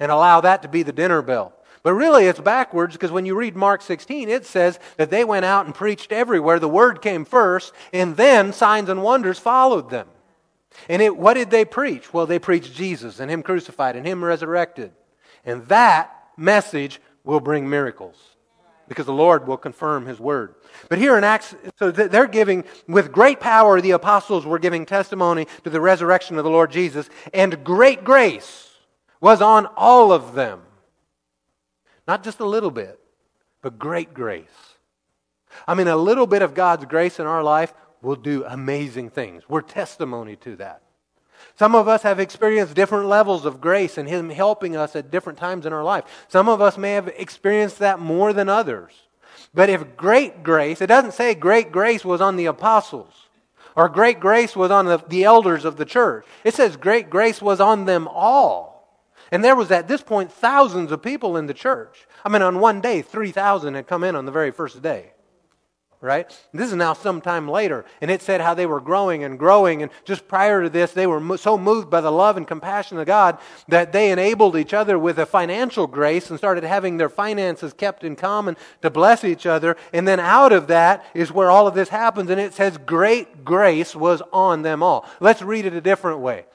and 0.00 0.10
allow 0.10 0.40
that 0.40 0.62
to 0.62 0.68
be 0.68 0.82
the 0.82 0.92
dinner 0.92 1.22
bell. 1.22 1.52
But 1.82 1.94
really, 1.94 2.26
it's 2.26 2.40
backwards 2.40 2.94
because 2.94 3.10
when 3.10 3.24
you 3.24 3.34
read 3.34 3.56
Mark 3.56 3.80
16, 3.82 4.28
it 4.28 4.44
says 4.44 4.78
that 4.96 5.10
they 5.10 5.24
went 5.24 5.46
out 5.46 5.64
and 5.66 5.74
preached 5.74 6.12
everywhere. 6.12 6.58
The 6.58 6.68
word 6.68 7.00
came 7.00 7.24
first, 7.24 7.72
and 7.92 8.16
then 8.16 8.52
signs 8.52 8.88
and 8.88 9.02
wonders 9.02 9.38
followed 9.38 9.88
them. 9.88 10.06
And 10.88 11.00
it, 11.00 11.16
what 11.16 11.34
did 11.34 11.50
they 11.50 11.64
preach? 11.64 12.12
Well, 12.12 12.26
they 12.26 12.38
preached 12.38 12.74
Jesus 12.74 13.18
and 13.18 13.30
Him 13.30 13.42
crucified 13.42 13.96
and 13.96 14.06
Him 14.06 14.22
resurrected. 14.22 14.92
And 15.44 15.66
that 15.68 16.14
message 16.36 17.00
will 17.24 17.40
bring 17.40 17.68
miracles 17.68 18.16
because 18.90 19.06
the 19.06 19.12
Lord 19.12 19.46
will 19.46 19.56
confirm 19.56 20.04
his 20.04 20.18
word. 20.18 20.56
But 20.88 20.98
here 20.98 21.16
in 21.16 21.22
Acts, 21.22 21.54
so 21.78 21.92
they're 21.92 22.26
giving, 22.26 22.64
with 22.88 23.12
great 23.12 23.38
power, 23.38 23.80
the 23.80 23.92
apostles 23.92 24.44
were 24.44 24.58
giving 24.58 24.84
testimony 24.84 25.46
to 25.62 25.70
the 25.70 25.80
resurrection 25.80 26.38
of 26.38 26.44
the 26.44 26.50
Lord 26.50 26.72
Jesus, 26.72 27.08
and 27.32 27.62
great 27.62 28.02
grace 28.02 28.68
was 29.20 29.40
on 29.40 29.66
all 29.76 30.10
of 30.10 30.34
them. 30.34 30.62
Not 32.10 32.24
just 32.24 32.40
a 32.40 32.44
little 32.44 32.72
bit, 32.72 32.98
but 33.62 33.78
great 33.78 34.12
grace. 34.12 34.74
I 35.68 35.74
mean, 35.74 35.86
a 35.86 35.96
little 35.96 36.26
bit 36.26 36.42
of 36.42 36.54
God's 36.54 36.84
grace 36.86 37.20
in 37.20 37.26
our 37.28 37.44
life 37.44 37.72
will 38.02 38.16
do 38.16 38.44
amazing 38.44 39.10
things. 39.10 39.44
We're 39.48 39.60
testimony 39.60 40.34
to 40.34 40.56
that. 40.56 40.82
Some 41.54 41.76
of 41.76 41.86
us 41.86 42.02
have 42.02 42.18
experienced 42.18 42.74
different 42.74 43.06
levels 43.06 43.44
of 43.44 43.60
grace 43.60 43.96
and 43.96 44.08
Him 44.08 44.28
helping 44.28 44.76
us 44.76 44.96
at 44.96 45.12
different 45.12 45.38
times 45.38 45.66
in 45.66 45.72
our 45.72 45.84
life. 45.84 46.02
Some 46.26 46.48
of 46.48 46.60
us 46.60 46.76
may 46.76 46.94
have 46.94 47.06
experienced 47.16 47.78
that 47.78 48.00
more 48.00 48.32
than 48.32 48.48
others. 48.48 48.90
But 49.54 49.70
if 49.70 49.96
great 49.96 50.42
grace, 50.42 50.80
it 50.80 50.88
doesn't 50.88 51.14
say 51.14 51.36
great 51.36 51.70
grace 51.70 52.04
was 52.04 52.20
on 52.20 52.34
the 52.34 52.46
apostles 52.46 53.28
or 53.76 53.88
great 53.88 54.18
grace 54.18 54.56
was 54.56 54.72
on 54.72 54.86
the, 54.86 55.00
the 55.06 55.22
elders 55.22 55.64
of 55.64 55.76
the 55.76 55.84
church. 55.84 56.26
It 56.42 56.54
says 56.54 56.76
great 56.76 57.08
grace 57.08 57.40
was 57.40 57.60
on 57.60 57.84
them 57.84 58.08
all. 58.08 58.69
And 59.30 59.44
there 59.44 59.56
was 59.56 59.70
at 59.70 59.88
this 59.88 60.02
point 60.02 60.32
thousands 60.32 60.92
of 60.92 61.02
people 61.02 61.36
in 61.36 61.46
the 61.46 61.54
church. 61.54 62.06
I 62.24 62.28
mean, 62.28 62.42
on 62.42 62.60
one 62.60 62.80
day, 62.80 63.02
3,000 63.02 63.74
had 63.74 63.86
come 63.86 64.04
in 64.04 64.16
on 64.16 64.26
the 64.26 64.32
very 64.32 64.50
first 64.50 64.82
day 64.82 65.12
right? 66.02 66.34
This 66.54 66.68
is 66.70 66.76
now 66.76 66.94
some 66.94 67.20
time 67.20 67.46
later. 67.46 67.84
And 68.00 68.10
it 68.10 68.22
said 68.22 68.40
how 68.40 68.54
they 68.54 68.64
were 68.64 68.80
growing 68.80 69.22
and 69.22 69.38
growing. 69.38 69.82
And 69.82 69.90
just 70.04 70.26
prior 70.26 70.62
to 70.62 70.70
this, 70.70 70.92
they 70.92 71.06
were 71.06 71.36
so 71.36 71.58
moved 71.58 71.90
by 71.90 72.00
the 72.00 72.10
love 72.10 72.38
and 72.38 72.48
compassion 72.48 72.98
of 72.98 73.06
God 73.06 73.38
that 73.68 73.92
they 73.92 74.10
enabled 74.10 74.56
each 74.56 74.72
other 74.72 74.98
with 74.98 75.18
a 75.18 75.26
financial 75.26 75.86
grace 75.86 76.30
and 76.30 76.38
started 76.38 76.64
having 76.64 76.96
their 76.96 77.10
finances 77.10 77.74
kept 77.74 78.02
in 78.02 78.16
common 78.16 78.56
to 78.80 78.88
bless 78.88 79.24
each 79.24 79.44
other. 79.44 79.76
And 79.92 80.08
then 80.08 80.20
out 80.20 80.52
of 80.52 80.68
that 80.68 81.04
is 81.12 81.32
where 81.32 81.50
all 81.50 81.66
of 81.66 81.74
this 81.74 81.90
happens. 81.90 82.30
And 82.30 82.40
it 82.40 82.54
says, 82.54 82.78
Great 82.78 83.44
grace 83.44 83.94
was 83.94 84.22
on 84.32 84.62
them 84.62 84.82
all. 84.82 85.06
Let's 85.20 85.42
read 85.42 85.66
it 85.66 85.74
a 85.74 85.82
different 85.82 86.20
way. 86.20 86.46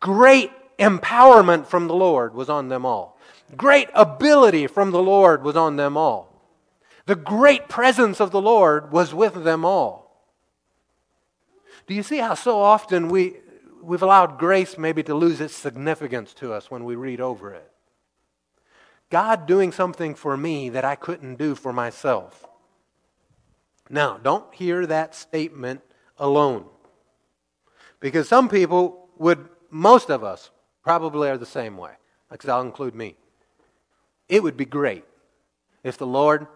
Great 0.00 0.50
empowerment 0.78 1.66
from 1.66 1.88
the 1.88 1.94
Lord 1.94 2.34
was 2.34 2.48
on 2.48 2.68
them 2.68 2.86
all. 2.86 3.18
Great 3.56 3.88
ability 3.94 4.66
from 4.66 4.90
the 4.90 5.02
Lord 5.02 5.42
was 5.42 5.56
on 5.56 5.76
them 5.76 5.96
all. 5.96 6.28
The 7.06 7.16
great 7.16 7.68
presence 7.68 8.20
of 8.20 8.30
the 8.30 8.40
Lord 8.40 8.92
was 8.92 9.14
with 9.14 9.44
them 9.44 9.64
all. 9.64 10.08
Do 11.86 11.94
you 11.94 12.02
see 12.02 12.18
how 12.18 12.34
so 12.34 12.60
often 12.60 13.08
we, 13.08 13.36
we've 13.82 14.02
allowed 14.02 14.38
grace 14.38 14.76
maybe 14.76 15.02
to 15.04 15.14
lose 15.14 15.40
its 15.40 15.54
significance 15.54 16.34
to 16.34 16.52
us 16.52 16.70
when 16.70 16.84
we 16.84 16.96
read 16.96 17.20
over 17.20 17.54
it? 17.54 17.70
God 19.10 19.46
doing 19.46 19.72
something 19.72 20.14
for 20.14 20.36
me 20.36 20.68
that 20.68 20.84
I 20.84 20.96
couldn't 20.96 21.36
do 21.36 21.54
for 21.54 21.72
myself. 21.72 22.46
Now, 23.88 24.18
don't 24.18 24.54
hear 24.54 24.86
that 24.86 25.14
statement 25.14 25.80
alone. 26.18 26.66
Because 28.00 28.28
some 28.28 28.50
people 28.50 29.08
would, 29.16 29.48
most 29.70 30.10
of 30.10 30.22
us, 30.22 30.50
probably 30.82 31.28
are 31.28 31.38
the 31.38 31.46
same 31.46 31.76
way. 31.76 31.92
Because 32.30 32.48
I'll 32.48 32.60
include 32.60 32.94
me. 32.94 33.16
It 34.28 34.42
would 34.42 34.56
be 34.56 34.66
great 34.66 35.04
if 35.82 35.96
the 35.96 36.06
Lord 36.06 36.46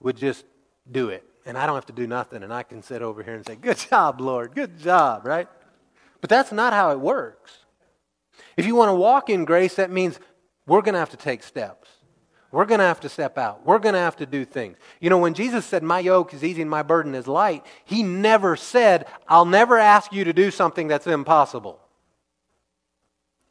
would 0.00 0.16
just 0.16 0.44
do 0.90 1.10
it. 1.10 1.24
and 1.46 1.56
I 1.56 1.66
don't 1.66 1.74
have 1.74 1.86
to 1.86 1.92
do 1.92 2.06
nothing, 2.06 2.42
and 2.42 2.52
I 2.52 2.62
can 2.62 2.82
sit 2.82 3.00
over 3.00 3.22
here 3.22 3.34
and 3.34 3.46
say, 3.46 3.56
Good 3.56 3.78
job, 3.90 4.20
Lord, 4.20 4.54
good 4.54 4.78
job, 4.78 5.24
right? 5.24 5.48
But 6.20 6.28
that's 6.28 6.52
not 6.52 6.72
how 6.72 6.90
it 6.90 7.00
works. 7.00 7.58
If 8.56 8.66
you 8.66 8.74
want 8.74 8.90
to 8.90 8.94
walk 8.94 9.30
in 9.30 9.44
grace, 9.44 9.76
that 9.76 9.90
means 9.90 10.18
we're 10.66 10.82
going 10.82 10.94
to 10.94 10.98
have 10.98 11.10
to 11.10 11.16
take 11.16 11.42
steps. 11.42 11.88
We're 12.52 12.66
going 12.66 12.80
to 12.80 12.84
have 12.84 13.00
to 13.00 13.08
step 13.08 13.38
out. 13.38 13.64
We're 13.64 13.78
going 13.78 13.94
to 13.94 14.00
have 14.00 14.16
to 14.16 14.26
do 14.26 14.44
things. 14.44 14.76
You 15.00 15.08
know, 15.08 15.18
when 15.18 15.34
Jesus 15.34 15.64
said, 15.64 15.82
My 15.82 16.00
yoke 16.00 16.34
is 16.34 16.42
easy 16.42 16.62
and 16.62 16.70
my 16.70 16.82
burden 16.82 17.14
is 17.14 17.28
light, 17.28 17.64
he 17.84 18.02
never 18.02 18.56
said, 18.56 19.06
I'll 19.28 19.44
never 19.44 19.78
ask 19.78 20.12
you 20.12 20.24
to 20.24 20.32
do 20.32 20.50
something 20.50 20.88
that's 20.88 21.06
impossible. 21.06 21.80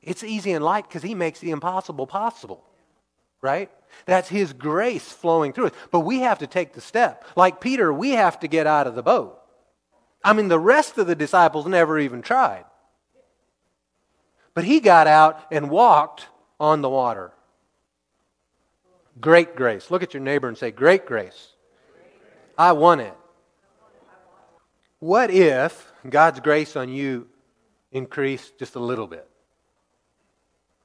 It's 0.01 0.23
easy 0.23 0.51
and 0.51 0.63
light 0.63 0.87
because 0.87 1.03
he 1.03 1.15
makes 1.15 1.39
the 1.39 1.51
impossible 1.51 2.07
possible, 2.07 2.63
right? 3.41 3.69
That's 4.05 4.29
his 4.29 4.53
grace 4.53 5.11
flowing 5.11 5.53
through 5.53 5.67
us. 5.67 5.73
But 5.91 6.01
we 6.01 6.19
have 6.19 6.39
to 6.39 6.47
take 6.47 6.73
the 6.73 6.81
step. 6.81 7.25
Like 7.35 7.61
Peter, 7.61 7.91
we 7.91 8.11
have 8.11 8.39
to 8.39 8.47
get 8.47 8.67
out 8.67 8.87
of 8.87 8.95
the 8.95 9.03
boat. 9.03 9.39
I 10.23 10.33
mean, 10.33 10.47
the 10.47 10.59
rest 10.59 10.97
of 10.97 11.07
the 11.07 11.15
disciples 11.15 11.65
never 11.65 11.99
even 11.99 12.21
tried. 12.21 12.65
But 14.53 14.63
he 14.63 14.79
got 14.79 15.07
out 15.07 15.39
and 15.51 15.69
walked 15.69 16.27
on 16.59 16.81
the 16.81 16.89
water. 16.89 17.31
Great 19.19 19.55
grace. 19.55 19.91
Look 19.91 20.03
at 20.03 20.13
your 20.13 20.23
neighbor 20.23 20.47
and 20.47 20.57
say, 20.57 20.71
Great 20.71 21.05
grace. 21.05 21.53
I 22.57 22.73
want 22.73 23.01
it. 23.01 23.13
What 24.99 25.31
if 25.31 25.91
God's 26.07 26.41
grace 26.41 26.75
on 26.75 26.89
you 26.89 27.27
increased 27.91 28.59
just 28.59 28.75
a 28.75 28.79
little 28.79 29.07
bit? 29.07 29.28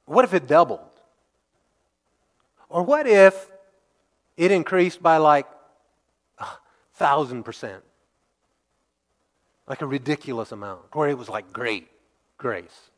What 0.05 0.25
if 0.25 0.33
it 0.33 0.47
doubled? 0.47 0.81
Or 2.69 2.83
what 2.83 3.07
if 3.07 3.49
it 4.37 4.51
increased 4.51 5.01
by 5.01 5.17
like 5.17 5.47
a 6.39 6.47
thousand 6.93 7.43
percent? 7.43 7.83
Like 9.67 9.81
a 9.81 9.87
ridiculous 9.87 10.51
amount, 10.51 10.93
where 10.93 11.09
it 11.09 11.17
was 11.17 11.27
like 11.27 11.51
great 11.51 11.87
grace. 12.37 12.91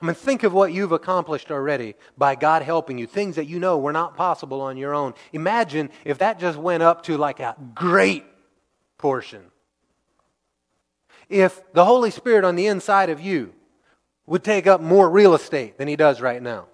I 0.00 0.06
mean, 0.06 0.14
think 0.14 0.42
of 0.42 0.52
what 0.52 0.72
you've 0.72 0.92
accomplished 0.92 1.50
already 1.50 1.94
by 2.18 2.34
God 2.34 2.62
helping 2.62 2.98
you, 2.98 3.06
things 3.06 3.36
that 3.36 3.46
you 3.46 3.58
know 3.58 3.78
were 3.78 3.92
not 3.92 4.16
possible 4.16 4.60
on 4.60 4.76
your 4.76 4.94
own. 4.94 5.14
Imagine 5.32 5.90
if 6.04 6.18
that 6.18 6.38
just 6.38 6.58
went 6.58 6.82
up 6.82 7.02
to 7.04 7.16
like 7.16 7.40
a 7.40 7.56
great 7.74 8.24
portion. 8.98 9.42
If 11.28 11.62
the 11.72 11.84
Holy 11.84 12.10
Spirit 12.10 12.44
on 12.44 12.56
the 12.56 12.66
inside 12.66 13.08
of 13.08 13.20
you 13.20 13.54
would 14.26 14.44
take 14.44 14.66
up 14.66 14.80
more 14.80 15.10
real 15.10 15.34
estate 15.34 15.78
than 15.78 15.88
He 15.88 15.96
does 15.96 16.20
right 16.20 16.42
now, 16.42 16.66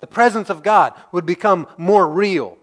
the 0.00 0.06
presence 0.06 0.50
of 0.50 0.62
God 0.62 0.94
would 1.12 1.26
become 1.26 1.66
more 1.76 2.08
real, 2.08 2.58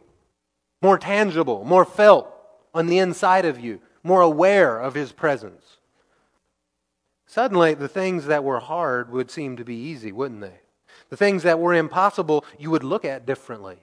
more 0.81 0.97
tangible, 0.97 1.63
more 1.63 1.85
felt 1.85 2.33
on 2.73 2.87
the 2.87 2.99
inside 2.99 3.45
of 3.45 3.59
you, 3.59 3.81
more 4.03 4.21
aware 4.21 4.77
of 4.77 4.93
His 4.93 5.11
presence. 5.11 5.77
Suddenly, 7.25 7.75
the 7.75 7.87
things 7.87 8.25
that 8.25 8.43
were 8.43 8.59
hard 8.59 9.11
would 9.11 9.29
seem 9.29 9.55
to 9.57 9.63
be 9.63 9.75
easy, 9.75 10.11
wouldn't 10.11 10.41
they? 10.41 10.59
The 11.09 11.17
things 11.17 11.43
that 11.43 11.59
were 11.59 11.73
impossible, 11.73 12.43
you 12.57 12.71
would 12.71 12.83
look 12.83 13.05
at 13.05 13.25
differently. 13.25 13.77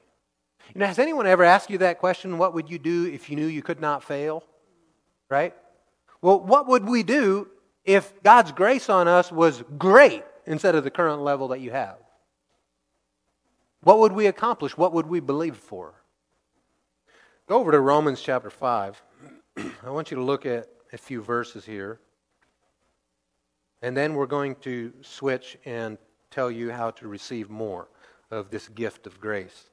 You 0.75 0.81
know, 0.81 0.87
has 0.87 0.99
anyone 0.99 1.27
ever 1.27 1.45
asked 1.45 1.71
you 1.71 1.79
that 1.79 1.99
question? 1.99 2.39
What 2.39 2.55
would 2.55 2.69
you 2.69 2.79
do 2.79 3.07
if 3.07 3.31
you 3.31 3.37
knew 3.37 3.47
you 3.47 3.63
could 3.63 3.81
not 3.81 4.03
fail? 4.03 4.43
Right? 5.29 5.55
Well, 6.21 6.41
what 6.41 6.67
would 6.67 6.87
we 6.87 7.03
do 7.03 7.49
if 7.85 8.21
God's 8.23 8.53
grace 8.53 8.89
on 8.89 9.07
us 9.07 9.31
was 9.31 9.63
great 9.79 10.25
instead 10.47 10.75
of 10.75 10.85
the 10.85 10.91
current 10.91 11.23
level 11.23 11.49
that 11.49 11.61
you 11.61 11.71
have? 11.71 11.99
What 13.83 13.99
would 13.99 14.13
we 14.13 14.27
accomplish? 14.27 14.77
What 14.77 14.93
would 14.93 15.07
we 15.07 15.21
believe 15.21 15.57
for? 15.57 15.95
Go 17.49 17.59
over 17.59 17.71
to 17.71 17.81
Romans 17.81 18.21
chapter 18.21 18.51
5. 18.51 19.03
I 19.85 19.91
want 19.91 20.11
you 20.11 20.17
to 20.17 20.23
look 20.23 20.47
at 20.47 20.69
a 20.93 20.99
few 20.99 21.23
verses 21.23 21.65
here. 21.65 22.01
And 23.83 23.97
then 23.97 24.15
we're 24.15 24.27
going 24.27 24.57
to 24.63 24.93
switch 25.03 25.57
and 25.65 25.99
tell 26.31 26.51
you 26.51 26.73
how 26.73 26.91
to 26.93 27.07
receive 27.07 27.51
more 27.51 27.89
of 28.31 28.51
this 28.51 28.69
gift 28.69 29.07
of 29.07 29.21
grace. 29.21 29.71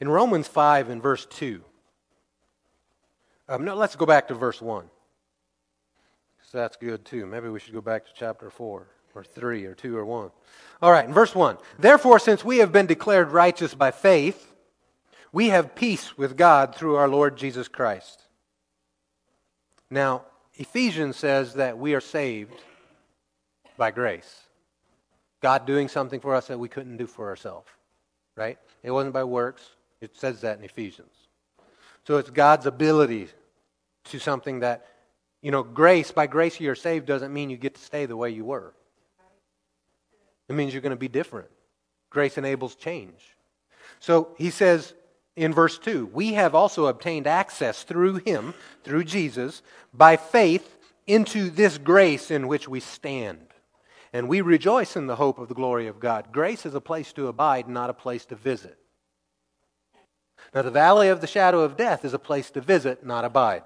In 0.00 0.08
Romans 0.08 0.48
5 0.48 0.88
and 0.88 1.02
verse 1.02 1.26
2, 1.26 1.62
um, 3.48 3.64
no, 3.64 3.74
let's 3.74 3.96
go 3.96 4.06
back 4.06 4.28
to 4.28 4.34
verse 4.34 4.60
1. 4.60 4.88
So 6.42 6.58
that's 6.58 6.76
good 6.76 7.04
too. 7.04 7.26
Maybe 7.26 7.48
we 7.48 7.60
should 7.60 7.74
go 7.74 7.80
back 7.80 8.04
to 8.06 8.12
chapter 8.14 8.50
4 8.50 8.86
or 9.14 9.24
3 9.24 9.64
or 9.66 9.74
2 9.74 9.96
or 9.96 10.04
1. 10.04 10.30
All 10.80 10.90
right, 10.90 11.04
in 11.04 11.12
verse 11.12 11.34
1. 11.34 11.58
Therefore, 11.78 12.18
since 12.18 12.44
we 12.44 12.58
have 12.58 12.72
been 12.72 12.86
declared 12.86 13.30
righteous 13.30 13.74
by 13.74 13.90
faith, 13.90 14.52
we 15.32 15.48
have 15.48 15.74
peace 15.74 16.16
with 16.18 16.36
God 16.36 16.74
through 16.74 16.96
our 16.96 17.08
Lord 17.08 17.36
Jesus 17.36 17.68
Christ. 17.68 18.22
Now, 19.90 20.22
Ephesians 20.54 21.16
says 21.16 21.54
that 21.54 21.78
we 21.78 21.94
are 21.94 22.00
saved 22.00 22.54
by 23.76 23.90
grace. 23.90 24.42
God 25.40 25.66
doing 25.66 25.88
something 25.88 26.20
for 26.20 26.34
us 26.34 26.46
that 26.48 26.58
we 26.58 26.68
couldn't 26.68 26.98
do 26.98 27.06
for 27.06 27.28
ourselves, 27.28 27.68
right? 28.36 28.58
It 28.82 28.90
wasn't 28.90 29.14
by 29.14 29.24
works. 29.24 29.62
It 30.00 30.16
says 30.16 30.40
that 30.42 30.58
in 30.58 30.64
Ephesians. 30.64 31.12
So 32.06 32.18
it's 32.18 32.30
God's 32.30 32.66
ability 32.66 33.28
to 34.04 34.18
something 34.18 34.60
that, 34.60 34.86
you 35.40 35.50
know, 35.50 35.62
grace, 35.62 36.10
by 36.10 36.26
grace 36.26 36.60
you're 36.60 36.74
saved 36.74 37.06
doesn't 37.06 37.32
mean 37.32 37.50
you 37.50 37.56
get 37.56 37.74
to 37.74 37.80
stay 37.80 38.06
the 38.06 38.16
way 38.16 38.30
you 38.30 38.44
were. 38.44 38.74
It 40.48 40.54
means 40.54 40.72
you're 40.72 40.82
going 40.82 40.90
to 40.90 40.96
be 40.96 41.08
different. 41.08 41.48
Grace 42.10 42.36
enables 42.36 42.74
change. 42.74 43.36
So 44.00 44.34
he 44.36 44.50
says 44.50 44.94
in 45.36 45.52
verse 45.52 45.78
2 45.78 46.06
We 46.06 46.34
have 46.34 46.54
also 46.54 46.86
obtained 46.86 47.26
access 47.26 47.82
through 47.82 48.16
him, 48.16 48.54
through 48.84 49.04
Jesus, 49.04 49.62
by 49.94 50.16
faith 50.16 50.76
into 51.06 51.50
this 51.50 51.78
grace 51.78 52.30
in 52.30 52.48
which 52.48 52.68
we 52.68 52.80
stand. 52.80 53.46
And 54.12 54.28
we 54.28 54.42
rejoice 54.42 54.94
in 54.94 55.06
the 55.06 55.16
hope 55.16 55.38
of 55.38 55.48
the 55.48 55.54
glory 55.54 55.86
of 55.86 55.98
God. 55.98 56.32
Grace 56.32 56.66
is 56.66 56.74
a 56.74 56.80
place 56.80 57.12
to 57.14 57.28
abide, 57.28 57.66
not 57.66 57.88
a 57.88 57.94
place 57.94 58.26
to 58.26 58.34
visit. 58.34 58.76
Now, 60.54 60.62
the 60.62 60.70
valley 60.70 61.08
of 61.08 61.22
the 61.22 61.26
shadow 61.26 61.60
of 61.60 61.78
death 61.78 62.04
is 62.04 62.12
a 62.12 62.18
place 62.18 62.50
to 62.50 62.60
visit, 62.60 63.06
not 63.06 63.24
abide. 63.24 63.62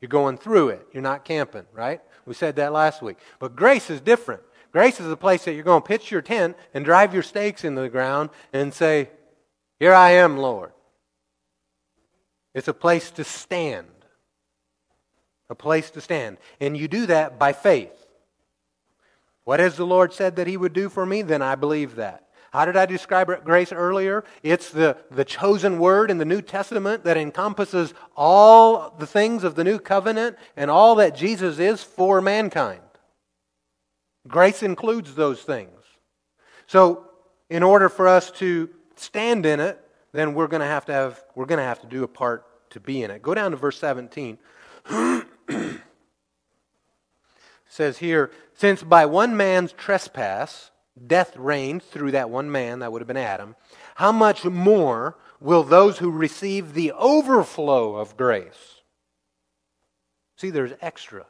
You're 0.00 0.08
going 0.08 0.38
through 0.38 0.70
it. 0.70 0.86
You're 0.92 1.02
not 1.02 1.24
camping, 1.24 1.66
right? 1.72 2.00
We 2.24 2.32
said 2.34 2.56
that 2.56 2.72
last 2.72 3.02
week. 3.02 3.18
But 3.38 3.56
grace 3.56 3.90
is 3.90 4.00
different. 4.00 4.42
Grace 4.72 5.00
is 5.00 5.10
a 5.10 5.16
place 5.16 5.44
that 5.44 5.54
you're 5.54 5.64
going 5.64 5.82
to 5.82 5.88
pitch 5.88 6.10
your 6.10 6.22
tent 6.22 6.56
and 6.74 6.84
drive 6.84 7.14
your 7.14 7.22
stakes 7.22 7.64
into 7.64 7.80
the 7.80 7.88
ground 7.88 8.30
and 8.52 8.72
say, 8.72 9.10
Here 9.78 9.94
I 9.94 10.10
am, 10.10 10.36
Lord. 10.36 10.72
It's 12.54 12.68
a 12.68 12.74
place 12.74 13.10
to 13.12 13.24
stand. 13.24 13.86
A 15.48 15.54
place 15.54 15.90
to 15.90 16.00
stand. 16.00 16.36
And 16.60 16.76
you 16.76 16.88
do 16.88 17.06
that 17.06 17.38
by 17.38 17.52
faith. 17.52 18.06
What 19.44 19.60
has 19.60 19.76
the 19.76 19.86
Lord 19.86 20.12
said 20.12 20.36
that 20.36 20.46
He 20.46 20.58
would 20.58 20.74
do 20.74 20.90
for 20.90 21.06
me? 21.06 21.22
Then 21.22 21.40
I 21.40 21.54
believe 21.54 21.96
that. 21.96 22.28
How 22.50 22.64
did 22.64 22.76
I 22.76 22.86
describe 22.86 23.44
grace 23.44 23.72
earlier? 23.72 24.24
It's 24.42 24.70
the, 24.70 24.96
the 25.10 25.24
chosen 25.24 25.78
word 25.78 26.10
in 26.10 26.18
the 26.18 26.24
New 26.24 26.42
Testament 26.42 27.04
that 27.04 27.16
encompasses 27.16 27.92
all 28.16 28.94
the 28.98 29.06
things 29.06 29.44
of 29.44 29.54
the 29.54 29.64
new 29.64 29.78
covenant 29.78 30.36
and 30.56 30.70
all 30.70 30.94
that 30.96 31.14
Jesus 31.14 31.58
is 31.58 31.82
for 31.82 32.20
mankind. 32.20 32.80
Grace 34.28 34.62
includes 34.62 35.14
those 35.14 35.42
things. 35.42 35.80
So, 36.66 37.04
in 37.50 37.62
order 37.62 37.88
for 37.88 38.06
us 38.06 38.30
to 38.32 38.68
stand 38.96 39.46
in 39.46 39.58
it, 39.58 39.80
then 40.12 40.34
we're 40.34 40.48
going 40.48 40.60
to 40.60 40.66
have 40.66 40.84
to 40.86 40.92
have 40.92 41.24
we're 41.34 41.46
going 41.46 41.58
to 41.58 41.64
have 41.64 41.80
to 41.80 41.86
do 41.86 42.04
a 42.04 42.08
part 42.08 42.44
to 42.70 42.80
be 42.80 43.02
in 43.02 43.10
it. 43.10 43.22
Go 43.22 43.34
down 43.34 43.50
to 43.52 43.56
verse 43.56 43.78
17. 43.78 44.38
says 47.68 47.98
here, 47.98 48.30
since 48.54 48.82
by 48.82 49.06
one 49.06 49.36
man's 49.36 49.72
trespass 49.72 50.70
death 51.06 51.36
reigned 51.36 51.82
through 51.82 52.10
that 52.10 52.30
one 52.30 52.50
man, 52.50 52.80
that 52.80 52.90
would 52.90 53.00
have 53.00 53.06
been 53.06 53.16
Adam, 53.16 53.54
how 53.94 54.10
much 54.10 54.44
more 54.44 55.16
will 55.40 55.62
those 55.62 55.98
who 55.98 56.10
receive 56.10 56.74
the 56.74 56.92
overflow 56.92 57.94
of 57.94 58.16
grace? 58.16 58.82
See, 60.36 60.50
there's 60.50 60.72
extra. 60.80 61.26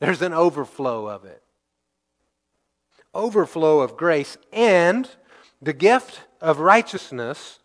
There's 0.00 0.22
an 0.22 0.32
overflow 0.32 1.06
of 1.06 1.24
it. 1.24 1.42
Overflow 3.14 3.80
of 3.80 3.96
grace 3.96 4.36
and 4.52 5.08
the 5.62 5.72
gift 5.72 6.20
of 6.40 6.58
righteousness. 6.58 7.60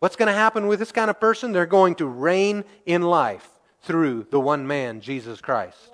What's 0.00 0.16
going 0.16 0.26
to 0.26 0.32
happen 0.32 0.66
with 0.66 0.80
this 0.80 0.90
kind 0.90 1.10
of 1.10 1.20
person? 1.20 1.52
They're 1.52 1.66
going 1.66 1.94
to 1.96 2.06
reign 2.06 2.64
in 2.86 3.02
life 3.02 3.48
through 3.82 4.26
the 4.30 4.40
one 4.40 4.66
man, 4.66 5.00
Jesus 5.00 5.40
Christ. 5.40 5.90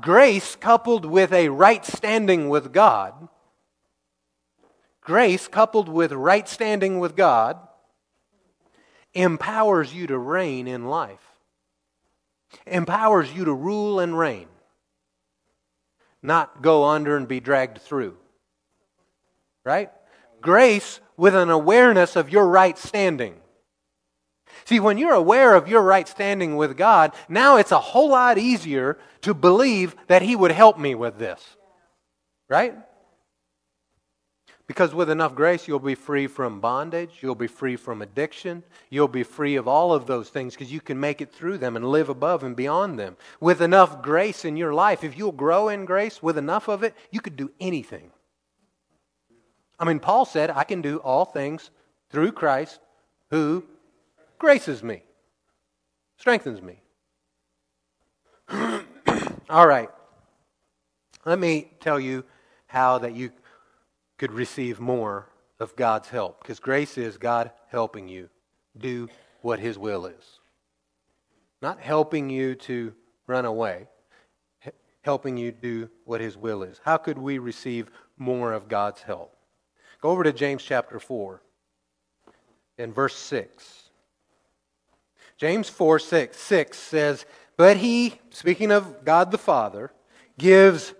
Grace 0.00 0.56
coupled 0.56 1.04
with 1.04 1.32
a 1.32 1.48
right 1.48 1.84
standing 1.84 2.48
with 2.48 2.72
God, 2.72 3.28
grace 5.00 5.46
coupled 5.46 5.88
with 5.88 6.12
right 6.12 6.48
standing 6.48 6.98
with 6.98 7.14
God, 7.14 7.58
empowers 9.12 9.94
you 9.94 10.06
to 10.08 10.18
reign 10.18 10.66
in 10.66 10.86
life, 10.86 11.33
empowers 12.66 13.32
you 13.32 13.44
to 13.44 13.52
rule 13.52 14.00
and 14.00 14.18
reign, 14.18 14.48
not 16.22 16.62
go 16.62 16.84
under 16.84 17.16
and 17.16 17.28
be 17.28 17.40
dragged 17.40 17.80
through. 17.80 18.16
Right? 19.64 19.90
Grace 20.40 21.00
with 21.16 21.34
an 21.34 21.50
awareness 21.50 22.16
of 22.16 22.30
your 22.30 22.46
right 22.46 22.76
standing 22.76 23.40
See, 24.64 24.80
when 24.80 24.98
you're 24.98 25.14
aware 25.14 25.54
of 25.54 25.68
your 25.68 25.82
right 25.82 26.08
standing 26.08 26.56
with 26.56 26.76
God, 26.76 27.12
now 27.28 27.56
it's 27.56 27.72
a 27.72 27.78
whole 27.78 28.10
lot 28.10 28.38
easier 28.38 28.98
to 29.22 29.34
believe 29.34 29.94
that 30.06 30.22
He 30.22 30.36
would 30.36 30.52
help 30.52 30.78
me 30.78 30.94
with 30.94 31.18
this. 31.18 31.42
Right? 32.48 32.74
Because 34.66 34.94
with 34.94 35.10
enough 35.10 35.34
grace, 35.34 35.68
you'll 35.68 35.78
be 35.78 35.94
free 35.94 36.26
from 36.26 36.60
bondage, 36.60 37.18
you'll 37.20 37.34
be 37.34 37.46
free 37.46 37.76
from 37.76 38.00
addiction, 38.00 38.62
you'll 38.88 39.08
be 39.08 39.22
free 39.22 39.56
of 39.56 39.68
all 39.68 39.92
of 39.92 40.06
those 40.06 40.30
things 40.30 40.54
because 40.54 40.72
you 40.72 40.80
can 40.80 40.98
make 40.98 41.20
it 41.20 41.30
through 41.30 41.58
them 41.58 41.76
and 41.76 41.90
live 41.90 42.08
above 42.08 42.42
and 42.42 42.56
beyond 42.56 42.98
them. 42.98 43.16
With 43.40 43.60
enough 43.60 44.00
grace 44.00 44.42
in 44.44 44.56
your 44.56 44.72
life, 44.72 45.04
if 45.04 45.18
you'll 45.18 45.32
grow 45.32 45.68
in 45.68 45.84
grace 45.84 46.22
with 46.22 46.38
enough 46.38 46.68
of 46.68 46.82
it, 46.82 46.94
you 47.10 47.20
could 47.20 47.36
do 47.36 47.50
anything. 47.60 48.10
I 49.78 49.84
mean, 49.84 50.00
Paul 50.00 50.24
said, 50.24 50.48
I 50.48 50.64
can 50.64 50.80
do 50.80 50.96
all 50.98 51.26
things 51.26 51.70
through 52.08 52.32
Christ 52.32 52.80
who 53.30 53.64
graces 54.38 54.82
me, 54.82 55.02
strengthens 56.16 56.62
me. 56.62 56.80
all 59.50 59.66
right. 59.66 59.90
Let 61.26 61.38
me 61.38 61.70
tell 61.80 61.98
you 61.98 62.24
how 62.66 62.98
that 62.98 63.14
you 63.14 63.30
could 64.18 64.32
receive 64.32 64.80
more 64.80 65.28
of 65.58 65.76
God's 65.76 66.08
help. 66.08 66.42
Because 66.42 66.60
grace 66.60 66.98
is 66.98 67.16
God 67.16 67.50
helping 67.68 68.08
you 68.08 68.28
do 68.76 69.08
what 69.42 69.58
His 69.58 69.78
will 69.78 70.06
is. 70.06 70.40
Not 71.60 71.80
helping 71.80 72.30
you 72.30 72.54
to 72.56 72.92
run 73.26 73.44
away, 73.44 73.86
helping 75.02 75.36
you 75.36 75.52
do 75.52 75.88
what 76.04 76.20
His 76.20 76.36
will 76.36 76.62
is. 76.62 76.80
How 76.84 76.96
could 76.96 77.18
we 77.18 77.38
receive 77.38 77.90
more 78.18 78.52
of 78.52 78.68
God's 78.68 79.02
help? 79.02 79.36
Go 80.00 80.10
over 80.10 80.24
to 80.24 80.32
James 80.32 80.62
chapter 80.62 80.98
4 80.98 81.40
and 82.78 82.94
verse 82.94 83.16
6. 83.16 83.84
James 85.36 85.68
4 85.68 85.98
6, 85.98 86.36
6 86.36 86.78
says, 86.78 87.26
But 87.56 87.78
He, 87.78 88.20
speaking 88.30 88.70
of 88.70 89.04
God 89.04 89.30
the 89.30 89.38
Father, 89.38 89.92
gives 90.38 90.94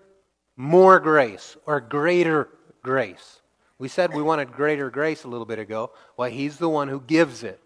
more 0.56 0.98
grace 1.00 1.56
or 1.66 1.80
greater 1.80 2.48
grace. 2.84 3.40
We 3.76 3.88
said 3.88 4.14
we 4.14 4.22
wanted 4.22 4.52
greater 4.52 4.88
grace 4.88 5.24
a 5.24 5.28
little 5.28 5.46
bit 5.46 5.58
ago. 5.58 5.90
Well, 6.16 6.30
He's 6.30 6.58
the 6.58 6.68
one 6.68 6.86
who 6.86 7.00
gives 7.00 7.42
it. 7.42 7.60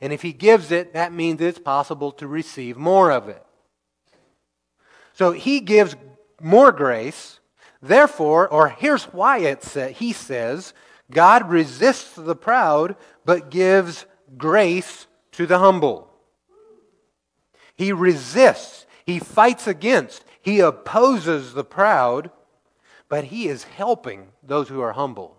And 0.00 0.12
if 0.12 0.22
He 0.22 0.32
gives 0.32 0.70
it, 0.70 0.92
that 0.92 1.12
means 1.12 1.40
it's 1.40 1.58
possible 1.58 2.12
to 2.12 2.28
receive 2.28 2.76
more 2.76 3.10
of 3.10 3.28
it. 3.28 3.44
So 5.12 5.32
He 5.32 5.58
gives 5.58 5.96
more 6.40 6.70
grace. 6.70 7.40
Therefore, 7.80 8.48
or 8.48 8.68
here's 8.68 9.04
why 9.04 9.38
it 9.38 9.64
sa- 9.64 9.88
He 9.88 10.12
says, 10.12 10.72
God 11.10 11.50
resists 11.50 12.14
the 12.14 12.36
proud, 12.36 12.94
but 13.24 13.50
gives 13.50 14.06
grace 14.38 15.08
to 15.32 15.46
the 15.46 15.58
humble. 15.58 16.08
He 17.74 17.92
resists, 17.92 18.86
He 19.04 19.18
fights 19.18 19.66
against, 19.66 20.24
He 20.40 20.60
opposes 20.60 21.54
the 21.54 21.64
proud 21.64 22.30
but 23.12 23.24
he 23.24 23.46
is 23.46 23.64
helping 23.64 24.28
those 24.42 24.70
who 24.70 24.80
are 24.80 24.94
humble. 24.94 25.36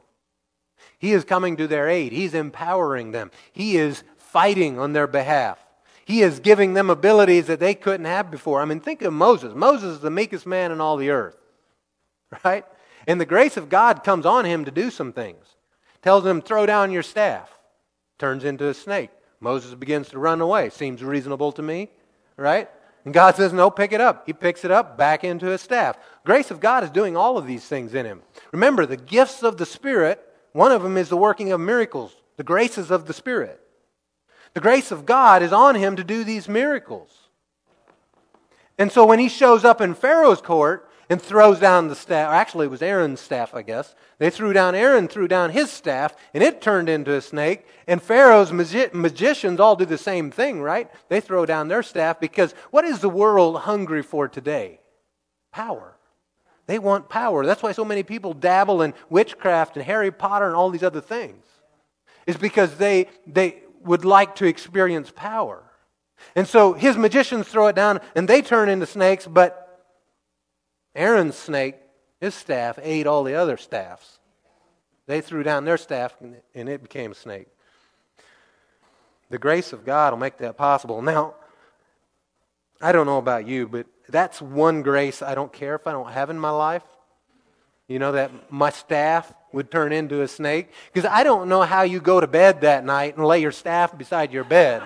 He 1.00 1.12
is 1.12 1.24
coming 1.24 1.58
to 1.58 1.66
their 1.66 1.90
aid. 1.90 2.12
He's 2.12 2.36
empowering 2.36 3.14
them. 3.14 3.32
He 3.52 3.78
is 3.78 4.04
fighting 4.16 4.78
on 4.78 4.94
their 4.94 5.08
behalf. 5.08 5.58
He 6.06 6.22
is 6.22 6.40
giving 6.40 6.76
them 6.76 6.92
abilities 6.92 7.48
that 7.48 7.60
they 7.60 7.74
couldn't 7.74 8.06
have 8.06 8.30
before. 8.30 8.62
I 8.62 8.66
mean, 8.66 8.80
think 8.80 9.02
of 9.02 9.12
Moses. 9.12 9.56
Moses 9.56 9.96
is 9.96 10.00
the 10.02 10.12
meekest 10.12 10.46
man 10.46 10.72
in 10.72 10.80
all 10.80 10.98
the 10.98 11.10
earth, 11.10 11.36
right? 12.46 12.64
And 13.08 13.20
the 13.20 13.26
grace 13.26 13.58
of 13.58 13.70
God 13.70 14.04
comes 14.04 14.28
on 14.28 14.46
him 14.46 14.66
to 14.66 14.72
do 14.72 14.92
some 14.92 15.12
things. 15.12 15.44
Tells 16.04 16.28
him, 16.28 16.44
throw 16.44 16.68
down 16.68 16.92
your 16.92 17.02
staff. 17.02 17.50
Turns 18.20 18.44
into 18.44 18.68
a 18.68 18.76
snake. 18.76 19.10
Moses 19.40 19.74
begins 19.74 20.10
to 20.10 20.20
run 20.20 20.42
away. 20.42 20.70
Seems 20.70 21.04
reasonable 21.04 21.52
to 21.54 21.64
me, 21.64 21.90
right? 22.38 22.70
And 23.06 23.14
God 23.14 23.36
says, 23.36 23.52
No, 23.52 23.70
pick 23.70 23.92
it 23.92 24.02
up. 24.02 24.26
He 24.26 24.34
picks 24.34 24.64
it 24.64 24.72
up 24.72 24.98
back 24.98 25.24
into 25.24 25.48
his 25.48 25.62
staff. 25.62 25.98
Grace 26.26 26.52
of 26.52 26.60
God 26.60 26.84
is 26.84 26.90
doing 26.90 27.18
all 27.18 27.38
of 27.38 27.46
these 27.46 27.66
things 27.66 27.94
in 27.94 28.06
him. 28.06 28.22
Remember, 28.52 28.86
the 28.86 28.98
gifts 28.98 29.44
of 29.44 29.58
the 29.58 29.66
Spirit, 29.66 30.22
one 30.54 30.72
of 30.72 30.84
them 30.84 30.98
is 30.98 31.10
the 31.10 31.18
working 31.18 31.52
of 31.52 31.60
miracles, 31.60 32.16
the 32.38 32.44
graces 32.44 32.92
of 32.92 33.06
the 33.06 33.14
Spirit. 33.14 33.60
The 34.54 34.62
grace 34.62 34.92
of 34.92 35.06
God 35.06 35.42
is 35.42 35.52
on 35.52 35.76
him 35.76 35.96
to 35.96 36.04
do 36.04 36.24
these 36.24 36.48
miracles. 36.48 37.10
And 38.78 38.92
so 38.92 39.06
when 39.06 39.20
he 39.20 39.30
shows 39.30 39.66
up 39.66 39.82
in 39.82 39.94
Pharaoh's 39.94 40.42
court, 40.42 40.90
and 41.10 41.22
throws 41.22 41.60
down 41.60 41.88
the 41.88 41.96
staff. 41.96 42.32
Actually, 42.32 42.68
it 42.68 42.72
was 42.72 42.82
Aaron's 42.82 43.20
staff, 43.20 43.54
I 43.54 43.62
guess. 43.62 43.96
They 44.20 44.30
threw 44.30 44.54
down, 44.54 44.76
Aaron 44.76 45.08
threw 45.08 45.28
down 45.28 45.52
his 45.52 45.72
staff, 45.72 46.16
and 46.34 46.44
it 46.44 46.62
turned 46.62 46.90
into 46.90 47.14
a 47.14 47.22
snake. 47.22 47.66
And 47.88 48.02
Pharaoh's 48.02 48.52
magi- 48.52 48.90
magicians 48.94 49.60
all 49.60 49.76
do 49.76 49.86
the 49.86 49.98
same 49.98 50.32
thing, 50.32 50.62
right? 50.62 50.90
They 51.10 51.20
throw 51.20 51.46
down 51.46 51.68
their 51.68 51.84
staff 51.84 52.20
because 52.20 52.54
what 52.72 52.86
is 52.86 53.00
the 53.00 53.10
world 53.10 53.62
hungry 53.62 54.02
for 54.02 54.28
today? 54.28 54.80
Power. 55.52 55.98
They 56.66 56.80
want 56.80 57.10
power. 57.10 57.46
That's 57.46 57.62
why 57.62 57.74
so 57.74 57.84
many 57.84 58.04
people 58.04 58.34
dabble 58.34 58.82
in 58.82 58.94
witchcraft 59.10 59.76
and 59.76 59.86
Harry 59.86 60.12
Potter 60.12 60.48
and 60.48 60.56
all 60.56 60.70
these 60.70 60.84
other 60.84 61.02
things. 61.02 61.46
Is 62.26 62.38
because 62.38 62.78
they, 62.78 63.10
they 63.28 63.64
would 63.84 64.06
like 64.06 64.36
to 64.36 64.46
experience 64.46 65.12
power. 65.14 65.62
And 66.36 66.48
so 66.48 66.74
his 66.74 66.96
magicians 66.96 67.48
throw 67.48 67.68
it 67.68 67.76
down 67.76 68.00
and 68.16 68.28
they 68.28 68.42
turn 68.42 68.70
into 68.70 68.86
snakes, 68.86 69.28
but 69.28 69.63
Aaron's 70.96 71.36
snake, 71.36 71.76
his 72.22 72.36
staff, 72.36 72.80
ate 72.82 73.08
all 73.08 73.24
the 73.24 73.36
other 73.36 73.58
staffs. 73.58 74.20
They 75.08 75.22
threw 75.22 75.44
down 75.44 75.66
their 75.66 75.78
staff 75.78 76.16
and 76.56 76.70
it 76.70 76.82
became 76.82 77.12
a 77.12 77.16
snake. 77.16 77.48
The 79.30 79.38
grace 79.38 79.74
of 79.74 79.86
God 79.86 80.14
will 80.14 80.20
make 80.20 80.38
that 80.38 80.58
possible. 80.58 81.02
Now, 81.02 81.34
I 82.82 82.92
don't 82.92 83.06
know 83.06 83.18
about 83.18 83.48
you, 83.48 83.68
but 83.68 83.88
that's 84.08 84.42
one 84.42 84.82
grace 84.82 85.22
I 85.22 85.36
don't 85.36 85.52
care 85.52 85.76
if 85.76 85.88
I 85.88 85.92
don't 85.92 86.12
have 86.12 86.30
in 86.30 86.38
my 86.38 86.52
life. 86.52 86.84
You 87.88 88.00
know, 88.00 88.14
that 88.14 88.32
my 88.52 88.70
staff 88.70 89.34
would 89.52 89.70
turn 89.72 89.92
into 89.92 90.22
a 90.22 90.28
snake. 90.28 90.72
Because 90.92 91.10
I 91.10 91.24
don't 91.24 91.50
know 91.50 91.62
how 91.62 91.82
you 91.84 92.00
go 92.00 92.20
to 92.20 92.28
bed 92.28 92.62
that 92.62 92.86
night 92.86 93.18
and 93.18 93.26
lay 93.26 93.40
your 93.40 93.52
staff 93.52 93.98
beside 93.98 94.32
your 94.32 94.44
bed. 94.44 94.82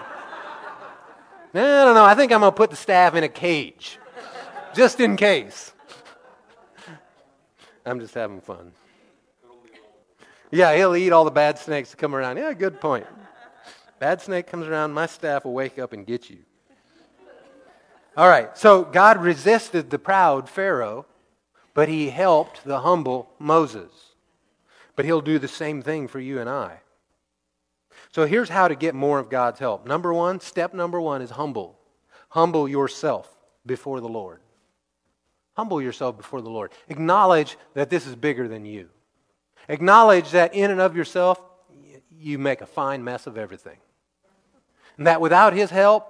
I 1.53 1.85
don't 1.85 1.95
know. 1.95 2.05
I 2.05 2.15
think 2.15 2.31
I'm 2.31 2.41
going 2.41 2.51
to 2.51 2.55
put 2.55 2.69
the 2.69 2.75
staff 2.75 3.15
in 3.15 3.23
a 3.23 3.29
cage, 3.29 3.99
just 4.75 4.99
in 4.99 5.15
case. 5.15 5.73
I'm 7.87 7.99
just 7.99 8.13
having 8.13 8.41
fun. 8.41 8.73
Yeah, 10.51 10.75
he'll 10.75 10.95
eat 10.95 11.11
all 11.11 11.25
the 11.25 11.31
bad 11.31 11.57
snakes 11.57 11.91
that 11.91 11.97
come 11.97 12.13
around. 12.13 12.37
Yeah, 12.37 12.53
good 12.53 12.81
point. 12.81 13.05
Bad 13.99 14.21
snake 14.21 14.47
comes 14.47 14.67
around, 14.67 14.91
my 14.91 15.05
staff 15.05 15.45
will 15.45 15.53
wake 15.53 15.79
up 15.79 15.93
and 15.93 16.05
get 16.05 16.29
you. 16.29 16.39
All 18.15 18.27
right, 18.27 18.55
so 18.57 18.83
God 18.83 19.21
resisted 19.21 19.89
the 19.89 19.99
proud 19.99 20.49
Pharaoh, 20.49 21.05
but 21.73 21.87
he 21.87 22.09
helped 22.09 22.63
the 22.63 22.81
humble 22.81 23.29
Moses. 23.39 23.91
But 24.95 25.05
he'll 25.05 25.21
do 25.21 25.39
the 25.39 25.47
same 25.47 25.81
thing 25.81 26.07
for 26.07 26.19
you 26.19 26.39
and 26.39 26.49
I. 26.49 26.79
So 28.11 28.25
here's 28.25 28.49
how 28.49 28.67
to 28.67 28.75
get 28.75 28.95
more 28.95 29.19
of 29.19 29.29
God's 29.29 29.59
help. 29.59 29.85
Number 29.85 30.13
one, 30.13 30.39
step 30.39 30.73
number 30.73 30.99
one 30.99 31.21
is 31.21 31.31
humble. 31.31 31.79
Humble 32.29 32.67
yourself 32.67 33.37
before 33.65 34.01
the 34.01 34.09
Lord. 34.09 34.39
Humble 35.57 35.81
yourself 35.81 36.15
before 36.15 36.39
the 36.41 36.51
Lord. 36.51 36.71
Acknowledge 36.87 37.57
that 37.73 37.89
this 37.89 38.05
is 38.05 38.15
bigger 38.15 38.47
than 38.47 38.63
you. 38.63 38.89
Acknowledge 39.67 40.29
that 40.29 40.53
in 40.53 40.69
and 40.69 40.79
of 40.79 40.95
yourself, 40.95 41.41
you 42.11 42.37
make 42.37 42.61
a 42.61 42.67
fine 42.67 43.03
mess 43.03 43.25
of 43.25 43.39
everything. 43.39 43.77
And 44.97 45.07
that 45.07 45.19
without 45.19 45.53
His 45.53 45.71
help, 45.71 46.07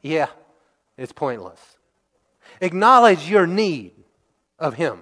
yeah, 0.00 0.28
it's 0.96 1.10
pointless. 1.10 1.58
Acknowledge 2.60 3.28
your 3.28 3.48
need 3.48 3.94
of 4.60 4.74
Him. 4.74 5.00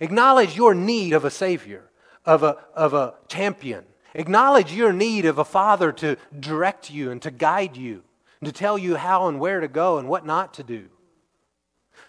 Acknowledge 0.00 0.56
your 0.56 0.74
need 0.74 1.12
of 1.12 1.26
a 1.26 1.30
Savior, 1.30 1.90
of 2.24 2.42
a, 2.42 2.56
of 2.74 2.94
a 2.94 3.12
champion. 3.28 3.84
Acknowledge 4.14 4.72
your 4.72 4.94
need 4.94 5.26
of 5.26 5.36
a 5.36 5.44
Father 5.44 5.92
to 5.92 6.16
direct 6.40 6.90
you 6.90 7.10
and 7.10 7.20
to 7.20 7.30
guide 7.30 7.76
you, 7.76 8.04
and 8.40 8.46
to 8.46 8.58
tell 8.58 8.78
you 8.78 8.96
how 8.96 9.28
and 9.28 9.38
where 9.38 9.60
to 9.60 9.68
go 9.68 9.98
and 9.98 10.08
what 10.08 10.24
not 10.24 10.54
to 10.54 10.62
do. 10.62 10.88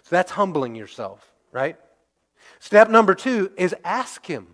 So 0.10 0.16
that's 0.16 0.32
humbling 0.32 0.74
yourself, 0.74 1.32
right? 1.52 1.78
Step 2.58 2.90
number 2.90 3.14
two 3.14 3.52
is 3.58 3.76
ask 3.84 4.26
Him. 4.26 4.48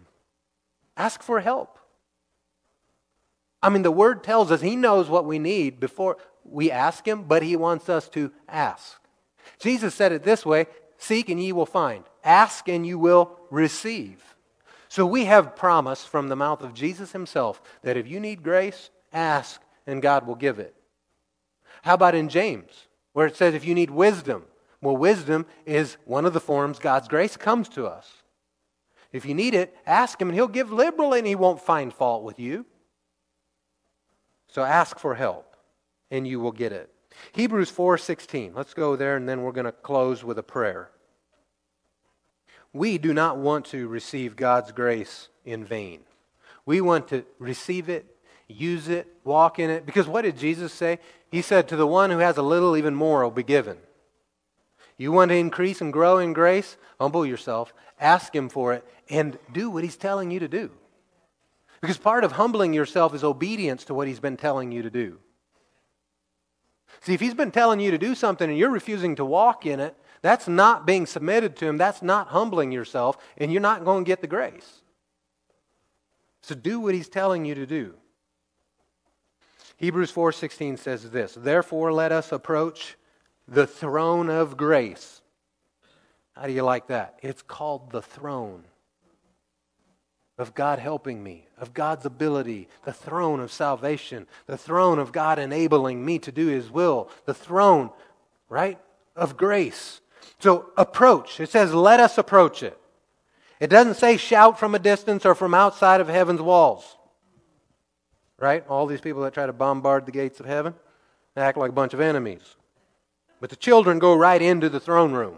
Ask 0.97 1.23
for 1.23 1.39
help. 1.39 1.79
I 3.63 3.69
mean, 3.69 3.83
the 3.83 3.89
Word 3.89 4.21
tells 4.21 4.51
us 4.51 4.59
He 4.59 4.75
knows 4.75 5.07
what 5.07 5.23
we 5.23 5.39
need 5.39 5.79
before 5.79 6.17
we 6.43 6.71
ask 6.71 7.07
Him, 7.07 7.23
but 7.23 7.41
He 7.41 7.55
wants 7.55 7.87
us 7.87 8.09
to 8.09 8.33
ask. 8.49 8.99
Jesus 9.57 9.95
said 9.95 10.11
it 10.11 10.23
this 10.23 10.45
way 10.45 10.65
Seek 10.97 11.29
and 11.29 11.41
ye 11.41 11.53
will 11.53 11.65
find, 11.65 12.03
ask 12.21 12.67
and 12.67 12.85
you 12.85 12.99
will 12.99 13.39
receive. 13.49 14.35
So 14.89 15.05
we 15.05 15.23
have 15.23 15.55
promise 15.55 16.03
from 16.03 16.27
the 16.27 16.35
mouth 16.35 16.63
of 16.63 16.73
Jesus 16.73 17.13
Himself 17.13 17.61
that 17.81 17.95
if 17.95 18.09
you 18.09 18.19
need 18.19 18.43
grace, 18.43 18.89
ask 19.13 19.61
and 19.87 20.01
God 20.01 20.27
will 20.27 20.35
give 20.35 20.59
it. 20.59 20.75
How 21.83 21.93
about 21.93 22.13
in 22.13 22.27
James, 22.27 22.87
where 23.13 23.25
it 23.25 23.37
says 23.37 23.53
if 23.53 23.63
you 23.63 23.73
need 23.73 23.89
wisdom, 23.89 24.43
well, 24.85 24.97
wisdom 24.97 25.45
is 25.65 25.97
one 26.05 26.25
of 26.25 26.33
the 26.33 26.39
forms 26.39 26.79
God's 26.79 27.07
grace 27.07 27.35
comes 27.35 27.67
to 27.69 27.87
us. 27.87 28.09
If 29.11 29.25
you 29.25 29.33
need 29.33 29.53
it, 29.53 29.75
ask 29.85 30.21
Him, 30.21 30.29
and 30.29 30.35
He'll 30.35 30.47
give 30.47 30.71
liberally, 30.71 31.19
and 31.19 31.27
He 31.27 31.35
won't 31.35 31.61
find 31.61 31.93
fault 31.93 32.23
with 32.23 32.39
you. 32.39 32.65
So 34.47 34.63
ask 34.63 34.99
for 34.99 35.15
help. 35.15 35.55
and 36.11 36.27
you 36.27 36.39
will 36.39 36.51
get 36.51 36.71
it. 36.71 36.89
Hebrews 37.33 37.71
4:16. 37.71 38.53
Let's 38.53 38.73
go 38.73 38.95
there 38.95 39.15
and 39.15 39.27
then 39.27 39.41
we're 39.41 39.51
going 39.51 39.65
to 39.65 39.71
close 39.71 40.23
with 40.23 40.37
a 40.37 40.43
prayer. 40.43 40.91
We 42.73 42.97
do 42.97 43.13
not 43.13 43.37
want 43.37 43.65
to 43.67 43.87
receive 43.87 44.35
God's 44.35 44.71
grace 44.71 45.29
in 45.43 45.65
vain. 45.65 46.01
We 46.65 46.79
want 46.79 47.07
to 47.09 47.25
receive 47.39 47.89
it, 47.89 48.17
use 48.47 48.87
it, 48.87 49.07
walk 49.23 49.59
in 49.59 49.69
it 49.69 49.85
because 49.85 50.07
what 50.07 50.21
did 50.21 50.37
Jesus 50.37 50.73
say? 50.73 50.99
He 51.31 51.41
said 51.41 51.67
to 51.69 51.75
the 51.75 51.87
one 51.87 52.11
who 52.11 52.19
has 52.19 52.37
a 52.37 52.41
little 52.41 52.77
even 52.77 52.95
more 52.95 53.23
will 53.23 53.31
be 53.31 53.43
given. 53.43 53.77
You 54.97 55.11
want 55.11 55.29
to 55.29 55.35
increase 55.35 55.81
and 55.81 55.91
grow 55.91 56.17
in 56.17 56.33
grace? 56.33 56.77
Humble 56.99 57.25
yourself, 57.25 57.73
ask 57.99 58.33
him 58.33 58.49
for 58.49 58.73
it 58.73 58.85
and 59.09 59.37
do 59.51 59.69
what 59.69 59.83
he's 59.83 59.97
telling 59.97 60.31
you 60.31 60.39
to 60.39 60.47
do. 60.47 60.71
Because 61.81 61.97
part 61.97 62.23
of 62.23 62.33
humbling 62.33 62.73
yourself 62.73 63.13
is 63.13 63.23
obedience 63.23 63.83
to 63.85 63.93
what 63.93 64.07
he's 64.07 64.19
been 64.19 64.37
telling 64.37 64.71
you 64.71 64.81
to 64.81 64.89
do. 64.89 65.19
See, 67.01 67.13
if 67.13 67.19
he's 67.19 67.33
been 67.33 67.51
telling 67.51 67.79
you 67.79 67.91
to 67.91 67.97
do 67.97 68.15
something 68.15 68.49
and 68.49 68.57
you're 68.57 68.69
refusing 68.69 69.15
to 69.17 69.25
walk 69.25 69.65
in 69.65 69.79
it, 69.79 69.95
that's 70.21 70.47
not 70.47 70.87
being 70.87 71.05
submitted 71.05 71.55
to 71.57 71.67
him. 71.67 71.77
That's 71.77 72.01
not 72.01 72.29
humbling 72.29 72.71
yourself, 72.71 73.17
and 73.37 73.51
you're 73.51 73.61
not 73.61 73.85
going 73.85 74.05
to 74.05 74.07
get 74.07 74.21
the 74.21 74.27
grace. 74.27 74.81
So 76.41 76.55
do 76.55 76.79
what 76.79 76.95
he's 76.95 77.09
telling 77.09 77.45
you 77.45 77.53
to 77.55 77.65
do. 77.65 77.93
Hebrews 79.77 80.11
4:16 80.11 80.77
says 80.77 81.11
this, 81.11 81.35
"Therefore 81.35 81.91
let 81.91 82.11
us 82.11 82.31
approach 82.31 82.97
the 83.47 83.67
throne 83.67 84.29
of 84.29 84.57
grace." 84.57 85.21
How 86.35 86.47
do 86.47 86.53
you 86.53 86.63
like 86.63 86.87
that? 86.87 87.19
It's 87.21 87.41
called 87.41 87.91
the 87.91 88.01
throne 88.01 88.65
of 90.37 90.53
God 90.53 90.79
helping 90.79 91.23
me, 91.23 91.47
of 91.57 91.73
God's 91.73 92.05
ability, 92.05 92.67
the 92.83 92.91
throne 92.91 93.39
of 93.39 93.53
salvation, 93.53 94.27
the 94.47 94.57
throne 94.57 94.99
of 94.99 95.13
God 95.13 95.39
enabling 95.39 96.03
me 96.03 96.19
to 96.19 96.31
do 96.31 96.47
His 96.47 96.69
will, 96.69 97.09
the 97.23 97.33
throne, 97.33 97.89
right, 98.49 98.77
of 99.15 99.37
grace. 99.37 100.01
So 100.39 100.71
approach. 100.75 101.39
It 101.39 101.49
says, 101.49 101.73
let 101.73 102.01
us 102.01 102.17
approach 102.17 102.63
it. 102.63 102.77
It 103.61 103.69
doesn't 103.69 103.93
say 103.93 104.17
shout 104.17 104.59
from 104.59 104.75
a 104.75 104.79
distance 104.79 105.25
or 105.25 105.35
from 105.35 105.53
outside 105.53 106.01
of 106.01 106.09
heaven's 106.09 106.41
walls. 106.41 106.97
Right? 108.37 108.67
All 108.67 108.85
these 108.87 108.99
people 108.99 109.21
that 109.21 109.33
try 109.33 109.45
to 109.45 109.53
bombard 109.53 110.05
the 110.05 110.11
gates 110.11 110.41
of 110.41 110.45
heaven, 110.45 110.73
act 111.37 111.57
like 111.57 111.69
a 111.69 111.73
bunch 111.73 111.93
of 111.93 112.01
enemies. 112.01 112.57
But 113.45 113.51
the 113.51 113.57
children 113.57 113.99
go 113.99 114.15
right 114.15 114.41
into 114.41 114.69
the 114.69 114.79
throne 114.79 115.11
room. 115.11 115.37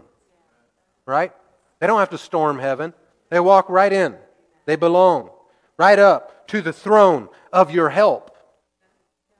Right? 1.04 1.30
They 1.78 1.86
don't 1.86 1.98
have 1.98 2.08
to 2.08 2.16
storm 2.16 2.58
heaven, 2.58 2.94
they 3.28 3.38
walk 3.38 3.68
right 3.68 3.92
in. 3.92 4.16
They 4.64 4.76
belong 4.76 5.28
right 5.76 5.98
up 5.98 6.48
to 6.48 6.62
the 6.62 6.72
throne 6.72 7.28
of 7.52 7.70
your 7.70 7.90
help, 7.90 8.34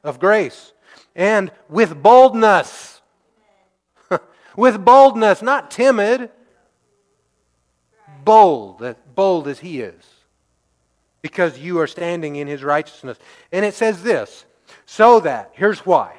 of 0.04 0.20
grace, 0.20 0.74
and 1.16 1.50
with 1.70 2.02
boldness. 2.02 3.00
with 4.54 4.84
boldness, 4.84 5.40
not 5.40 5.70
timid, 5.70 6.28
bold, 8.22 8.96
bold 9.14 9.48
as 9.48 9.60
he 9.60 9.80
is, 9.80 10.04
because 11.22 11.58
you 11.58 11.80
are 11.80 11.86
standing 11.86 12.36
in 12.36 12.46
his 12.46 12.62
righteousness. 12.62 13.16
And 13.50 13.64
it 13.64 13.72
says 13.72 14.02
this 14.02 14.44
so 14.84 15.20
that, 15.20 15.52
here's 15.54 15.86
why, 15.86 16.16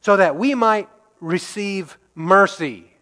so 0.00 0.16
that 0.16 0.36
we 0.36 0.54
might 0.54 0.88
receive 1.22 1.96
mercy. 2.14 2.92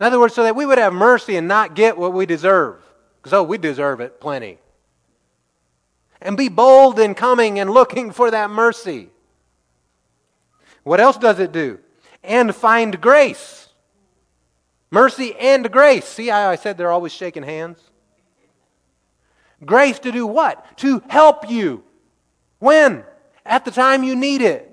In 0.00 0.06
other 0.06 0.18
words, 0.18 0.34
so 0.34 0.42
that 0.42 0.56
we 0.56 0.66
would 0.66 0.78
have 0.78 0.92
mercy 0.92 1.36
and 1.36 1.46
not 1.46 1.74
get 1.74 1.98
what 1.98 2.12
we 2.12 2.26
deserve. 2.26 2.82
Because, 3.16 3.32
oh, 3.32 3.42
we 3.42 3.58
deserve 3.58 4.00
it 4.00 4.20
plenty. 4.20 4.58
And 6.20 6.36
be 6.36 6.48
bold 6.48 6.98
in 6.98 7.14
coming 7.14 7.60
and 7.60 7.70
looking 7.74 8.10
for 8.10 8.30
that 8.30 8.50
mercy. 8.50 9.10
What 10.82 11.00
else 11.00 11.18
does 11.18 11.38
it 11.38 11.52
do? 11.52 11.78
And 12.24 12.54
find 12.54 13.00
grace. 13.00 13.68
Mercy 14.90 15.34
and 15.38 15.70
grace. 15.70 16.06
See 16.06 16.28
how 16.28 16.48
I 16.48 16.56
said 16.56 16.78
they're 16.78 16.90
always 16.90 17.12
shaking 17.12 17.42
hands? 17.42 17.78
Grace 19.64 19.98
to 20.00 20.12
do 20.12 20.26
what? 20.26 20.78
To 20.78 21.02
help 21.08 21.50
you. 21.50 21.84
When? 22.58 23.04
At 23.44 23.64
the 23.64 23.70
time 23.70 24.04
you 24.04 24.16
need 24.16 24.40
it. 24.40 24.67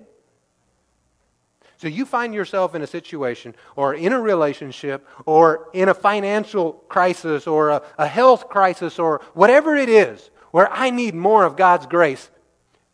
So 1.85 1.89
you 1.89 2.03
find 2.03 2.33
yourself 2.33 2.73
in 2.73 2.81
a 2.81 2.87
situation 2.87 3.53
or 3.75 3.93
in 3.93 4.11
a 4.11 4.19
relationship 4.19 5.07
or 5.27 5.69
in 5.71 5.87
a 5.87 5.93
financial 5.93 6.73
crisis 6.73 7.45
or 7.45 7.69
a, 7.69 7.83
a, 7.99 8.07
health 8.07 8.49
crisis 8.49 8.97
or 8.97 9.21
whatever 9.35 9.75
it 9.75 9.87
is 9.87 10.31
where 10.49 10.67
I 10.73 10.89
need 10.89 11.13
more 11.13 11.45
of 11.45 11.55
God's 11.55 11.85
grace, 11.85 12.31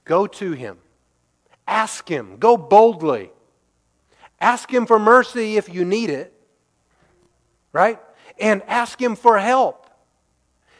go 0.04 0.28
to 0.28 0.52
Him. 0.52 0.78
Ask 1.66 2.10
Him. 2.10 2.36
Go 2.36 2.58
boldly. 2.58 3.32
Ask 4.42 4.70
Him 4.70 4.86
for 4.86 5.00
mercy 5.00 5.56
if 5.56 5.74
you 5.74 5.86
need 5.86 6.10
it, 6.10 6.34
right? 7.72 7.98
And 8.38 8.62
ask 8.64 9.02
Him 9.02 9.16
for 9.16 9.40
help. 9.40 9.90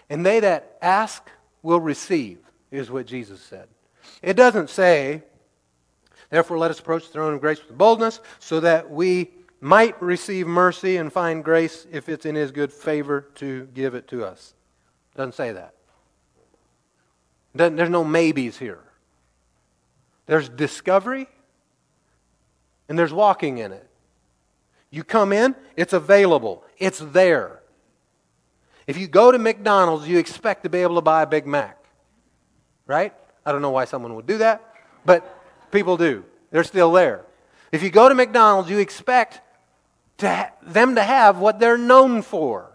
And 0.10 0.26
they 0.26 0.42
that 0.42 0.78
ask 0.82 1.30
will 1.62 1.80
receive, 1.80 2.40
is 2.72 2.92
what 2.92 3.06
Jesus 3.06 3.42
said. 3.42 3.70
It 4.22 4.34
doesn't 4.34 4.70
say, 4.70 5.24
Therefore, 6.32 6.58
let 6.58 6.72
us 6.72 6.80
approach 6.80 7.06
the 7.06 7.14
throne 7.14 7.36
of 7.36 7.42
grace 7.42 7.60
with 7.60 7.78
boldness, 7.78 8.20
so 8.40 8.60
that 8.62 8.90
we 8.90 9.30
might 9.60 10.02
receive 10.02 10.48
mercy 10.48 10.98
and 10.98 11.14
find 11.14 11.44
grace 11.44 11.86
if 11.92 12.10
it's 12.10 12.26
in 12.26 12.34
His 12.34 12.52
good 12.52 12.74
favor 12.74 13.28
to 13.36 13.68
give 13.76 13.94
it 13.94 14.08
to 14.08 14.26
us. 14.26 14.56
Doesn't 15.16 15.36
say 15.36 15.52
that. 15.52 15.76
There's 17.54 17.90
no 17.90 18.04
maybes 18.04 18.58
here. 18.58 18.80
There's 20.26 20.48
discovery 20.48 21.28
and 22.88 22.98
there's 22.98 23.12
walking 23.12 23.58
in 23.58 23.74
it. 23.74 23.88
You 24.90 25.04
come 25.04 25.34
in, 25.34 25.56
it's 25.76 25.94
available, 25.94 26.64
it's 26.78 27.00
there. 27.00 27.62
If 28.88 28.98
you 28.98 29.08
go 29.08 29.32
to 29.32 29.38
McDonald's, 29.38 30.08
you 30.08 30.18
expect 30.18 30.64
to 30.64 30.70
be 30.70 30.80
able 30.80 30.96
to 30.96 31.02
buy 31.02 31.24
a 31.24 31.28
Big 31.28 31.46
Mac, 31.46 31.78
right? 32.88 33.14
I 33.46 33.52
don't 33.52 33.62
know 33.62 33.72
why 33.72 33.86
someone 33.86 34.16
would 34.16 34.28
do 34.28 34.38
that, 34.40 34.62
but 35.06 35.41
People 35.72 35.98
do. 35.98 36.24
They're 36.52 36.64
still 36.64 36.92
there. 36.92 37.26
If 37.72 37.84
you 37.84 37.90
go 37.90 38.10
to 38.10 38.16
McDonald's, 38.16 38.70
you 38.70 38.80
expect 38.80 39.42
to 40.18 40.30
ha- 40.30 40.52
them 40.62 40.96
to 40.96 41.04
have 41.04 41.38
what 41.38 41.60
they're 41.60 41.78
known 41.78 42.22
for. 42.22 42.72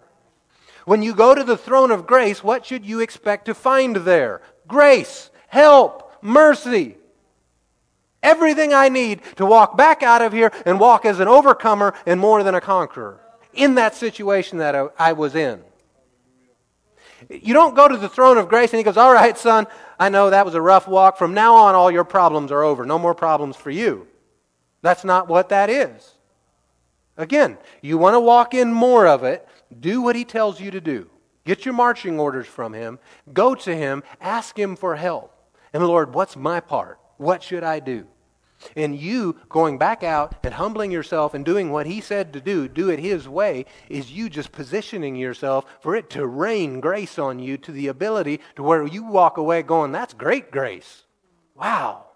When 0.85 1.03
you 1.03 1.15
go 1.15 1.35
to 1.35 1.45
the 1.45 1.57
throne 1.57 1.91
of 1.91 2.07
grace, 2.07 2.43
what 2.43 2.65
should 2.65 2.87
you 2.87 3.01
expect 3.01 3.47
to 3.47 3.55
find 3.55 3.97
there? 3.97 4.41
Grace, 4.67 5.31
help, 5.49 6.13
mercy. 6.23 6.97
Everything 8.23 8.73
I 8.73 8.89
need 8.89 9.21
to 9.37 9.47
walk 9.47 9.77
back 9.77 10.03
out 10.03 10.23
of 10.23 10.33
here 10.33 10.53
and 10.65 10.81
walk 10.81 11.05
as 11.05 11.21
an 11.21 11.29
overcomer 11.29 11.95
and 12.07 12.19
more 12.19 12.43
than 12.43 12.55
a 12.55 12.61
conqueror 12.61 13.21
in 13.53 13.75
that 13.75 13.95
situation 13.95 14.59
that 14.59 14.75
I, 14.75 14.87
I 14.99 15.13
was 15.13 15.35
in. 15.35 15.61
You 17.29 17.55
don't 17.55 17.75
go 17.75 17.89
to 17.89 17.97
the 17.97 18.09
throne 18.09 18.39
of 18.39 18.49
grace 18.49 18.73
and 18.73 18.79
he 18.79 18.85
goes, 18.85 18.97
All 18.97 19.13
right, 19.13 19.37
son, 19.37 19.67
I 19.99 20.09
know 20.09 20.31
that 20.31 20.45
was 20.45 20.55
a 20.55 20.61
rough 20.61 20.87
walk. 20.87 21.17
From 21.17 21.35
now 21.35 21.55
on, 21.55 21.75
all 21.75 21.91
your 21.91 22.05
problems 22.05 22.53
are 22.53 22.63
over. 22.63 22.85
No 22.85 22.99
more 22.99 23.15
problems 23.15 23.57
for 23.57 23.71
you. 23.71 24.07
That's 24.83 25.05
not 25.05 25.29
what 25.29 25.49
that 25.49 25.71
is. 25.71 26.15
Again, 27.17 27.57
you 27.81 27.97
want 27.97 28.15
to 28.15 28.21
walk 28.21 28.53
in 28.53 28.73
more 28.73 29.07
of 29.07 29.25
it, 29.25 29.49
do 29.81 30.03
what 30.03 30.17
he 30.17 30.25
tells 30.25 30.61
you 30.61 30.71
to 30.71 30.81
do. 30.81 31.09
Get 31.45 31.65
your 31.65 31.75
marching 31.75 32.21
orders 32.21 32.47
from 32.47 32.73
him, 32.73 32.99
go 33.33 33.55
to 33.55 33.75
him, 33.75 34.03
ask 34.21 34.59
him 34.59 34.77
for 34.77 34.97
help. 34.97 35.33
And 35.73 35.87
Lord, 35.87 36.13
what's 36.13 36.37
my 36.37 36.61
part? 36.61 36.99
What 37.17 37.43
should 37.43 37.65
I 37.65 37.81
do? 37.81 38.07
And 38.75 38.97
you 38.97 39.37
going 39.49 39.79
back 39.79 40.03
out 40.03 40.35
and 40.43 40.55
humbling 40.55 40.91
yourself 40.91 41.35
and 41.35 41.45
doing 41.45 41.71
what 41.71 41.87
he 41.87 42.01
said 42.01 42.33
to 42.33 42.41
do, 42.41 42.69
do 42.69 42.89
it 42.91 42.99
his 42.99 43.29
way, 43.29 43.67
is 43.89 44.13
you 44.13 44.29
just 44.29 44.53
positioning 44.53 45.17
yourself 45.17 45.65
for 45.81 45.95
it 45.95 46.11
to 46.11 46.27
rain 46.27 46.81
grace 46.81 47.19
on 47.19 47.39
you 47.39 47.57
to 47.59 47.73
the 47.73 47.89
ability 47.89 48.41
to 48.57 48.63
where 48.63 48.87
you 48.87 49.05
walk 49.05 49.37
away 49.37 49.63
going, 49.63 49.93
that's 49.93 50.15
great 50.15 50.51
grace. 50.51 51.05
Wow. 51.55 52.07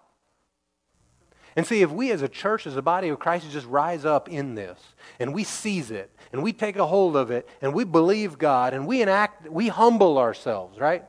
And 1.55 1.67
see, 1.67 1.81
if 1.81 1.91
we 1.91 2.11
as 2.11 2.21
a 2.21 2.29
church, 2.29 2.65
as 2.65 2.77
a 2.77 2.81
body 2.81 3.09
of 3.09 3.19
Christ, 3.19 3.51
just 3.51 3.67
rise 3.67 4.05
up 4.05 4.29
in 4.29 4.55
this 4.55 4.79
and 5.19 5.33
we 5.33 5.43
seize 5.43 5.91
it 5.91 6.09
and 6.31 6.41
we 6.43 6.53
take 6.53 6.77
a 6.77 6.87
hold 6.87 7.17
of 7.17 7.29
it 7.29 7.47
and 7.61 7.73
we 7.73 7.83
believe 7.83 8.37
God 8.37 8.73
and 8.73 8.87
we 8.87 9.01
enact, 9.01 9.49
we 9.49 9.67
humble 9.67 10.17
ourselves, 10.17 10.79
right? 10.79 11.03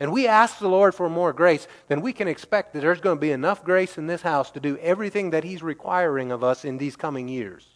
And 0.00 0.12
we 0.12 0.26
ask 0.26 0.58
the 0.58 0.68
Lord 0.68 0.94
for 0.94 1.08
more 1.08 1.32
grace, 1.32 1.68
then 1.88 2.00
we 2.00 2.12
can 2.12 2.28
expect 2.28 2.72
that 2.72 2.80
there's 2.80 3.00
going 3.00 3.16
to 3.16 3.20
be 3.20 3.30
enough 3.30 3.64
grace 3.64 3.96
in 3.96 4.06
this 4.06 4.22
house 4.22 4.50
to 4.52 4.60
do 4.60 4.76
everything 4.78 5.30
that 5.30 5.44
He's 5.44 5.62
requiring 5.62 6.32
of 6.32 6.42
us 6.42 6.64
in 6.64 6.78
these 6.78 6.96
coming 6.96 7.28
years. 7.28 7.68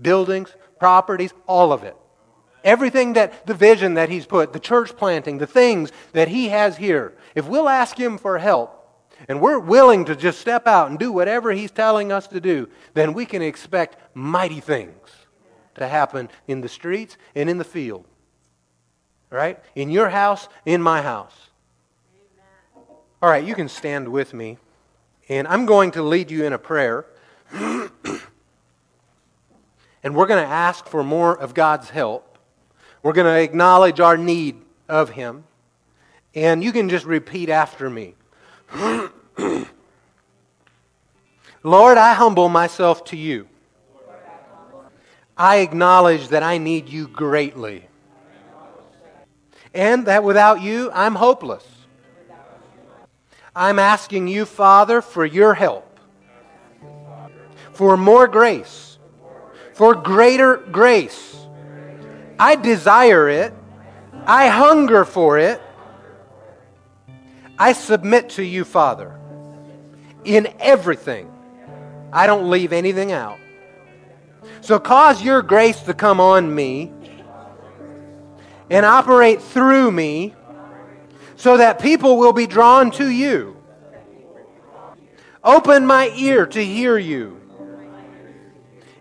Buildings, 0.00 0.54
properties, 0.78 1.34
all 1.46 1.72
of 1.72 1.82
it. 1.82 1.96
Everything 2.62 3.14
that 3.14 3.46
the 3.46 3.54
vision 3.54 3.94
that 3.94 4.08
He's 4.08 4.26
put, 4.26 4.52
the 4.52 4.60
church 4.60 4.96
planting, 4.96 5.38
the 5.38 5.46
things 5.46 5.90
that 6.12 6.28
He 6.28 6.48
has 6.48 6.76
here. 6.76 7.14
If 7.34 7.48
we'll 7.48 7.68
ask 7.68 7.98
Him 7.98 8.18
for 8.18 8.38
help, 8.38 8.74
and 9.28 9.40
we're 9.40 9.58
willing 9.58 10.04
to 10.04 10.14
just 10.14 10.40
step 10.40 10.68
out 10.68 10.90
and 10.90 10.98
do 10.98 11.10
whatever 11.10 11.50
He's 11.50 11.72
telling 11.72 12.12
us 12.12 12.28
to 12.28 12.40
do, 12.40 12.68
then 12.94 13.14
we 13.14 13.26
can 13.26 13.42
expect 13.42 13.96
mighty 14.14 14.60
things 14.60 14.94
to 15.74 15.88
happen 15.88 16.28
in 16.46 16.60
the 16.60 16.68
streets 16.68 17.16
and 17.34 17.50
in 17.50 17.58
the 17.58 17.64
field 17.64 18.04
right? 19.30 19.58
In 19.74 19.90
your 19.90 20.08
house, 20.08 20.48
in 20.64 20.82
my 20.82 21.02
house. 21.02 21.34
All 23.20 23.28
right, 23.28 23.44
you 23.44 23.54
can 23.54 23.68
stand 23.68 24.08
with 24.08 24.32
me 24.32 24.58
And 25.28 25.46
I'm 25.48 25.66
going 25.66 25.90
to 25.92 26.02
lead 26.02 26.30
you 26.30 26.44
in 26.44 26.52
a 26.52 26.58
prayer. 26.58 27.04
and 27.50 27.90
we're 30.02 30.26
going 30.26 30.42
to 30.42 30.50
ask 30.50 30.86
for 30.86 31.02
more 31.02 31.36
of 31.38 31.52
God's 31.54 31.90
help. 31.90 32.38
We're 33.02 33.12
going 33.12 33.26
to 33.26 33.40
acknowledge 33.40 34.00
our 34.00 34.16
need 34.16 34.56
of 34.88 35.10
Him. 35.10 35.44
And 36.34 36.62
you 36.62 36.72
can 36.72 36.88
just 36.88 37.04
repeat 37.04 37.48
after 37.48 37.90
me 37.90 38.14
Lord, 41.62 41.98
I 41.98 42.14
humble 42.14 42.48
myself 42.48 43.04
to 43.06 43.16
you. 43.16 43.48
I 45.36 45.56
acknowledge 45.58 46.28
that 46.28 46.42
I 46.42 46.58
need 46.58 46.88
you 46.88 47.08
greatly. 47.08 47.88
And 49.74 50.06
that 50.06 50.24
without 50.24 50.62
you, 50.62 50.90
I'm 50.92 51.14
hopeless. 51.14 51.66
I'm 53.54 53.78
asking 53.78 54.28
you, 54.28 54.44
Father, 54.44 55.02
for 55.02 55.26
your 55.26 55.54
help, 55.54 55.98
for 57.72 57.96
more 57.96 58.28
grace, 58.28 58.98
for 59.74 59.94
greater 59.94 60.56
grace. 60.56 61.36
I 62.38 62.54
desire 62.54 63.28
it. 63.28 63.52
I 64.24 64.48
hunger 64.48 65.04
for 65.04 65.38
it. 65.38 65.60
I 67.58 67.72
submit 67.72 68.30
to 68.30 68.44
you, 68.44 68.64
Father, 68.64 69.18
in 70.24 70.48
everything. 70.60 71.32
I 72.12 72.26
don't 72.26 72.50
leave 72.50 72.72
anything 72.72 73.10
out. 73.10 73.38
So 74.60 74.78
cause 74.78 75.22
your 75.22 75.42
grace 75.42 75.80
to 75.82 75.94
come 75.94 76.20
on 76.20 76.54
me 76.54 76.92
and 78.70 78.84
operate 78.84 79.40
through 79.40 79.90
me 79.90 80.34
so 81.36 81.56
that 81.56 81.80
people 81.80 82.18
will 82.18 82.32
be 82.32 82.46
drawn 82.46 82.90
to 82.90 83.08
you. 83.08 83.56
Open 85.44 85.86
my 85.86 86.10
ear 86.16 86.46
to 86.46 86.64
hear 86.64 86.98
you, 86.98 87.40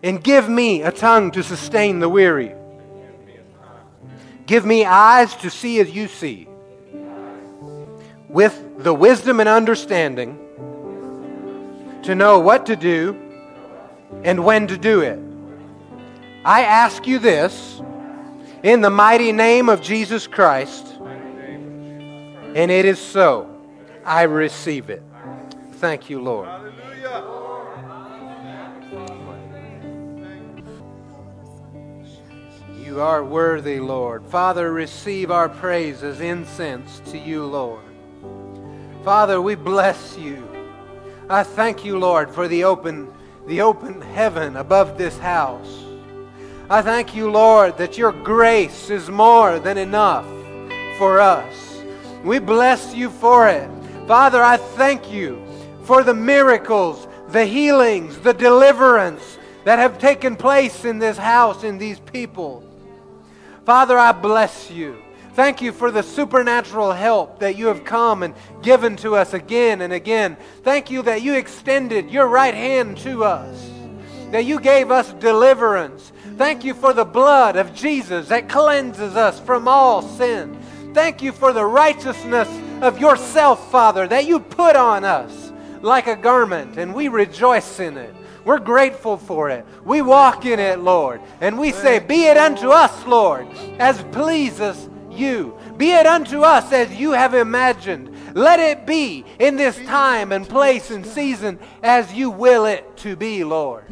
and 0.03 0.24
give 0.24 0.47
me 0.47 0.84
a 0.84 0.91
tongue 0.91 1.32
to 1.32 1.43
sustain 1.43 1.99
the 1.99 2.07
weary. 2.07 2.53
Give 4.45 4.63
me 4.65 4.86
eyes 4.86 5.36
to 5.38 5.49
see 5.49 5.80
as 5.80 5.89
you 5.89 6.07
see, 6.07 6.47
with 8.30 8.63
the 8.78 8.93
wisdom 8.93 9.39
and 9.39 9.49
understanding 9.49 10.39
to 12.03 12.15
know 12.15 12.39
what 12.39 12.68
to 12.68 12.76
do 12.76 13.18
and 14.24 14.45
when 14.45 14.68
to 14.68 14.78
do 14.78 15.01
it. 15.01 15.20
I 16.45 16.61
ask 16.61 17.05
you 17.07 17.20
this 17.20 17.82
in 18.63 18.81
the 18.81 18.89
mighty 18.89 19.31
name 19.31 19.69
of 19.69 19.81
Jesus 19.81 20.27
Christ. 20.27 20.95
And 22.55 22.71
it 22.71 22.85
is 22.85 22.99
so. 22.99 23.53
I 24.03 24.23
receive 24.23 24.89
it. 24.89 25.03
Thank 25.73 26.09
you, 26.09 26.21
Lord. 26.21 26.49
You 32.83 33.01
are 33.01 33.23
worthy, 33.23 33.79
Lord. 33.79 34.25
Father, 34.25 34.71
receive 34.71 35.29
our 35.29 35.49
praise 35.49 36.03
as 36.03 36.19
incense 36.19 36.99
to 37.11 37.17
you, 37.17 37.45
Lord. 37.45 37.83
Father, 39.03 39.41
we 39.41 39.55
bless 39.55 40.17
you. 40.17 40.47
I 41.29 41.43
thank 41.43 41.85
you, 41.85 41.99
Lord, 41.99 42.31
for 42.31 42.47
the 42.47 42.63
open, 42.63 43.11
the 43.45 43.61
open 43.61 44.01
heaven 44.01 44.55
above 44.55 44.97
this 44.97 45.17
house. 45.19 45.83
I 46.70 46.82
thank 46.82 47.15
you, 47.15 47.32
Lord, 47.32 47.78
that 47.78 47.97
your 47.97 48.11
grace 48.11 48.89
is 48.89 49.09
more 49.09 49.57
than 49.57 49.78
enough 49.78 50.26
for 50.97 51.22
us. 51.22 51.82
We 52.26 52.39
bless 52.39 52.93
you 52.93 53.09
for 53.09 53.47
it. 53.47 53.70
Father, 54.05 54.43
I 54.43 54.57
thank 54.57 55.09
you 55.09 55.41
for 55.84 56.03
the 56.03 56.13
miracles, 56.13 57.07
the 57.30 57.45
healings, 57.45 58.18
the 58.20 58.34
deliverance 58.34 59.38
that 59.63 59.80
have 59.80 59.97
taken 59.97 60.36
place 60.36 60.84
in 60.84 60.99
this 60.99 61.18
house, 61.18 61.63
in 61.63 61.78
these 61.78 61.99
people. 61.99 62.63
Father, 63.65 63.97
I 63.97 64.11
bless 64.11 64.70
you. 64.70 64.97
Thank 65.34 65.61
you 65.61 65.72
for 65.72 65.91
the 65.91 66.03
supernatural 66.03 66.91
help 66.91 67.39
that 67.39 67.57
you 67.57 67.68
have 67.68 67.86
come 67.86 68.24
and 68.24 68.34
given 68.61 68.97
to 68.97 69.15
us 69.15 69.34
again 69.34 69.82
and 69.82 69.93
again. 69.93 70.36
Thank 70.63 70.89
you 70.89 71.01
that 71.03 71.22
you 71.22 71.36
extended 71.36 72.09
your 72.09 72.28
right 72.28 72.55
hand 72.55 72.97
to 72.99 73.24
us, 73.24 73.70
that 74.32 74.45
you 74.45 74.59
gave 74.59 74.91
us 74.91 75.13
deliverance. 75.13 76.11
Thank 76.38 76.63
you 76.63 76.73
for 76.73 76.93
the 76.93 77.05
blood 77.05 77.55
of 77.55 77.73
Jesus 77.73 78.28
that 78.28 78.49
cleanses 78.49 79.15
us 79.15 79.39
from 79.39 79.67
all 79.67 80.01
sin. 80.01 80.59
Thank 80.93 81.21
you 81.21 81.32
for 81.32 81.53
the 81.53 81.65
righteousness 81.65 82.49
of 82.82 82.99
yourself, 82.99 83.71
Father, 83.71 84.07
that 84.07 84.25
you 84.25 84.39
put 84.39 84.75
on 84.75 85.03
us 85.03 85.51
like 85.82 86.07
a 86.07 86.15
garment, 86.15 86.78
and 86.78 86.93
we 86.93 87.07
rejoice 87.07 87.80
in 87.80 87.97
it. 87.97 88.13
We're 88.45 88.59
grateful 88.59 89.17
for 89.17 89.49
it. 89.49 89.65
We 89.84 90.01
walk 90.01 90.45
in 90.45 90.59
it, 90.59 90.80
Lord, 90.80 91.21
and 91.41 91.59
we 91.59 91.71
say, 91.71 91.99
Be 91.99 92.25
it 92.25 92.38
unto 92.38 92.69
us, 92.69 93.05
Lord, 93.05 93.47
as 93.78 94.01
pleases 94.11 94.89
you. 95.11 95.57
Be 95.75 95.91
it 95.91 96.05
unto 96.05 96.41
us 96.41 96.71
as 96.71 96.93
you 96.93 97.11
have 97.11 97.34
imagined. 97.34 98.15
Let 98.34 98.59
it 98.59 98.86
be 98.86 99.25
in 99.39 99.55
this 99.55 99.78
time 99.86 100.32
and 100.32 100.47
place 100.47 100.91
and 100.91 101.05
season 101.05 101.59
as 101.84 102.13
you 102.13 102.30
will 102.30 102.65
it 102.65 102.97
to 102.97 103.15
be, 103.15 103.43
Lord. 103.43 103.86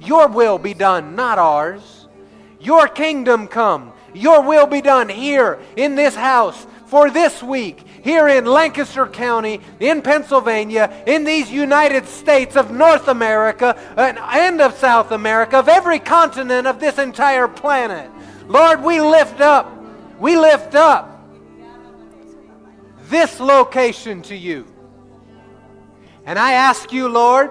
Your 0.00 0.28
will 0.28 0.58
be 0.58 0.74
done, 0.74 1.16
not 1.16 1.38
ours. 1.38 2.06
Your 2.60 2.88
kingdom 2.88 3.48
come. 3.48 3.92
Your 4.14 4.42
will 4.42 4.66
be 4.66 4.80
done 4.80 5.08
here 5.08 5.58
in 5.76 5.94
this 5.94 6.14
house 6.14 6.66
for 6.86 7.10
this 7.10 7.42
week, 7.42 7.84
here 8.02 8.28
in 8.28 8.46
Lancaster 8.46 9.06
County, 9.06 9.60
in 9.78 10.00
Pennsylvania, 10.00 11.02
in 11.06 11.24
these 11.24 11.50
United 11.50 12.06
States 12.06 12.56
of 12.56 12.70
North 12.70 13.08
America 13.08 13.76
and 13.96 14.60
of 14.60 14.74
South 14.74 15.10
America, 15.10 15.58
of 15.58 15.68
every 15.68 15.98
continent 15.98 16.66
of 16.66 16.80
this 16.80 16.98
entire 16.98 17.48
planet. 17.48 18.10
Lord, 18.46 18.82
we 18.82 19.00
lift 19.00 19.40
up, 19.40 19.70
we 20.18 20.38
lift 20.38 20.74
up 20.74 21.17
this 23.08 23.40
location 23.40 24.22
to 24.22 24.36
you. 24.36 24.66
And 26.24 26.38
I 26.38 26.52
ask 26.52 26.92
you, 26.92 27.08
Lord, 27.08 27.50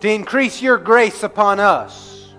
to 0.00 0.10
increase 0.10 0.60
your 0.62 0.78
grace 0.78 1.22
upon 1.22 1.60
us. 1.60 2.34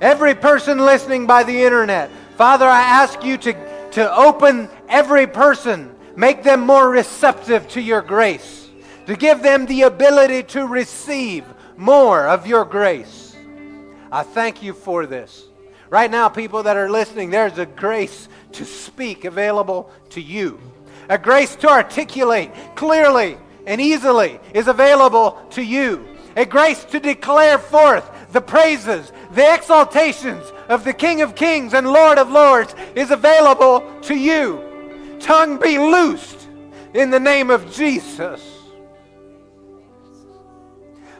Every 0.00 0.34
person 0.34 0.78
listening 0.78 1.26
by 1.26 1.44
the 1.44 1.62
internet, 1.62 2.10
Father, 2.36 2.66
I 2.66 2.80
ask 2.80 3.22
you 3.22 3.36
to, 3.38 3.90
to 3.90 4.16
open 4.16 4.68
every 4.88 5.26
person, 5.26 5.94
make 6.16 6.42
them 6.42 6.60
more 6.60 6.88
receptive 6.88 7.68
to 7.68 7.80
your 7.80 8.00
grace, 8.00 8.70
to 9.06 9.16
give 9.16 9.42
them 9.42 9.66
the 9.66 9.82
ability 9.82 10.42
to 10.54 10.66
receive 10.66 11.44
more 11.76 12.26
of 12.26 12.46
your 12.46 12.64
grace. 12.64 13.36
I 14.10 14.22
thank 14.22 14.62
you 14.62 14.72
for 14.72 15.06
this. 15.06 15.44
Right 15.90 16.10
now, 16.10 16.28
people 16.28 16.62
that 16.62 16.76
are 16.76 16.88
listening, 16.88 17.30
there's 17.30 17.58
a 17.58 17.66
grace 17.66 18.28
to 18.52 18.64
speak 18.64 19.24
available 19.24 19.90
to 20.10 20.20
you. 20.20 20.60
A 21.10 21.18
grace 21.18 21.56
to 21.56 21.68
articulate 21.68 22.52
clearly 22.76 23.36
and 23.66 23.80
easily 23.80 24.38
is 24.54 24.68
available 24.68 25.44
to 25.50 25.62
you. 25.62 26.06
A 26.36 26.46
grace 26.46 26.84
to 26.84 27.00
declare 27.00 27.58
forth 27.58 28.08
the 28.32 28.40
praises, 28.40 29.10
the 29.32 29.42
exaltations 29.42 30.44
of 30.68 30.84
the 30.84 30.92
King 30.92 31.20
of 31.20 31.34
Kings 31.34 31.74
and 31.74 31.88
Lord 31.88 32.16
of 32.16 32.30
Lords 32.30 32.76
is 32.94 33.10
available 33.10 33.82
to 34.02 34.14
you. 34.14 35.18
Tongue 35.18 35.58
be 35.58 35.78
loosed 35.78 36.48
in 36.94 37.10
the 37.10 37.18
name 37.18 37.50
of 37.50 37.72
Jesus. 37.72 38.40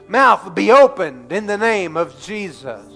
Mouth 0.07 0.55
be 0.55 0.71
opened 0.71 1.33
in 1.33 1.47
the 1.47 1.59
name 1.59 1.97
of 1.97 2.17
Jesus. 2.21 2.90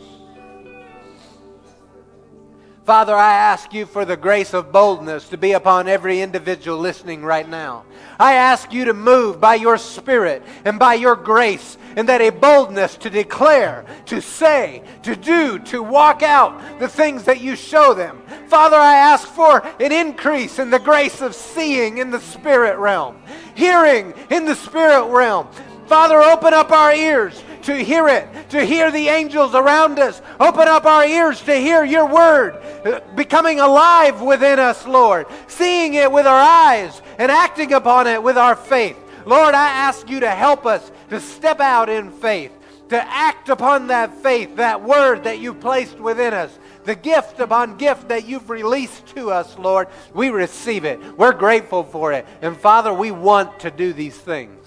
Father, 2.85 3.15
I 3.15 3.33
ask 3.33 3.73
you 3.73 3.87
for 3.87 4.05
the 4.05 4.17
grace 4.17 4.53
of 4.53 4.71
boldness 4.71 5.31
to 5.31 5.39
be 5.39 5.53
upon 5.53 5.89
every 5.89 6.21
individual 6.21 6.77
listening 6.77 7.23
right 7.23 7.49
now. 7.49 7.87
I 8.21 8.35
ask 8.35 8.75
you 8.75 8.85
to 8.85 8.93
move 8.93 9.41
by 9.41 9.55
your 9.55 9.79
Spirit 9.79 10.43
and 10.67 10.79
by 10.79 10.93
your 10.93 11.17
grace, 11.17 11.79
and 11.97 12.07
that 12.11 12.21
a 12.21 12.29
boldness 12.29 12.99
to 12.99 13.09
declare, 13.09 13.87
to 14.05 14.21
say, 14.21 14.83
to 15.03 15.17
do, 15.17 15.59
to 15.61 15.83
walk 15.83 16.23
out 16.23 16.79
the 16.79 16.89
things 16.89 17.25
that 17.25 17.41
you 17.41 17.57
show 17.57 17.95
them. 17.95 18.21
Father, 18.49 18.77
I 18.77 18.97
ask 18.97 19.27
for 19.29 19.67
an 19.81 19.91
increase 19.91 20.59
in 20.59 20.69
the 20.69 20.79
grace 20.79 21.23
of 21.23 21.35
seeing 21.35 21.97
in 21.97 22.11
the 22.11 22.21
spirit 22.21 22.77
realm, 22.77 23.23
hearing 23.55 24.13
in 24.29 24.45
the 24.45 24.57
spirit 24.57 25.07
realm. 25.07 25.49
Father, 25.87 26.21
open 26.21 26.55
up 26.55 26.71
our 26.71 26.93
ears 26.93 27.43
to 27.63 27.77
hear 27.77 28.09
it, 28.09 28.29
to 28.51 28.65
hear 28.65 28.91
the 28.91 29.09
angels 29.09 29.55
around 29.55 29.99
us. 29.99 30.21
Open 30.41 30.69
up 30.69 30.85
our 30.85 31.07
ears 31.07 31.41
to 31.43 31.55
hear 31.55 31.85
your 31.85 32.07
word 32.07 32.57
uh, 32.85 33.01
becoming 33.15 33.61
alive 33.61 34.21
within 34.21 34.59
us, 34.59 34.87
Lord. 34.87 35.27
Seeing 35.47 35.95
it 35.95 36.11
with 36.11 36.27
our 36.27 36.41
eyes 36.41 37.01
and 37.19 37.31
acting 37.31 37.73
upon 37.73 38.07
it 38.07 38.23
with 38.23 38.37
our 38.37 38.57
faith. 38.57 38.99
Lord, 39.27 39.55
I 39.55 39.69
ask 39.69 40.09
you 40.09 40.21
to 40.21 40.31
help 40.31 40.67
us 40.67 40.91
to 41.11 41.21
step 41.21 41.61
out 41.61 41.89
in 41.89 42.11
faith, 42.11 42.53
to 42.91 43.03
act 43.03 43.49
upon 43.49 43.87
that 43.87 44.15
faith, 44.23 44.57
that 44.57 44.83
word 44.83 45.25
that 45.25 45.39
you 45.39 45.55
placed 45.55 45.99
within 45.99 46.35
us 46.35 46.59
the 46.85 46.95
gift 46.95 47.41
upon 47.41 47.77
gift 47.77 48.09
that 48.09 48.27
you've 48.27 48.51
released 48.51 49.07
to 49.09 49.31
us, 49.31 49.59
Lord. 49.59 49.89
We 50.13 50.31
receive 50.31 50.85
it. 50.85 51.01
We're 51.17 51.33
grateful 51.33 51.83
for 51.83 52.13
it. 52.13 52.27
And 52.43 52.57
Father, 52.57 52.93
we 52.93 53.11
want 53.11 53.61
to 53.61 53.71
do 53.71 53.93
these 53.93 54.17
things. 54.17 54.64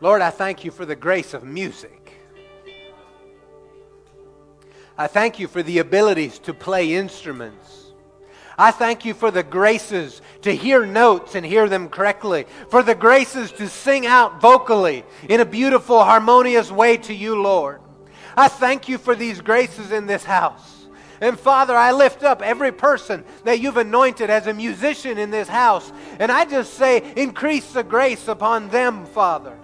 Lord, 0.00 0.20
I 0.20 0.30
thank 0.30 0.64
you 0.64 0.70
for 0.70 0.84
the 0.84 0.96
grace 0.96 1.32
of 1.32 1.42
music. 1.44 2.12
I 4.98 5.06
thank 5.06 5.38
you 5.38 5.48
for 5.48 5.62
the 5.62 5.78
abilities 5.78 6.38
to 6.40 6.54
play 6.54 6.94
instruments. 6.94 7.92
I 8.58 8.70
thank 8.70 9.04
you 9.04 9.12
for 9.12 9.30
the 9.30 9.42
graces 9.42 10.22
to 10.42 10.54
hear 10.54 10.86
notes 10.86 11.34
and 11.34 11.44
hear 11.44 11.68
them 11.68 11.88
correctly, 11.88 12.46
for 12.68 12.82
the 12.82 12.94
graces 12.94 13.52
to 13.52 13.68
sing 13.68 14.06
out 14.06 14.40
vocally 14.40 15.04
in 15.28 15.40
a 15.40 15.44
beautiful, 15.44 16.02
harmonious 16.02 16.70
way 16.70 16.96
to 16.98 17.14
you, 17.14 17.40
Lord. 17.40 17.80
I 18.36 18.48
thank 18.48 18.88
you 18.88 18.96
for 18.96 19.14
these 19.14 19.40
graces 19.40 19.92
in 19.92 20.06
this 20.06 20.24
house. 20.24 20.86
And 21.20 21.38
Father, 21.38 21.74
I 21.74 21.92
lift 21.92 22.22
up 22.22 22.42
every 22.42 22.72
person 22.72 23.24
that 23.44 23.60
you've 23.60 23.78
anointed 23.78 24.28
as 24.28 24.46
a 24.46 24.54
musician 24.54 25.16
in 25.16 25.30
this 25.30 25.48
house. 25.48 25.90
And 26.18 26.30
I 26.30 26.44
just 26.44 26.74
say, 26.74 27.12
increase 27.16 27.72
the 27.72 27.82
grace 27.82 28.28
upon 28.28 28.68
them, 28.68 29.06
Father. 29.06 29.58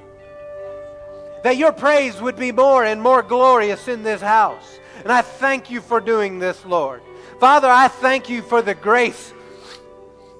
That 1.42 1.56
your 1.56 1.72
praise 1.72 2.20
would 2.20 2.36
be 2.36 2.52
more 2.52 2.84
and 2.84 3.00
more 3.00 3.22
glorious 3.22 3.88
in 3.88 4.02
this 4.02 4.20
house. 4.20 4.78
And 5.02 5.10
I 5.10 5.22
thank 5.22 5.70
you 5.70 5.80
for 5.80 6.00
doing 6.00 6.38
this, 6.38 6.64
Lord. 6.64 7.02
Father, 7.40 7.68
I 7.68 7.88
thank 7.88 8.28
you 8.28 8.42
for 8.42 8.62
the 8.62 8.74
grace 8.74 9.32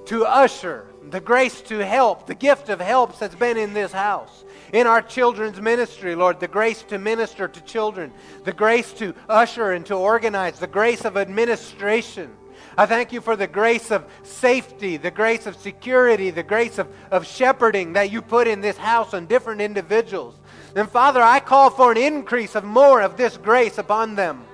to 0.06 0.24
usher, 0.24 0.86
the 1.10 1.20
grace 1.20 1.60
to 1.62 1.84
help, 1.84 2.26
the 2.26 2.34
gift 2.34 2.68
of 2.68 2.80
helps 2.80 3.18
that's 3.18 3.34
been 3.34 3.56
in 3.56 3.72
this 3.72 3.92
house 3.92 4.44
in 4.72 4.86
our 4.86 5.02
children's 5.02 5.60
ministry, 5.60 6.14
Lord, 6.14 6.40
the 6.40 6.48
grace 6.48 6.82
to 6.84 6.98
minister 6.98 7.46
to 7.46 7.60
children, 7.62 8.10
the 8.44 8.52
grace 8.52 8.92
to 8.94 9.14
usher 9.28 9.72
and 9.72 9.84
to 9.86 9.94
organize, 9.94 10.58
the 10.58 10.66
grace 10.66 11.04
of 11.04 11.16
administration. 11.16 12.30
I 12.76 12.86
thank 12.86 13.12
you 13.12 13.20
for 13.20 13.36
the 13.36 13.46
grace 13.46 13.90
of 13.90 14.06
safety, 14.22 14.96
the 14.96 15.10
grace 15.10 15.46
of 15.46 15.56
security, 15.56 16.30
the 16.30 16.42
grace 16.42 16.78
of, 16.78 16.88
of 17.10 17.26
shepherding 17.26 17.92
that 17.92 18.10
you 18.10 18.22
put 18.22 18.48
in 18.48 18.62
this 18.62 18.78
house 18.78 19.12
on 19.12 19.26
different 19.26 19.60
individuals. 19.60 20.36
And 20.74 20.88
Father, 20.88 21.20
I 21.22 21.40
call 21.40 21.70
for 21.70 21.92
an 21.92 21.98
increase 21.98 22.54
of 22.54 22.64
more 22.64 23.02
of 23.02 23.16
this 23.16 23.36
grace 23.36 23.78
upon 23.78 24.14
them. 24.14 24.44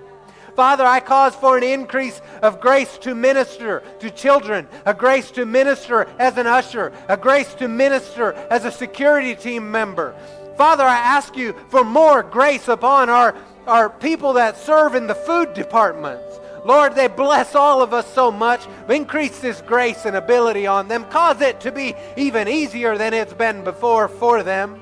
Father, 0.57 0.85
I 0.85 0.99
cause 0.99 1.37
for 1.37 1.57
an 1.57 1.63
increase 1.63 2.21
of 2.43 2.61
grace 2.61 2.99
to 2.99 3.15
minister 3.15 3.81
to 4.01 4.11
children, 4.11 4.67
a 4.85 4.93
grace 4.93 5.31
to 5.31 5.47
minister 5.47 6.09
as 6.19 6.37
an 6.37 6.49
usher, 6.49 6.93
a 7.07 7.17
grace 7.17 7.55
to 7.55 7.69
minister 7.69 8.33
as 8.51 8.65
a 8.65 8.73
security 8.73 9.37
team 9.37 9.71
member. 9.71 10.17
Father, 10.57 10.83
I 10.83 10.97
ask 10.97 11.37
you 11.37 11.55
for 11.69 11.85
more 11.85 12.25
grace 12.25 12.67
upon 12.67 13.09
our, 13.09 13.37
our 13.69 13.89
people 13.89 14.33
that 14.33 14.57
serve 14.57 14.97
in 14.97 15.07
the 15.07 15.15
food 15.15 15.55
departments. 15.55 16.41
Lord, 16.65 16.97
they 16.97 17.07
bless 17.07 17.55
all 17.55 17.81
of 17.81 17.95
us 17.95 18.13
so 18.13 18.33
much. 18.33 18.67
Increase 18.89 19.39
this 19.39 19.63
grace 19.63 20.07
and 20.07 20.17
ability 20.17 20.67
on 20.67 20.89
them. 20.89 21.05
Cause 21.05 21.41
it 21.41 21.61
to 21.61 21.71
be 21.71 21.95
even 22.17 22.49
easier 22.49 22.99
than 22.99 23.15
it's 23.15 23.33
been 23.33 23.63
before 23.63 24.09
for 24.09 24.43
them. 24.43 24.81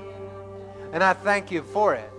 And 0.97 1.03
I 1.03 1.13
thank 1.13 1.51
you 1.51 1.61
for 1.61 1.93
it. 1.93 2.11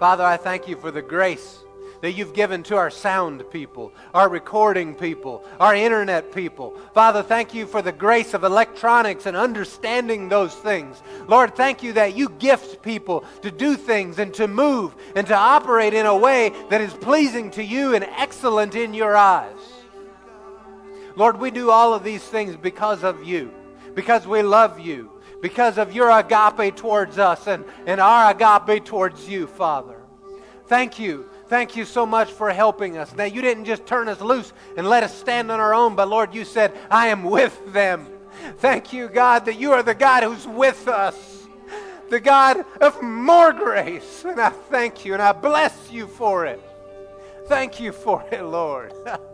Father, 0.00 0.24
I 0.24 0.36
thank 0.36 0.66
you 0.66 0.74
for 0.74 0.90
the 0.90 1.00
grace 1.00 1.60
that 2.00 2.14
you've 2.14 2.34
given 2.34 2.64
to 2.64 2.74
our 2.74 2.90
sound 2.90 3.48
people, 3.52 3.92
our 4.12 4.28
recording 4.28 4.92
people, 4.92 5.44
our 5.60 5.72
internet 5.72 6.34
people. 6.34 6.76
Father, 6.94 7.22
thank 7.22 7.54
you 7.54 7.64
for 7.64 7.80
the 7.80 7.92
grace 7.92 8.34
of 8.34 8.42
electronics 8.42 9.26
and 9.26 9.36
understanding 9.36 10.28
those 10.28 10.52
things. 10.52 11.00
Lord, 11.28 11.54
thank 11.54 11.80
you 11.80 11.92
that 11.92 12.16
you 12.16 12.28
gift 12.28 12.82
people 12.82 13.24
to 13.42 13.52
do 13.52 13.76
things 13.76 14.18
and 14.18 14.34
to 14.34 14.48
move 14.48 14.96
and 15.14 15.28
to 15.28 15.36
operate 15.36 15.94
in 15.94 16.06
a 16.06 16.16
way 16.16 16.52
that 16.70 16.80
is 16.80 16.92
pleasing 16.92 17.52
to 17.52 17.62
you 17.62 17.94
and 17.94 18.02
excellent 18.02 18.74
in 18.74 18.94
your 18.94 19.16
eyes. 19.16 19.54
Lord, 21.14 21.38
we 21.38 21.52
do 21.52 21.70
all 21.70 21.94
of 21.94 22.02
these 22.02 22.24
things 22.24 22.56
because 22.56 23.04
of 23.04 23.22
you, 23.22 23.52
because 23.94 24.26
we 24.26 24.42
love 24.42 24.80
you, 24.80 25.15
because 25.40 25.78
of 25.78 25.92
your 25.92 26.10
agape 26.10 26.76
towards 26.76 27.18
us 27.18 27.46
and, 27.46 27.64
and 27.86 28.00
our 28.00 28.30
agape 28.30 28.84
towards 28.84 29.28
you, 29.28 29.46
Father. 29.46 30.00
Thank 30.66 30.98
you 30.98 31.28
Thank 31.48 31.76
you 31.76 31.84
so 31.84 32.04
much 32.04 32.32
for 32.32 32.50
helping 32.50 32.98
us. 32.98 33.10
That 33.12 33.32
you 33.32 33.40
didn't 33.40 33.66
just 33.66 33.86
turn 33.86 34.08
us 34.08 34.20
loose 34.20 34.52
and 34.76 34.88
let 34.88 35.04
us 35.04 35.16
stand 35.16 35.50
on 35.52 35.60
our 35.60 35.74
own, 35.74 35.94
but 35.94 36.08
Lord, 36.08 36.34
you 36.34 36.44
said, 36.44 36.72
I 36.90 37.08
am 37.08 37.22
with 37.22 37.72
them. 37.72 38.08
Thank 38.58 38.92
you, 38.92 39.08
God, 39.08 39.44
that 39.44 39.58
you 39.58 39.72
are 39.72 39.82
the 39.82 39.94
God 39.94 40.24
who's 40.24 40.46
with 40.46 40.88
us, 40.88 41.46
the 42.10 42.20
God 42.20 42.64
of 42.80 43.00
more 43.00 43.52
grace. 43.52 44.24
And 44.24 44.40
I 44.40 44.50
thank 44.50 45.04
you 45.04 45.12
and 45.12 45.22
I 45.22 45.32
bless 45.32 45.90
you 45.90 46.08
for 46.08 46.46
it. 46.46 46.60
Thank 47.46 47.78
you 47.78 47.92
for 47.92 48.24
it, 48.32 48.42
Lord. 48.42 48.92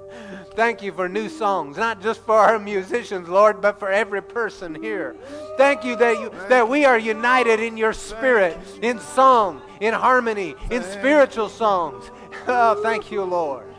Thank 0.55 0.83
you 0.83 0.93
for 0.93 1.09
new 1.09 1.28
songs, 1.28 1.76
not 1.76 2.03
just 2.03 2.20
for 2.22 2.37
our 2.37 2.59
musicians, 2.59 3.28
Lord, 3.28 3.61
but 3.61 3.78
for 3.78 3.91
every 3.91 4.22
person 4.22 4.74
here. 4.74 5.16
Thank 5.57 5.85
you 5.85 5.97
that 5.97 6.20
you 6.20 6.30
that 6.49 6.68
we 6.68 6.85
are 6.85 6.99
united 6.99 7.61
in 7.61 7.76
your 7.76 7.93
spirit, 7.93 8.59
in 8.83 8.99
song, 8.99 9.62
in 9.80 9.95
harmony, 9.95 10.55
in 10.70 10.83
spiritual 10.83 11.49
songs. 11.49 12.11
Oh, 12.49 12.83
thank 12.83 13.12
you, 13.12 13.22
Lord. 13.22 13.72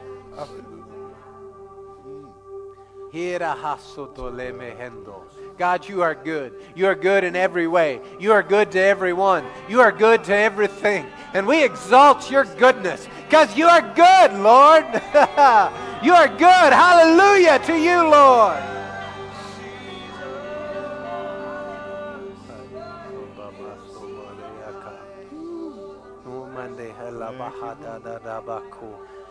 God, 5.58 5.88
you 5.88 6.02
are 6.02 6.16
good. 6.16 6.54
You 6.76 6.88
are 6.88 6.96
good 6.96 7.24
in 7.24 7.36
every 7.36 7.68
way. 7.68 8.02
You 8.20 8.32
are 8.32 8.44
good 8.44 8.72
to 8.72 8.80
everyone. 8.80 9.46
You 9.70 9.82
are 9.82 9.92
good 9.92 10.24
to 10.26 10.36
everything. 10.36 11.06
And 11.34 11.46
we 11.46 11.64
exalt 11.64 12.30
your 12.32 12.46
goodness 12.46 13.08
because 13.28 13.56
you 13.56 13.68
are 13.68 13.82
good, 13.82 14.34
Lord. 14.40 14.86
you 16.04 16.14
are 16.14 16.28
good. 16.28 16.74
Hallelujah 16.74 17.60
to 17.66 17.78
you, 17.78 18.10
Lord. 18.10 18.74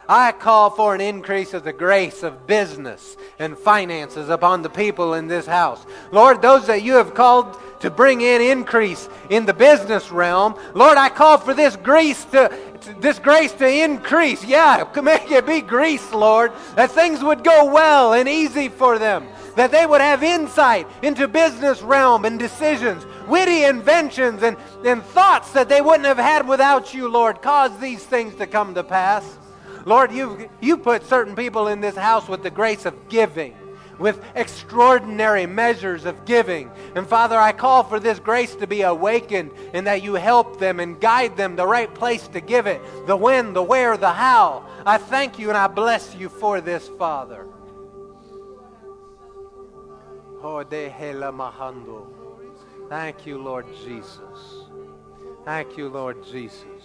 I 0.08 0.32
call 0.32 0.70
for 0.70 0.94
an 0.94 1.00
increase 1.00 1.54
of 1.54 1.64
the 1.64 1.72
grace 1.72 2.22
of 2.22 2.46
business 2.46 3.16
and 3.38 3.56
finances 3.56 4.28
upon 4.28 4.62
the 4.62 4.70
people 4.70 5.14
in 5.14 5.28
this 5.28 5.46
house. 5.46 5.84
Lord, 6.10 6.42
those 6.42 6.66
that 6.66 6.82
you 6.82 6.94
have 6.94 7.14
called 7.14 7.56
to 7.80 7.90
bring 7.90 8.20
in 8.20 8.40
increase 8.40 9.08
in 9.30 9.46
the 9.46 9.54
business 9.54 10.10
realm, 10.10 10.56
Lord, 10.74 10.98
I 10.98 11.08
call 11.08 11.38
for 11.38 11.54
this 11.54 11.76
grace 11.76 12.24
to 12.26 12.50
this 12.98 13.18
grace 13.18 13.52
to 13.52 13.68
increase. 13.68 14.44
Yeah, 14.44 14.84
make 15.02 15.30
it 15.30 15.46
be 15.46 15.60
grace, 15.60 16.12
Lord, 16.12 16.52
that 16.74 16.90
things 16.90 17.22
would 17.22 17.44
go 17.44 17.72
well 17.72 18.12
and 18.12 18.28
easy 18.28 18.68
for 18.68 18.98
them, 18.98 19.28
that 19.56 19.70
they 19.70 19.86
would 19.86 20.00
have 20.00 20.22
insight 20.22 20.88
into 21.02 21.28
business 21.28 21.80
realm 21.82 22.24
and 22.24 22.38
decisions, 22.38 23.04
witty 23.28 23.64
inventions 23.64 24.42
and, 24.42 24.56
and 24.84 25.02
thoughts 25.02 25.52
that 25.52 25.68
they 25.68 25.80
wouldn't 25.80 26.06
have 26.06 26.18
had 26.18 26.48
without 26.48 26.92
you, 26.92 27.08
Lord. 27.08 27.40
Cause 27.40 27.78
these 27.78 28.04
things 28.04 28.34
to 28.36 28.46
come 28.46 28.74
to 28.74 28.82
pass. 28.82 29.38
Lord, 29.84 30.12
you 30.12 30.48
you 30.60 30.76
put 30.76 31.06
certain 31.06 31.34
people 31.34 31.68
in 31.68 31.80
this 31.80 31.96
house 31.96 32.28
with 32.28 32.42
the 32.42 32.50
grace 32.50 32.86
of 32.86 33.08
giving, 33.08 33.54
with 33.98 34.22
extraordinary 34.34 35.46
measures 35.46 36.04
of 36.04 36.24
giving. 36.24 36.70
And 36.94 37.06
Father, 37.06 37.36
I 37.36 37.52
call 37.52 37.82
for 37.82 37.98
this 37.98 38.18
grace 38.18 38.54
to 38.56 38.66
be 38.66 38.82
awakened 38.82 39.50
and 39.72 39.86
that 39.86 40.02
you 40.02 40.14
help 40.14 40.58
them 40.58 40.80
and 40.80 41.00
guide 41.00 41.36
them 41.36 41.56
the 41.56 41.66
right 41.66 41.92
place 41.92 42.28
to 42.28 42.40
give 42.40 42.66
it 42.66 42.80
the 43.06 43.16
when, 43.16 43.52
the 43.52 43.62
where, 43.62 43.96
the 43.96 44.12
how. 44.12 44.66
I 44.84 44.98
thank 44.98 45.38
you 45.38 45.48
and 45.48 45.56
I 45.56 45.66
bless 45.66 46.14
you 46.14 46.28
for 46.28 46.60
this, 46.60 46.88
Father. 46.98 47.46
Thank 52.88 53.26
you, 53.26 53.38
Lord 53.38 53.66
Jesus. 53.84 54.18
Thank 55.44 55.76
you, 55.76 55.88
Lord 55.88 56.24
Jesus. 56.24 56.82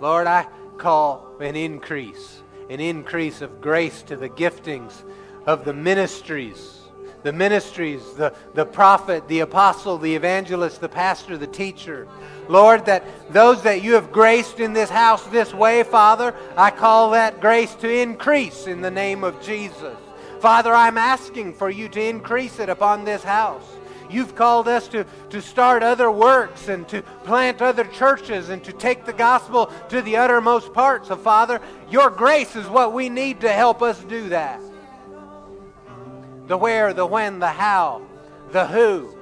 Lord, 0.00 0.26
I 0.26 0.46
call 0.80 1.36
an 1.40 1.54
increase, 1.54 2.42
an 2.68 2.80
increase 2.80 3.42
of 3.42 3.60
grace 3.60 4.02
to 4.02 4.16
the 4.16 4.28
giftings 4.28 5.04
of 5.46 5.64
the 5.64 5.74
ministries. 5.74 6.78
The 7.22 7.32
ministries, 7.34 8.14
the, 8.14 8.34
the 8.54 8.64
prophet, 8.64 9.28
the 9.28 9.40
apostle, 9.40 9.98
the 9.98 10.14
evangelist, 10.14 10.80
the 10.80 10.88
pastor, 10.88 11.36
the 11.36 11.46
teacher. 11.46 12.08
Lord, 12.48 12.86
that 12.86 13.04
those 13.30 13.62
that 13.64 13.82
you 13.82 13.92
have 13.92 14.10
graced 14.10 14.58
in 14.58 14.72
this 14.72 14.88
house 14.88 15.22
this 15.26 15.52
way, 15.52 15.82
Father, 15.82 16.34
I 16.56 16.70
call 16.70 17.10
that 17.10 17.40
grace 17.40 17.74
to 17.76 17.92
increase 17.92 18.66
in 18.66 18.80
the 18.80 18.90
name 18.90 19.22
of 19.22 19.40
Jesus. 19.42 19.98
Father, 20.40 20.72
I'm 20.72 20.96
asking 20.96 21.52
for 21.52 21.68
you 21.68 21.90
to 21.90 22.02
increase 22.02 22.58
it 22.58 22.70
upon 22.70 23.04
this 23.04 23.22
house. 23.22 23.76
You've 24.10 24.34
called 24.34 24.66
us 24.66 24.88
to, 24.88 25.06
to 25.30 25.40
start 25.40 25.82
other 25.82 26.10
works 26.10 26.68
and 26.68 26.88
to 26.88 27.02
plant 27.24 27.62
other 27.62 27.84
churches 27.84 28.48
and 28.48 28.62
to 28.64 28.72
take 28.72 29.04
the 29.04 29.12
gospel 29.12 29.70
to 29.88 30.02
the 30.02 30.16
uttermost 30.16 30.72
parts. 30.72 31.08
So, 31.08 31.16
Father, 31.16 31.60
your 31.88 32.10
grace 32.10 32.56
is 32.56 32.66
what 32.68 32.92
we 32.92 33.08
need 33.08 33.40
to 33.42 33.52
help 33.52 33.82
us 33.82 34.02
do 34.04 34.28
that. 34.30 34.60
The 36.48 36.56
where, 36.56 36.92
the 36.92 37.06
when, 37.06 37.38
the 37.38 37.48
how, 37.48 38.02
the 38.50 38.66
who. 38.66 39.16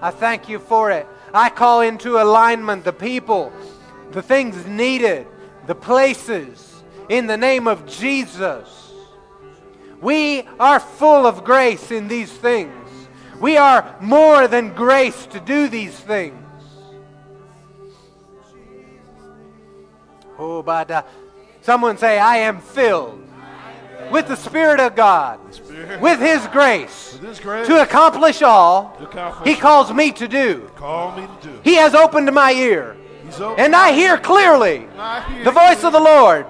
I 0.00 0.10
thank 0.10 0.48
you 0.48 0.58
for 0.58 0.90
it. 0.90 1.06
I 1.34 1.48
call 1.48 1.80
into 1.80 2.18
alignment 2.22 2.84
the 2.84 2.92
people, 2.92 3.52
the 4.12 4.22
things 4.22 4.66
needed, 4.66 5.26
the 5.66 5.74
places, 5.74 6.82
in 7.08 7.26
the 7.26 7.36
name 7.36 7.66
of 7.66 7.86
Jesus. 7.86 8.92
We 10.00 10.42
are 10.58 10.80
full 10.80 11.26
of 11.26 11.44
grace 11.44 11.90
in 11.90 12.08
these 12.08 12.30
things. 12.30 12.81
We 13.42 13.56
are 13.56 13.96
more 14.00 14.46
than 14.46 14.72
grace 14.72 15.26
to 15.26 15.40
do 15.40 15.66
these 15.66 15.98
things. 15.98 16.38
Oh, 20.38 20.62
but 20.62 20.88
uh, 20.92 21.02
someone 21.60 21.98
say, 21.98 22.20
I 22.20 22.36
am 22.36 22.60
filled 22.60 23.20
with 24.12 24.28
the 24.28 24.36
Spirit 24.36 24.78
of 24.78 24.94
God, 24.94 25.40
Spirit. 25.52 26.00
With, 26.00 26.20
his 26.20 26.46
grace, 26.52 27.14
with 27.14 27.22
His 27.30 27.40
grace, 27.40 27.66
to 27.66 27.82
accomplish 27.82 28.42
all 28.42 28.94
to 28.98 29.08
accomplish 29.08 29.48
He 29.52 29.60
calls 29.60 29.92
me 29.92 30.12
to 30.12 30.28
do. 30.28 30.70
Call 30.76 31.16
me 31.16 31.26
to 31.40 31.48
do. 31.48 31.60
He 31.64 31.74
has 31.74 31.96
opened 31.96 32.32
my 32.32 32.52
ear, 32.52 32.96
opened 33.40 33.58
and 33.58 33.74
I 33.74 33.90
hear 33.90 34.18
clearly 34.18 34.86
I 34.96 35.20
hear 35.32 35.44
the 35.44 35.50
voice 35.50 35.80
clearly. 35.80 35.86
of 35.86 35.92
the 35.92 36.00
Lord 36.00 36.46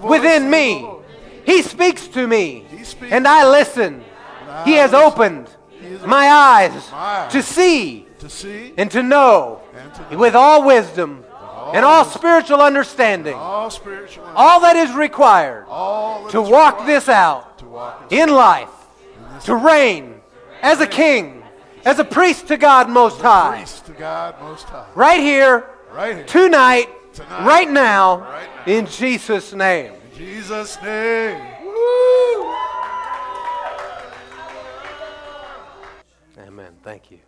the 0.00 0.06
within 0.06 0.48
me. 0.48 0.80
Lord. 0.80 1.04
He 1.44 1.60
speaks 1.60 2.08
to 2.08 2.26
me, 2.26 2.64
speaks. 2.82 3.12
and 3.12 3.28
I 3.28 3.46
listen. 3.46 4.02
I 4.48 4.64
he 4.64 4.72
has 4.74 4.92
listen. 4.92 5.06
opened 5.06 5.56
my 6.06 6.28
eyes 6.28 6.72
my 6.90 6.98
eyes. 6.98 7.32
to 7.32 7.42
see 7.42 8.06
to 8.18 8.28
see 8.28 8.72
and 8.76 8.90
to 8.90 9.02
know 9.02 9.60
And 9.74 9.94
to 9.94 10.02
know. 10.12 10.18
with 10.18 10.34
all 10.34 10.64
wisdom 10.64 11.24
all 11.32 11.72
and 11.74 11.84
all 11.84 12.04
spiritual 12.04 12.60
understanding 12.60 13.34
all 13.36 13.70
spiritual. 13.70 14.24
all 14.34 14.60
that 14.60 14.76
is 14.76 14.92
required 14.92 15.66
that 15.66 16.30
to 16.32 16.40
is 16.42 16.48
walk 16.48 16.74
required 16.80 16.88
this 16.88 17.08
out 17.08 17.58
To 17.58 17.64
walk 17.66 18.08
this 18.08 18.18
in 18.20 18.28
life, 18.30 18.68
to 19.44 19.54
reign 19.54 20.20
as 20.62 20.80
a 20.80 20.86
king, 20.86 21.42
as 21.84 21.98
a 21.98 22.04
priest 22.04 22.48
to 22.48 22.56
God 22.56 22.88
Most 22.90 23.20
High, 23.20 23.64
God 23.98 24.34
Most 24.42 24.64
High. 24.64 24.86
right 24.94 25.20
here, 25.20 25.64
Right 25.92 26.16
here. 26.16 26.24
tonight, 26.26 26.88
Tonight. 27.14 27.44
right 27.46 27.70
now, 27.70 28.18
Right 28.20 28.48
now. 28.66 28.72
in 28.72 28.86
Jesus' 28.86 29.52
name. 29.54 29.92
In 30.12 30.18
Jesus' 30.18 30.76
name. 30.82 31.36
Amen. 31.36 32.89
Thank 36.82 37.10
you. 37.10 37.18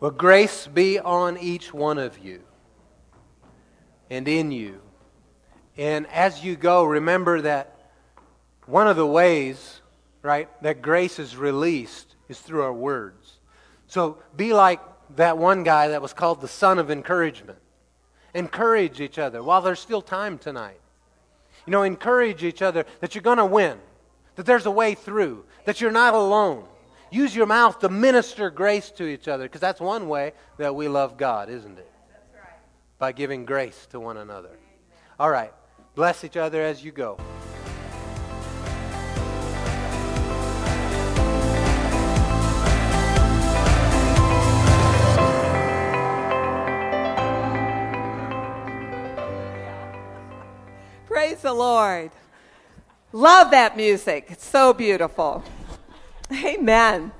Well, 0.00 0.10
grace 0.10 0.66
be 0.66 0.98
on 0.98 1.38
each 1.38 1.72
one 1.72 1.98
of 1.98 2.18
you 2.18 2.42
and 4.10 4.26
in 4.26 4.50
you. 4.50 4.80
And 5.76 6.06
as 6.08 6.42
you 6.42 6.56
go, 6.56 6.84
remember 6.84 7.40
that 7.42 7.90
one 8.66 8.88
of 8.88 8.96
the 8.96 9.06
ways, 9.06 9.80
right, 10.22 10.48
that 10.62 10.82
grace 10.82 11.18
is 11.18 11.36
released 11.36 12.16
is 12.28 12.40
through 12.40 12.62
our 12.62 12.72
words. 12.72 13.38
So 13.86 14.18
be 14.36 14.52
like 14.52 14.80
that 15.16 15.38
one 15.38 15.62
guy 15.62 15.88
that 15.88 16.02
was 16.02 16.12
called 16.12 16.40
the 16.40 16.48
son 16.48 16.78
of 16.78 16.90
encouragement. 16.90 17.58
Encourage 18.34 19.00
each 19.00 19.18
other 19.18 19.42
while 19.42 19.62
there's 19.62 19.80
still 19.80 20.02
time 20.02 20.38
tonight. 20.38 20.80
You 21.66 21.70
know, 21.70 21.82
encourage 21.82 22.42
each 22.42 22.62
other 22.62 22.84
that 23.00 23.14
you're 23.14 23.22
going 23.22 23.38
to 23.38 23.46
win, 23.46 23.78
that 24.36 24.46
there's 24.46 24.66
a 24.66 24.70
way 24.70 24.94
through, 24.94 25.44
that 25.64 25.80
you're 25.80 25.90
not 25.90 26.14
alone. 26.14 26.64
Use 27.10 27.34
your 27.34 27.46
mouth 27.46 27.78
to 27.80 27.88
minister 27.88 28.50
grace 28.50 28.90
to 28.92 29.06
each 29.06 29.28
other 29.28 29.44
because 29.44 29.60
that's 29.60 29.80
one 29.80 30.08
way 30.08 30.32
that 30.58 30.74
we 30.74 30.88
love 30.88 31.16
God, 31.16 31.48
isn't 31.48 31.78
it? 31.78 31.90
By 32.98 33.12
giving 33.12 33.44
grace 33.44 33.86
to 33.90 34.00
one 34.00 34.18
another. 34.18 34.50
All 35.18 35.30
right. 35.30 35.52
Bless 35.94 36.22
each 36.22 36.36
other 36.36 36.62
as 36.62 36.84
you 36.84 36.92
go. 36.92 37.18
Praise 51.06 51.40
the 51.40 51.52
Lord. 51.52 52.10
Love 53.12 53.50
that 53.52 53.76
music. 53.76 54.26
It's 54.28 54.44
so 54.46 54.72
beautiful. 54.72 55.42
Amen. 56.32 57.12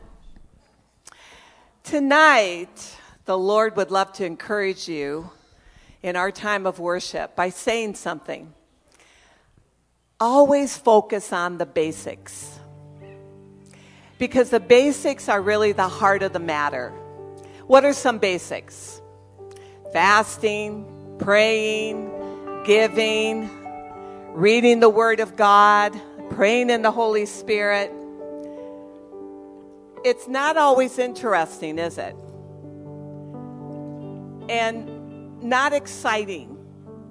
Tonight, 1.83 2.97
the 3.25 3.39
Lord 3.39 3.77
would 3.77 3.91
love 3.91 4.13
to 4.15 4.25
encourage 4.27 4.89
you 4.89 5.31
in 6.03 6.15
our 6.17 6.31
time 6.31 6.67
of 6.67 6.79
worship 6.79 7.35
by 7.35 7.49
saying 7.49 7.95
something. 7.95 8.53
Always 10.21 10.77
focus 10.77 11.33
on 11.33 11.57
the 11.57 11.65
basics. 11.65 12.59
Because 14.19 14.51
the 14.51 14.61
basics 14.61 15.29
are 15.29 15.41
really 15.41 15.73
the 15.73 15.89
heart 15.89 16.23
of 16.23 16.33
the 16.33 16.39
matter. 16.39 16.91
What 17.67 17.85
are 17.85 17.95
some 17.95 18.19
basics? 18.19 19.01
Fasting, 19.93 21.17
praying, 21.19 22.11
giving, 22.67 23.49
reading 24.35 24.81
the 24.81 24.91
Word 24.91 25.21
of 25.21 25.37
God, 25.37 25.99
praying 26.31 26.69
in 26.69 26.83
the 26.83 26.91
Holy 26.91 27.25
Spirit. 27.25 27.93
It's 30.05 30.29
not 30.29 30.57
always 30.57 30.99
interesting, 30.99 31.79
is 31.79 31.99
it? 31.99 32.15
And 34.49 35.43
not 35.43 35.73
exciting. 35.73 36.57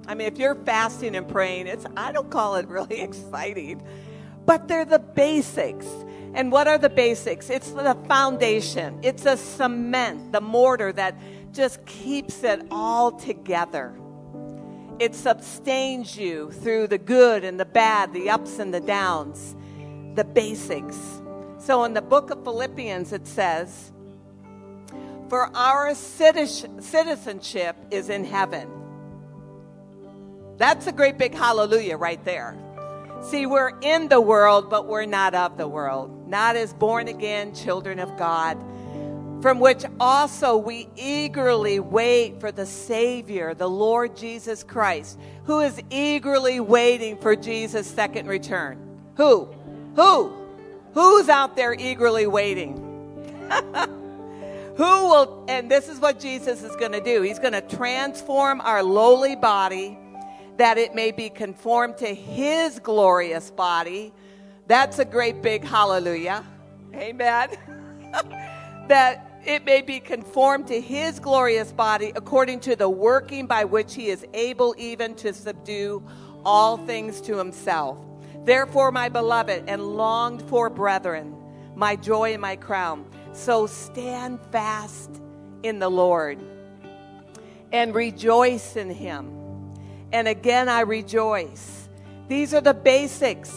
I 0.06 0.14
mean, 0.14 0.26
if 0.26 0.38
you're 0.38 0.54
fasting 0.54 1.14
and 1.14 1.28
praying, 1.28 1.66
it's 1.66 1.84
I 1.96 2.12
don't 2.12 2.30
call 2.30 2.56
it 2.56 2.66
really 2.68 3.00
exciting, 3.00 3.82
but 4.46 4.68
they're 4.68 4.84
the 4.84 4.98
basics. 4.98 5.86
And 6.34 6.52
what 6.52 6.68
are 6.68 6.78
the 6.78 6.90
basics? 6.90 7.50
It's 7.50 7.70
the 7.70 7.96
foundation. 8.06 8.98
It's 9.02 9.26
a 9.26 9.36
cement, 9.36 10.32
the 10.32 10.40
mortar 10.40 10.92
that 10.92 11.18
just 11.52 11.84
keeps 11.86 12.42
it 12.44 12.66
all 12.70 13.12
together. 13.12 13.98
It 14.98 15.14
sustains 15.14 16.16
you 16.16 16.50
through 16.50 16.88
the 16.88 16.98
good 16.98 17.44
and 17.44 17.58
the 17.58 17.64
bad, 17.64 18.12
the 18.12 18.30
ups 18.30 18.58
and 18.58 18.74
the 18.74 18.80
downs, 18.80 19.54
the 20.14 20.24
basics. 20.24 21.17
So 21.68 21.84
in 21.84 21.92
the 21.92 22.00
book 22.00 22.30
of 22.30 22.42
Philippians, 22.44 23.12
it 23.12 23.26
says, 23.26 23.92
For 25.28 25.54
our 25.54 25.94
citizenship 25.94 27.76
is 27.90 28.08
in 28.08 28.24
heaven. 28.24 28.70
That's 30.56 30.86
a 30.86 30.92
great 30.92 31.18
big 31.18 31.34
hallelujah 31.34 31.98
right 31.98 32.24
there. 32.24 32.56
See, 33.20 33.44
we're 33.44 33.78
in 33.82 34.08
the 34.08 34.18
world, 34.18 34.70
but 34.70 34.86
we're 34.86 35.04
not 35.04 35.34
of 35.34 35.58
the 35.58 35.68
world, 35.68 36.26
not 36.26 36.56
as 36.56 36.72
born 36.72 37.06
again 37.06 37.54
children 37.54 37.98
of 37.98 38.16
God 38.16 38.56
from 39.42 39.60
which 39.60 39.84
also 40.00 40.56
we 40.56 40.88
eagerly 40.96 41.80
wait 41.80 42.40
for 42.40 42.50
the 42.50 42.64
Savior, 42.64 43.52
the 43.52 43.68
Lord 43.68 44.16
Jesus 44.16 44.64
Christ, 44.64 45.20
who 45.44 45.60
is 45.60 45.78
eagerly 45.90 46.60
waiting 46.60 47.18
for 47.18 47.36
Jesus' 47.36 47.86
second 47.86 48.26
return. 48.26 48.78
Who? 49.16 49.50
Who? 49.96 50.47
Who's 50.94 51.28
out 51.28 51.56
there 51.56 51.74
eagerly 51.74 52.26
waiting? 52.26 52.76
Who 54.76 55.08
will, 55.08 55.44
and 55.48 55.70
this 55.70 55.88
is 55.88 55.98
what 55.98 56.20
Jesus 56.20 56.62
is 56.62 56.74
going 56.76 56.92
to 56.92 57.00
do. 57.00 57.22
He's 57.22 57.38
going 57.38 57.52
to 57.52 57.60
transform 57.60 58.60
our 58.60 58.82
lowly 58.82 59.36
body 59.36 59.98
that 60.56 60.78
it 60.78 60.94
may 60.94 61.10
be 61.10 61.30
conformed 61.30 61.98
to 61.98 62.14
His 62.14 62.78
glorious 62.78 63.50
body. 63.50 64.12
That's 64.66 64.98
a 64.98 65.04
great 65.04 65.42
big 65.42 65.64
hallelujah. 65.64 66.44
Amen. 66.94 67.50
that 68.88 69.28
it 69.44 69.64
may 69.64 69.80
be 69.80 70.00
conformed 70.00 70.66
to 70.66 70.80
his 70.80 71.18
glorious 71.18 71.72
body 71.72 72.12
according 72.14 72.60
to 72.60 72.76
the 72.76 72.88
working 72.88 73.46
by 73.46 73.64
which 73.64 73.94
he 73.94 74.08
is 74.08 74.26
able 74.34 74.74
even 74.76 75.14
to 75.14 75.32
subdue 75.32 76.02
all 76.44 76.76
things 76.76 77.20
to 77.22 77.36
himself. 77.38 77.98
Therefore, 78.48 78.90
my 78.90 79.10
beloved 79.10 79.64
and 79.66 79.98
longed 79.98 80.40
for 80.40 80.70
brethren, 80.70 81.36
my 81.74 81.96
joy 81.96 82.32
and 82.32 82.40
my 82.40 82.56
crown, 82.56 83.04
so 83.34 83.66
stand 83.66 84.40
fast 84.50 85.20
in 85.62 85.78
the 85.80 85.90
Lord 85.90 86.42
and 87.72 87.94
rejoice 87.94 88.76
in 88.76 88.88
him. 88.88 89.74
And 90.12 90.26
again, 90.26 90.70
I 90.70 90.80
rejoice. 90.80 91.90
These 92.28 92.54
are 92.54 92.62
the 92.62 92.72
basics 92.72 93.54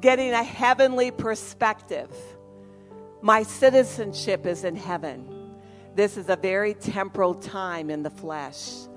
getting 0.00 0.32
a 0.32 0.42
heavenly 0.42 1.12
perspective. 1.12 2.10
My 3.22 3.44
citizenship 3.44 4.46
is 4.46 4.64
in 4.64 4.74
heaven. 4.74 5.54
This 5.94 6.16
is 6.16 6.28
a 6.28 6.34
very 6.34 6.74
temporal 6.74 7.34
time 7.34 7.88
in 7.88 8.02
the 8.02 8.10
flesh. 8.10 8.88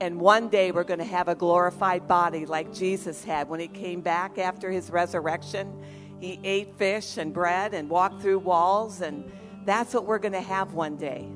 And 0.00 0.20
one 0.20 0.48
day 0.48 0.72
we're 0.72 0.84
going 0.84 0.98
to 0.98 1.04
have 1.04 1.28
a 1.28 1.34
glorified 1.34 2.08
body 2.08 2.46
like 2.46 2.72
Jesus 2.74 3.24
had 3.24 3.48
when 3.48 3.60
he 3.60 3.68
came 3.68 4.00
back 4.00 4.38
after 4.38 4.70
his 4.70 4.90
resurrection. 4.90 5.72
He 6.20 6.40
ate 6.42 6.76
fish 6.76 7.16
and 7.16 7.32
bread 7.32 7.74
and 7.74 7.88
walked 7.88 8.22
through 8.22 8.40
walls, 8.40 9.00
and 9.00 9.30
that's 9.64 9.94
what 9.94 10.06
we're 10.06 10.18
going 10.18 10.32
to 10.32 10.40
have 10.40 10.74
one 10.74 10.96
day. 10.96 11.28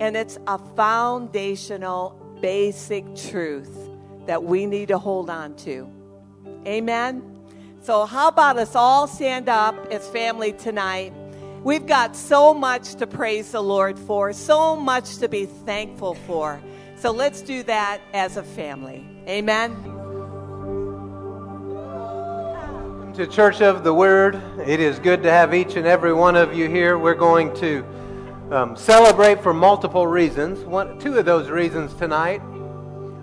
And 0.00 0.16
it's 0.16 0.38
a 0.46 0.58
foundational, 0.76 2.38
basic 2.40 3.04
truth 3.16 3.90
that 4.26 4.42
we 4.42 4.66
need 4.66 4.88
to 4.88 4.98
hold 4.98 5.28
on 5.28 5.54
to. 5.56 5.88
Amen. 6.66 7.38
So, 7.82 8.04
how 8.04 8.28
about 8.28 8.58
us 8.58 8.74
all 8.74 9.06
stand 9.06 9.48
up 9.48 9.74
as 9.90 10.06
family 10.08 10.52
tonight? 10.52 11.12
We've 11.62 11.86
got 11.86 12.16
so 12.16 12.54
much 12.54 12.94
to 12.96 13.06
praise 13.06 13.52
the 13.52 13.62
Lord 13.62 13.98
for, 13.98 14.32
so 14.32 14.76
much 14.76 15.18
to 15.18 15.28
be 15.28 15.46
thankful 15.46 16.14
for. 16.14 16.60
So, 17.00 17.12
let's 17.12 17.40
do 17.40 17.62
that 17.62 18.02
as 18.12 18.36
a 18.36 18.42
family. 18.42 19.06
Amen. 19.26 19.74
To 23.14 23.26
Church 23.26 23.62
of 23.62 23.84
the 23.84 23.94
Word, 23.94 24.38
it 24.66 24.80
is 24.80 24.98
good 24.98 25.22
to 25.22 25.30
have 25.30 25.54
each 25.54 25.76
and 25.76 25.86
every 25.86 26.12
one 26.12 26.36
of 26.36 26.52
you 26.52 26.68
here. 26.68 26.98
We're 26.98 27.14
going 27.14 27.54
to 27.56 27.84
um, 28.50 28.76
celebrate 28.76 29.42
for 29.42 29.54
multiple 29.54 30.06
reasons. 30.06 30.60
One, 30.60 30.98
two 30.98 31.16
of 31.16 31.24
those 31.24 31.48
reasons 31.48 31.94
tonight 31.94 32.40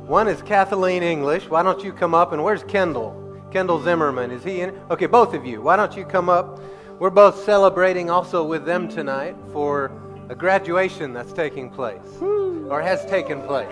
One 0.07 0.27
is 0.27 0.41
Kathleen 0.41 1.03
English. 1.03 1.47
Why 1.47 1.61
don't 1.61 1.83
you 1.83 1.93
come 1.93 2.15
up? 2.15 2.31
And 2.31 2.43
where's 2.43 2.63
Kendall? 2.63 3.43
Kendall 3.51 3.79
Zimmerman. 3.83 4.31
Is 4.31 4.43
he 4.43 4.61
in? 4.61 4.73
Okay, 4.89 5.05
both 5.05 5.35
of 5.35 5.45
you. 5.45 5.61
Why 5.61 5.75
don't 5.75 5.95
you 5.95 6.03
come 6.03 6.29
up? 6.29 6.59
We're 6.97 7.11
both 7.11 7.43
celebrating 7.43 8.09
also 8.09 8.43
with 8.43 8.65
them 8.65 8.87
tonight 8.87 9.35
for 9.53 9.91
a 10.29 10.35
graduation 10.35 11.13
that's 11.13 11.31
taking 11.31 11.69
place 11.69 12.01
or 12.21 12.81
has 12.81 13.05
taken 13.05 13.41
place. 13.43 13.71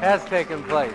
Has 0.00 0.24
taken 0.26 0.62
place. 0.64 0.92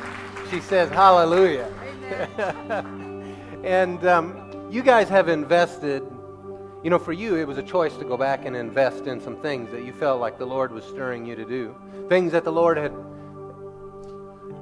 She 0.51 0.59
says, 0.59 0.89
Hallelujah. 0.89 1.71
and 3.63 4.05
um, 4.05 4.67
you 4.69 4.83
guys 4.83 5.09
have 5.09 5.29
invested, 5.29 6.03
you 6.83 6.89
know, 6.89 6.99
for 6.99 7.13
you, 7.13 7.35
it 7.35 7.47
was 7.47 7.57
a 7.57 7.63
choice 7.63 7.95
to 7.97 8.05
go 8.05 8.17
back 8.17 8.45
and 8.45 8.55
invest 8.55 9.07
in 9.07 9.19
some 9.19 9.37
things 9.37 9.71
that 9.71 9.83
you 9.83 9.93
felt 9.93 10.21
like 10.21 10.37
the 10.37 10.45
Lord 10.45 10.71
was 10.71 10.83
stirring 10.83 11.25
you 11.25 11.35
to 11.35 11.45
do. 11.45 11.75
Things 12.09 12.31
that 12.33 12.43
the 12.43 12.51
Lord 12.51 12.77
had 12.77 12.93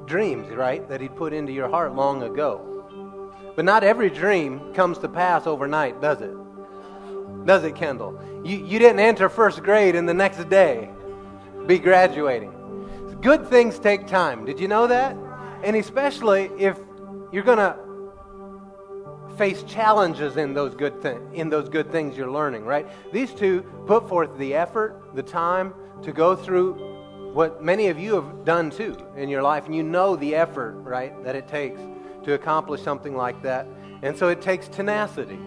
dreams, 0.05 0.49
right, 0.49 0.87
that 0.87 1.01
He'd 1.01 1.15
put 1.15 1.33
into 1.33 1.51
your 1.51 1.69
heart 1.69 1.93
long 1.93 2.23
ago. 2.23 2.67
But 3.55 3.65
not 3.65 3.83
every 3.83 4.09
dream 4.09 4.73
comes 4.73 4.97
to 4.99 5.09
pass 5.09 5.45
overnight, 5.45 6.01
does 6.01 6.21
it? 6.21 6.31
Does 7.45 7.63
it, 7.63 7.75
Kendall? 7.75 8.19
You, 8.43 8.57
you 8.57 8.79
didn't 8.79 8.99
enter 8.99 9.29
first 9.29 9.63
grade 9.63 9.95
and 9.95 10.07
the 10.07 10.13
next 10.13 10.49
day 10.49 10.89
be 11.67 11.79
graduating. 11.79 12.53
Good 13.21 13.47
things 13.47 13.77
take 13.77 14.07
time. 14.07 14.45
Did 14.45 14.59
you 14.59 14.67
know 14.67 14.87
that? 14.87 15.15
And 15.63 15.75
especially 15.75 16.49
if 16.57 16.79
you're 17.31 17.43
going 17.43 17.59
to 17.59 17.77
face 19.37 19.63
challenges 19.63 20.37
in 20.37 20.53
those 20.53 20.75
good 20.75 21.01
thi- 21.01 21.17
in 21.33 21.49
those 21.49 21.69
good 21.69 21.91
things 21.91 22.17
you're 22.17 22.31
learning, 22.31 22.65
right? 22.65 22.87
These 23.13 23.33
two 23.33 23.61
put 23.85 24.09
forth 24.09 24.37
the 24.37 24.53
effort, 24.53 25.15
the 25.15 25.23
time 25.23 25.73
to 26.03 26.11
go 26.11 26.35
through 26.35 26.73
what 27.33 27.63
many 27.63 27.87
of 27.87 27.97
you 27.97 28.15
have 28.15 28.43
done 28.43 28.69
too 28.69 28.97
in 29.15 29.29
your 29.29 29.41
life 29.41 29.65
and 29.65 29.75
you 29.75 29.83
know 29.83 30.15
the 30.15 30.35
effort, 30.35 30.73
right, 30.73 31.23
that 31.23 31.35
it 31.35 31.47
takes 31.47 31.79
to 32.23 32.33
accomplish 32.33 32.81
something 32.81 33.15
like 33.15 33.41
that. 33.43 33.67
And 34.01 34.17
so 34.17 34.27
it 34.29 34.41
takes 34.41 34.67
tenacity. 34.67 35.39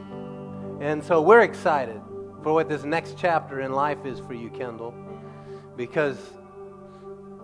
And 0.85 1.03
so 1.03 1.23
we're 1.23 1.41
excited 1.41 1.99
for 2.43 2.53
what 2.53 2.69
this 2.69 2.85
next 2.85 3.17
chapter 3.17 3.63
in 3.63 3.73
life 3.73 4.05
is 4.05 4.19
for 4.19 4.35
you, 4.35 4.51
Kendall, 4.51 4.95
because 5.79 6.19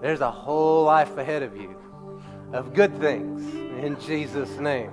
there's 0.03 0.21
a 0.21 0.31
whole 0.31 0.85
life 0.85 1.17
ahead 1.17 1.43
of 1.43 1.57
you 1.57 1.75
of 2.53 2.75
good 2.75 2.95
things 3.01 3.55
in 3.83 3.99
Jesus' 3.99 4.59
name. 4.59 4.91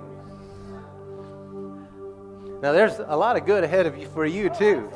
Now, 2.62 2.72
there's 2.72 2.98
a 3.06 3.14
lot 3.14 3.36
of 3.36 3.44
good 3.44 3.64
ahead 3.64 3.84
of 3.84 3.98
you 3.98 4.08
for 4.08 4.24
you, 4.24 4.48
too. 4.48 4.90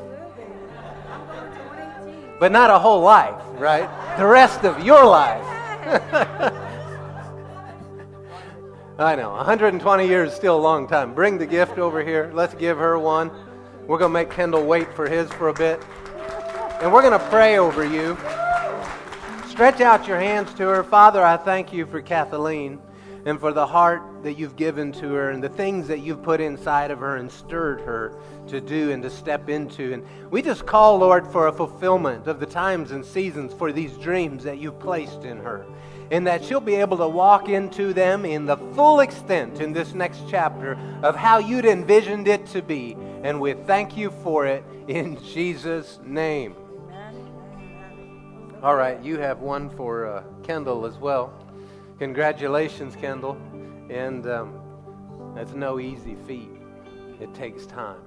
But 2.39 2.51
not 2.51 2.71
a 2.71 2.79
whole 2.79 3.01
life, 3.01 3.39
right? 3.59 3.87
The 4.17 4.25
rest 4.25 4.65
of 4.65 4.83
your 4.83 5.05
life. 5.05 5.45
I 8.97 9.15
know. 9.15 9.31
120 9.31 10.07
years 10.07 10.31
is 10.31 10.35
still 10.35 10.55
a 10.55 10.61
long 10.61 10.87
time. 10.87 11.15
Bring 11.15 11.39
the 11.39 11.47
gift 11.47 11.79
over 11.79 12.03
here. 12.03 12.31
Let's 12.33 12.53
give 12.53 12.77
her 12.77 12.97
one. 12.97 13.31
We're 13.87 13.97
going 13.97 14.11
to 14.11 14.13
make 14.13 14.29
Kendall 14.29 14.65
wait 14.65 14.93
for 14.93 15.09
his 15.09 15.29
for 15.33 15.49
a 15.49 15.53
bit. 15.53 15.81
And 16.81 16.91
we're 16.91 17.01
going 17.01 17.19
to 17.19 17.27
pray 17.29 17.57
over 17.57 17.83
you. 17.83 18.17
Stretch 19.47 19.81
out 19.81 20.07
your 20.07 20.19
hands 20.19 20.53
to 20.53 20.63
her. 20.67 20.83
Father, 20.83 21.23
I 21.23 21.35
thank 21.35 21.73
you 21.73 21.85
for 21.85 22.01
Kathleen 22.01 22.79
and 23.25 23.39
for 23.39 23.51
the 23.51 23.67
heart 23.67 24.01
that 24.23 24.33
you've 24.33 24.55
given 24.55 24.93
to 24.93 25.13
her 25.13 25.31
and 25.31 25.43
the 25.43 25.49
things 25.49 25.87
that 25.89 25.99
you've 25.99 26.23
put 26.23 26.39
inside 26.39 26.91
of 26.91 26.99
her 26.99 27.17
and 27.17 27.29
stirred 27.29 27.81
her 27.81 28.15
to 28.47 28.61
do 28.61 28.91
and 28.91 29.03
to 29.03 29.09
step 29.09 29.49
into. 29.49 29.93
And 29.93 30.03
we 30.31 30.41
just 30.41 30.65
call, 30.65 30.97
Lord, 30.97 31.27
for 31.27 31.47
a 31.47 31.53
fulfillment 31.53 32.27
of 32.27 32.39
the 32.39 32.45
times 32.45 32.91
and 32.91 33.05
seasons 33.05 33.53
for 33.53 33.73
these 33.73 33.93
dreams 33.97 34.45
that 34.45 34.59
you've 34.59 34.79
placed 34.79 35.23
in 35.23 35.37
her. 35.37 35.65
And 36.13 36.27
that 36.27 36.45
she'll 36.45 36.59
be 36.59 36.75
able 36.75 36.97
to 36.97 37.07
walk 37.07 37.49
into 37.49 37.91
them 37.91 38.23
in 38.23 38.45
the 38.45 38.57
full 38.75 38.99
extent 38.99 39.59
in 39.59 39.73
this 39.73 39.95
next 39.95 40.25
chapter 40.29 40.77
of 41.01 41.15
how 41.15 41.39
you'd 41.39 41.65
envisioned 41.65 42.27
it 42.27 42.45
to 42.47 42.61
be. 42.61 42.95
And 43.23 43.41
we 43.41 43.53
thank 43.53 43.97
you 43.97 44.11
for 44.11 44.45
it 44.45 44.63
in 44.87 45.19
Jesus' 45.23 45.99
name. 46.05 46.55
All 48.61 48.75
right, 48.75 49.01
you 49.01 49.17
have 49.17 49.39
one 49.39 49.71
for 49.71 50.05
uh, 50.05 50.23
Kendall 50.43 50.85
as 50.85 50.97
well. 50.97 51.33
Congratulations, 51.97 52.95
Kendall. 52.95 53.35
And 53.89 54.27
um, 54.27 54.59
that's 55.35 55.53
no 55.53 55.79
easy 55.79 56.15
feat. 56.27 56.51
It 57.19 57.33
takes 57.33 57.65
time. 57.65 58.01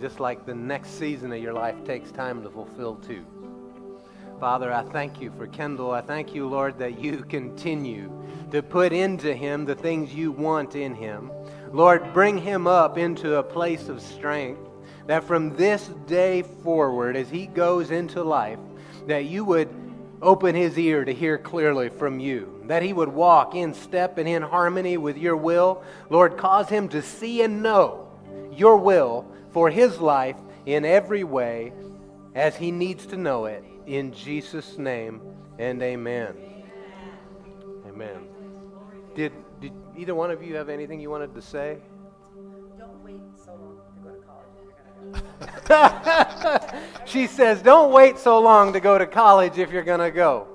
Just 0.00 0.20
like 0.20 0.46
the 0.46 0.54
next 0.54 0.98
season 0.98 1.30
of 1.32 1.42
your 1.42 1.52
life 1.52 1.84
takes 1.84 2.10
time 2.10 2.42
to 2.44 2.50
fulfill, 2.50 2.96
too. 2.96 3.26
Father, 4.42 4.72
I 4.72 4.82
thank 4.82 5.20
you 5.20 5.30
for 5.38 5.46
Kendall. 5.46 5.92
I 5.92 6.00
thank 6.00 6.34
you, 6.34 6.48
Lord, 6.48 6.76
that 6.78 6.98
you 6.98 7.18
continue 7.18 8.10
to 8.50 8.60
put 8.60 8.92
into 8.92 9.32
him 9.32 9.64
the 9.64 9.76
things 9.76 10.12
you 10.12 10.32
want 10.32 10.74
in 10.74 10.96
him. 10.96 11.30
Lord, 11.70 12.12
bring 12.12 12.38
him 12.38 12.66
up 12.66 12.98
into 12.98 13.36
a 13.36 13.42
place 13.44 13.88
of 13.88 14.02
strength 14.02 14.58
that 15.06 15.22
from 15.22 15.54
this 15.54 15.86
day 16.08 16.42
forward, 16.42 17.14
as 17.14 17.30
he 17.30 17.46
goes 17.46 17.92
into 17.92 18.24
life, 18.24 18.58
that 19.06 19.26
you 19.26 19.44
would 19.44 19.68
open 20.20 20.56
his 20.56 20.76
ear 20.76 21.04
to 21.04 21.14
hear 21.14 21.38
clearly 21.38 21.88
from 21.88 22.18
you, 22.18 22.64
that 22.66 22.82
he 22.82 22.92
would 22.92 23.10
walk 23.10 23.54
in 23.54 23.72
step 23.72 24.18
and 24.18 24.28
in 24.28 24.42
harmony 24.42 24.96
with 24.96 25.16
your 25.16 25.36
will. 25.36 25.84
Lord, 26.10 26.36
cause 26.36 26.68
him 26.68 26.88
to 26.88 27.00
see 27.00 27.42
and 27.42 27.62
know 27.62 28.08
your 28.52 28.76
will 28.76 29.24
for 29.52 29.70
his 29.70 30.00
life 30.00 30.36
in 30.66 30.84
every 30.84 31.22
way 31.22 31.72
as 32.34 32.56
he 32.56 32.72
needs 32.72 33.06
to 33.06 33.16
know 33.16 33.44
it. 33.44 33.62
In 33.92 34.10
Jesus' 34.14 34.78
name 34.78 35.20
and 35.58 35.82
amen. 35.82 36.34
Amen. 37.86 38.26
Did, 39.14 39.32
did 39.60 39.74
either 39.94 40.14
one 40.14 40.30
of 40.30 40.42
you 40.42 40.54
have 40.54 40.70
anything 40.70 40.98
you 40.98 41.10
wanted 41.10 41.34
to 41.34 41.42
say? 41.42 41.76
Don't 42.78 43.04
wait 43.04 43.20
so 43.44 43.52
long 43.52 43.76
to 43.94 44.00
go 44.02 44.14
to 44.14 44.24
college 44.24 44.56
if 44.62 45.68
you're 45.68 45.92
gonna 45.92 46.70
go. 46.88 46.88
she 47.04 47.26
says, 47.26 47.60
Don't 47.60 47.92
wait 47.92 48.16
so 48.16 48.40
long 48.40 48.72
to 48.72 48.80
go 48.80 48.96
to 48.96 49.06
college 49.06 49.58
if 49.58 49.70
you're 49.70 49.82
going 49.82 50.00
to 50.00 50.10
go. 50.10 50.46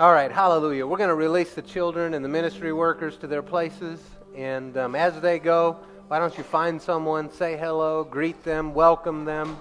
All 0.00 0.12
right, 0.12 0.32
hallelujah. 0.32 0.84
We're 0.84 0.98
going 0.98 1.08
to 1.08 1.14
release 1.14 1.54
the 1.54 1.62
children 1.62 2.14
and 2.14 2.24
the 2.24 2.28
ministry 2.28 2.72
workers 2.72 3.16
to 3.18 3.28
their 3.28 3.42
places. 3.42 4.00
And 4.34 4.76
um, 4.76 4.96
as 4.96 5.20
they 5.20 5.38
go, 5.38 5.78
why 6.08 6.18
don't 6.18 6.36
you 6.36 6.42
find 6.42 6.82
someone, 6.82 7.30
say 7.30 7.56
hello, 7.56 8.02
greet 8.02 8.42
them, 8.42 8.74
welcome 8.74 9.24
them. 9.24 9.56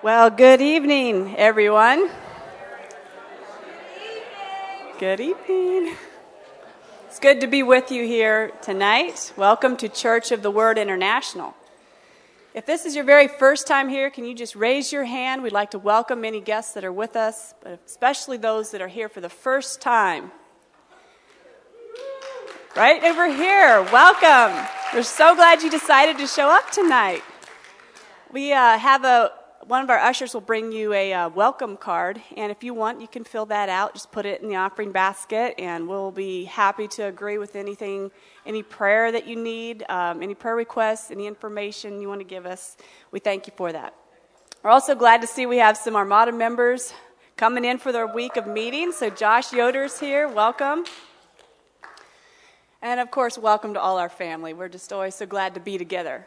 Well, 0.00 0.30
good 0.30 0.60
evening, 0.60 1.34
everyone. 1.36 2.08
Good 5.00 5.18
evening. 5.18 5.96
It's 7.08 7.18
good 7.18 7.40
to 7.40 7.48
be 7.48 7.64
with 7.64 7.90
you 7.90 8.06
here 8.06 8.52
tonight. 8.62 9.32
Welcome 9.36 9.76
to 9.78 9.88
Church 9.88 10.30
of 10.30 10.42
the 10.42 10.52
Word 10.52 10.78
International. 10.78 11.52
If 12.54 12.64
this 12.64 12.86
is 12.86 12.94
your 12.94 13.04
very 13.04 13.26
first 13.26 13.66
time 13.66 13.88
here, 13.88 14.08
can 14.08 14.24
you 14.24 14.36
just 14.36 14.54
raise 14.54 14.92
your 14.92 15.02
hand? 15.02 15.42
We'd 15.42 15.50
like 15.50 15.72
to 15.72 15.80
welcome 15.80 16.24
any 16.24 16.40
guests 16.40 16.74
that 16.74 16.84
are 16.84 16.92
with 16.92 17.16
us, 17.16 17.54
but 17.60 17.80
especially 17.84 18.36
those 18.36 18.70
that 18.70 18.80
are 18.80 18.86
here 18.86 19.08
for 19.08 19.20
the 19.20 19.28
first 19.28 19.80
time. 19.80 20.30
Right 22.76 23.02
over 23.02 23.26
here, 23.26 23.82
welcome. 23.92 24.64
We're 24.94 25.02
so 25.02 25.34
glad 25.34 25.60
you 25.62 25.70
decided 25.70 26.18
to 26.18 26.28
show 26.28 26.48
up 26.48 26.70
tonight. 26.70 27.24
We 28.30 28.52
uh, 28.52 28.78
have 28.78 29.02
a 29.02 29.32
one 29.68 29.82
of 29.82 29.90
our 29.90 29.98
ushers 29.98 30.32
will 30.32 30.40
bring 30.40 30.72
you 30.72 30.94
a 30.94 31.12
uh, 31.12 31.28
welcome 31.28 31.76
card, 31.76 32.22
and 32.38 32.50
if 32.50 32.64
you 32.64 32.72
want, 32.72 33.02
you 33.02 33.06
can 33.06 33.22
fill 33.22 33.44
that 33.44 33.68
out. 33.68 33.92
Just 33.92 34.10
put 34.10 34.24
it 34.24 34.40
in 34.40 34.48
the 34.48 34.56
offering 34.56 34.92
basket, 34.92 35.54
and 35.58 35.86
we'll 35.86 36.10
be 36.10 36.44
happy 36.44 36.88
to 36.88 37.02
agree 37.02 37.36
with 37.36 37.54
anything, 37.54 38.10
any 38.46 38.62
prayer 38.62 39.12
that 39.12 39.26
you 39.26 39.36
need, 39.36 39.84
um, 39.90 40.22
any 40.22 40.34
prayer 40.34 40.56
requests, 40.56 41.10
any 41.10 41.26
information 41.26 42.00
you 42.00 42.08
want 42.08 42.22
to 42.22 42.24
give 42.24 42.46
us. 42.46 42.78
We 43.10 43.20
thank 43.20 43.46
you 43.46 43.52
for 43.58 43.70
that. 43.70 43.92
We're 44.62 44.70
also 44.70 44.94
glad 44.94 45.20
to 45.20 45.26
see 45.26 45.44
we 45.44 45.58
have 45.58 45.76
some 45.76 45.96
Armada 45.96 46.32
members 46.32 46.94
coming 47.36 47.66
in 47.66 47.76
for 47.76 47.92
their 47.92 48.06
week 48.06 48.38
of 48.38 48.46
meetings. 48.46 48.96
So 48.96 49.10
Josh 49.10 49.52
Yoder's 49.52 50.00
here. 50.00 50.28
Welcome. 50.28 50.86
And 52.80 53.00
of 53.00 53.10
course, 53.10 53.36
welcome 53.36 53.74
to 53.74 53.80
all 53.80 53.98
our 53.98 54.08
family. 54.08 54.54
We're 54.54 54.70
just 54.70 54.94
always 54.94 55.14
so 55.14 55.26
glad 55.26 55.52
to 55.56 55.60
be 55.60 55.76
together. 55.76 56.26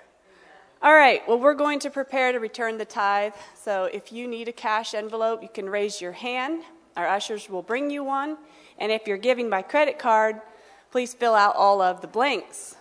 All 0.83 0.95
right, 0.95 1.21
well, 1.27 1.37
we're 1.37 1.53
going 1.53 1.77
to 1.81 1.91
prepare 1.91 2.31
to 2.31 2.39
return 2.39 2.79
the 2.79 2.85
tithe. 2.85 3.33
So 3.53 3.83
if 3.85 4.11
you 4.11 4.27
need 4.27 4.47
a 4.47 4.51
cash 4.51 4.95
envelope, 4.95 5.43
you 5.43 5.49
can 5.53 5.69
raise 5.69 6.01
your 6.01 6.13
hand. 6.13 6.63
Our 6.97 7.07
ushers 7.07 7.47
will 7.47 7.61
bring 7.61 7.91
you 7.91 8.03
one. 8.03 8.35
And 8.79 8.91
if 8.91 9.05
you're 9.05 9.17
giving 9.17 9.47
by 9.47 9.61
credit 9.61 9.99
card, 9.99 10.41
please 10.89 11.13
fill 11.13 11.35
out 11.35 11.55
all 11.55 11.81
of 11.81 12.01
the 12.01 12.07
blanks. 12.07 12.77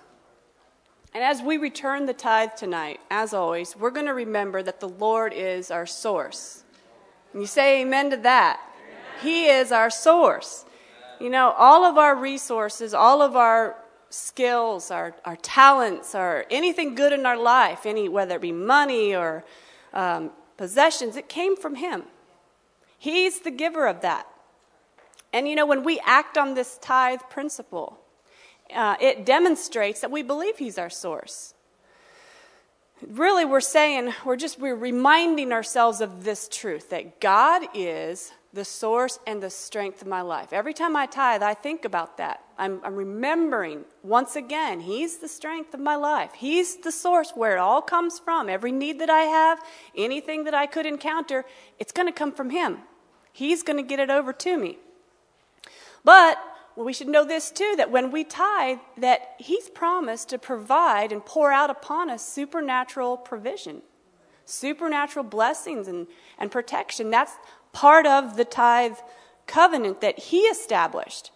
And 1.12 1.22
as 1.22 1.42
we 1.42 1.58
return 1.58 2.06
the 2.06 2.14
tithe 2.14 2.54
tonight, 2.56 3.00
as 3.10 3.34
always, 3.34 3.76
we're 3.76 3.90
going 3.90 4.06
to 4.06 4.14
remember 4.14 4.62
that 4.62 4.80
the 4.80 4.88
Lord 4.88 5.34
is 5.34 5.70
our 5.70 5.84
source. 5.84 6.64
And 7.34 7.42
you 7.42 7.46
say 7.46 7.82
amen 7.82 8.08
to 8.12 8.16
that. 8.16 8.60
He 9.20 9.44
is 9.44 9.72
our 9.72 9.90
source. 9.90 10.64
You 11.20 11.28
know, 11.28 11.50
all 11.50 11.84
of 11.84 11.98
our 11.98 12.16
resources, 12.16 12.94
all 12.94 13.20
of 13.20 13.36
our 13.36 13.76
skills, 14.10 14.90
our, 14.90 15.14
our 15.24 15.36
talents, 15.36 16.14
or 16.14 16.44
anything 16.50 16.94
good 16.94 17.12
in 17.12 17.24
our 17.24 17.38
life, 17.38 17.86
any 17.86 18.08
whether 18.08 18.36
it 18.36 18.42
be 18.42 18.52
money 18.52 19.14
or 19.14 19.44
um, 19.94 20.30
possessions, 20.56 21.16
it 21.16 21.28
came 21.28 21.56
from 21.56 21.76
Him. 21.76 22.02
He's 22.98 23.40
the 23.40 23.50
giver 23.50 23.86
of 23.86 24.02
that. 24.02 24.26
And 25.32 25.48
you 25.48 25.54
know, 25.54 25.66
when 25.66 25.84
we 25.84 26.00
act 26.04 26.36
on 26.36 26.54
this 26.54 26.76
tithe 26.78 27.20
principle, 27.30 27.98
uh, 28.74 28.96
it 29.00 29.24
demonstrates 29.24 30.00
that 30.00 30.10
we 30.10 30.22
believe 30.22 30.58
He's 30.58 30.76
our 30.76 30.90
source. 30.90 31.54
Really, 33.06 33.46
we're 33.46 33.60
saying, 33.60 34.12
we're 34.26 34.36
just, 34.36 34.58
we're 34.58 34.74
reminding 34.74 35.52
ourselves 35.52 36.02
of 36.02 36.24
this 36.24 36.48
truth 36.48 36.90
that 36.90 37.20
God 37.20 37.62
is 37.72 38.32
the 38.52 38.64
source 38.64 39.18
and 39.26 39.42
the 39.42 39.50
strength 39.50 40.02
of 40.02 40.08
my 40.08 40.22
life. 40.22 40.52
Every 40.52 40.74
time 40.74 40.96
I 40.96 41.06
tithe, 41.06 41.42
I 41.42 41.54
think 41.54 41.84
about 41.84 42.16
that. 42.16 42.42
I'm, 42.58 42.80
I'm, 42.82 42.96
remembering 42.96 43.84
once 44.02 44.34
again, 44.34 44.80
He's 44.80 45.18
the 45.18 45.28
strength 45.28 45.72
of 45.72 45.80
my 45.80 45.94
life. 45.94 46.32
He's 46.34 46.76
the 46.76 46.90
source 46.90 47.30
where 47.34 47.56
it 47.56 47.60
all 47.60 47.80
comes 47.80 48.18
from. 48.18 48.48
Every 48.48 48.72
need 48.72 48.98
that 49.00 49.10
I 49.10 49.22
have, 49.22 49.62
anything 49.96 50.44
that 50.44 50.54
I 50.54 50.66
could 50.66 50.84
encounter, 50.84 51.44
it's 51.78 51.92
going 51.92 52.08
to 52.08 52.12
come 52.12 52.32
from 52.32 52.50
Him. 52.50 52.78
He's 53.32 53.62
going 53.62 53.76
to 53.76 53.84
get 53.84 54.00
it 54.00 54.10
over 54.10 54.32
to 54.32 54.58
me. 54.58 54.78
But 56.04 56.38
we 56.76 56.92
should 56.92 57.08
know 57.08 57.24
this 57.24 57.50
too 57.50 57.74
that 57.76 57.90
when 57.90 58.10
we 58.10 58.24
tithe, 58.24 58.78
that 58.96 59.34
He's 59.38 59.68
promised 59.70 60.28
to 60.30 60.38
provide 60.38 61.12
and 61.12 61.24
pour 61.24 61.52
out 61.52 61.70
upon 61.70 62.10
us 62.10 62.26
supernatural 62.26 63.16
provision, 63.16 63.82
supernatural 64.44 65.24
blessings 65.24 65.86
and, 65.86 66.08
and 66.36 66.50
protection. 66.50 67.10
That's 67.10 67.32
part 67.72 68.06
of 68.06 68.36
the 68.36 68.44
tithe 68.44 68.96
covenant 69.46 70.00
that 70.00 70.18
He 70.18 70.40
established. 70.42 71.30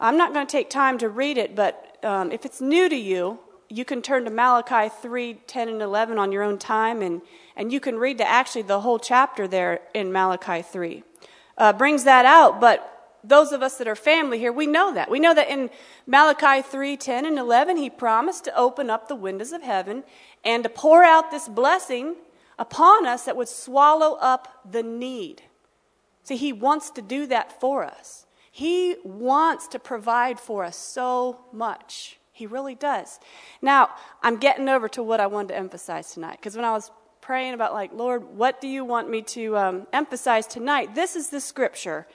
I'm 0.00 0.16
not 0.16 0.32
going 0.32 0.46
to 0.46 0.50
take 0.50 0.70
time 0.70 0.98
to 0.98 1.08
read 1.08 1.38
it, 1.38 1.54
but 1.54 1.98
um, 2.04 2.32
if 2.32 2.44
it's 2.44 2.60
new 2.60 2.88
to 2.88 2.96
you, 2.96 3.38
you 3.68 3.84
can 3.84 4.02
turn 4.02 4.24
to 4.24 4.30
Malachi 4.30 4.92
3 5.00 5.34
10 5.46 5.68
and 5.68 5.82
11 5.82 6.18
on 6.18 6.32
your 6.32 6.42
own 6.42 6.58
time, 6.58 7.02
and, 7.02 7.22
and 7.56 7.72
you 7.72 7.80
can 7.80 7.96
read 7.96 8.18
the, 8.18 8.28
actually 8.28 8.62
the 8.62 8.80
whole 8.80 8.98
chapter 8.98 9.48
there 9.48 9.80
in 9.94 10.12
Malachi 10.12 10.62
3. 10.62 11.02
Uh, 11.56 11.72
brings 11.72 12.04
that 12.04 12.26
out, 12.26 12.60
but 12.60 12.90
those 13.24 13.52
of 13.52 13.62
us 13.62 13.78
that 13.78 13.88
are 13.88 13.96
family 13.96 14.38
here, 14.38 14.52
we 14.52 14.66
know 14.66 14.92
that. 14.92 15.10
We 15.10 15.18
know 15.18 15.34
that 15.34 15.48
in 15.48 15.70
Malachi 16.06 16.62
3 16.62 16.96
10 16.96 17.24
and 17.24 17.38
11, 17.38 17.78
he 17.78 17.88
promised 17.88 18.44
to 18.44 18.56
open 18.56 18.90
up 18.90 19.08
the 19.08 19.16
windows 19.16 19.52
of 19.52 19.62
heaven 19.62 20.04
and 20.44 20.62
to 20.62 20.68
pour 20.68 21.02
out 21.02 21.30
this 21.30 21.48
blessing 21.48 22.16
upon 22.58 23.06
us 23.06 23.24
that 23.24 23.36
would 23.36 23.48
swallow 23.48 24.16
up 24.20 24.60
the 24.70 24.82
need. 24.82 25.42
See, 26.24 26.36
he 26.36 26.52
wants 26.52 26.90
to 26.90 27.02
do 27.02 27.26
that 27.26 27.60
for 27.60 27.84
us. 27.84 28.26
He 28.50 28.96
wants 29.04 29.68
to 29.68 29.78
provide 29.78 30.40
for 30.40 30.64
us 30.64 30.76
so 30.76 31.44
much. 31.52 32.18
He 32.32 32.46
really 32.46 32.74
does. 32.74 33.20
Now, 33.62 33.90
I'm 34.22 34.38
getting 34.38 34.68
over 34.68 34.88
to 34.88 35.02
what 35.02 35.20
I 35.20 35.26
wanted 35.26 35.48
to 35.48 35.56
emphasize 35.56 36.12
tonight 36.12 36.38
because 36.40 36.56
when 36.56 36.64
I 36.64 36.72
was 36.72 36.90
praying 37.20 37.54
about, 37.54 37.72
like, 37.72 37.92
Lord, 37.92 38.24
what 38.36 38.60
do 38.60 38.68
you 38.68 38.84
want 38.84 39.08
me 39.08 39.22
to 39.22 39.56
um, 39.56 39.86
emphasize 39.92 40.46
tonight? 40.46 40.94
This 40.94 41.14
is 41.14 41.30
the 41.30 41.40
scripture 41.40 42.06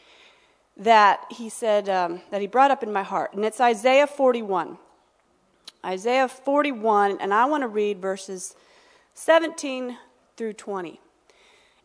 that 0.77 1.25
he 1.29 1.49
said, 1.49 1.89
um, 1.89 2.21
that 2.31 2.41
he 2.41 2.47
brought 2.47 2.71
up 2.71 2.83
in 2.83 2.91
my 2.91 3.03
heart. 3.03 3.33
And 3.33 3.45
it's 3.45 3.59
Isaiah 3.59 4.07
41. 4.07 4.77
Isaiah 5.85 6.27
41, 6.27 7.19
and 7.21 7.33
I 7.33 7.45
want 7.45 7.63
to 7.63 7.67
read 7.67 8.01
verses 8.01 8.55
17 9.13 9.97
through 10.35 10.53
20. 10.53 10.99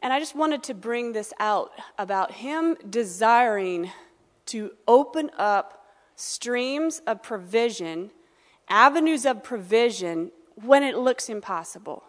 And 0.05 0.13
I 0.13 0.21
just 0.21 0.37
wanted 0.37 0.63
to 0.65 0.75
bring 0.75 1.15
this 1.15 1.33
out 1.41 1.73
about 1.99 2.31
him 2.31 2.77
desiring 2.91 3.91
to 4.47 4.73
open 4.87 5.31
up 5.39 5.87
streams 6.15 7.01
of 7.07 7.23
provision, 7.23 8.11
avenues 8.69 9.25
of 9.25 9.43
provision, 9.43 10.31
when 10.57 10.83
it 10.83 10.99
looks 10.99 11.31
impossible. 11.31 12.05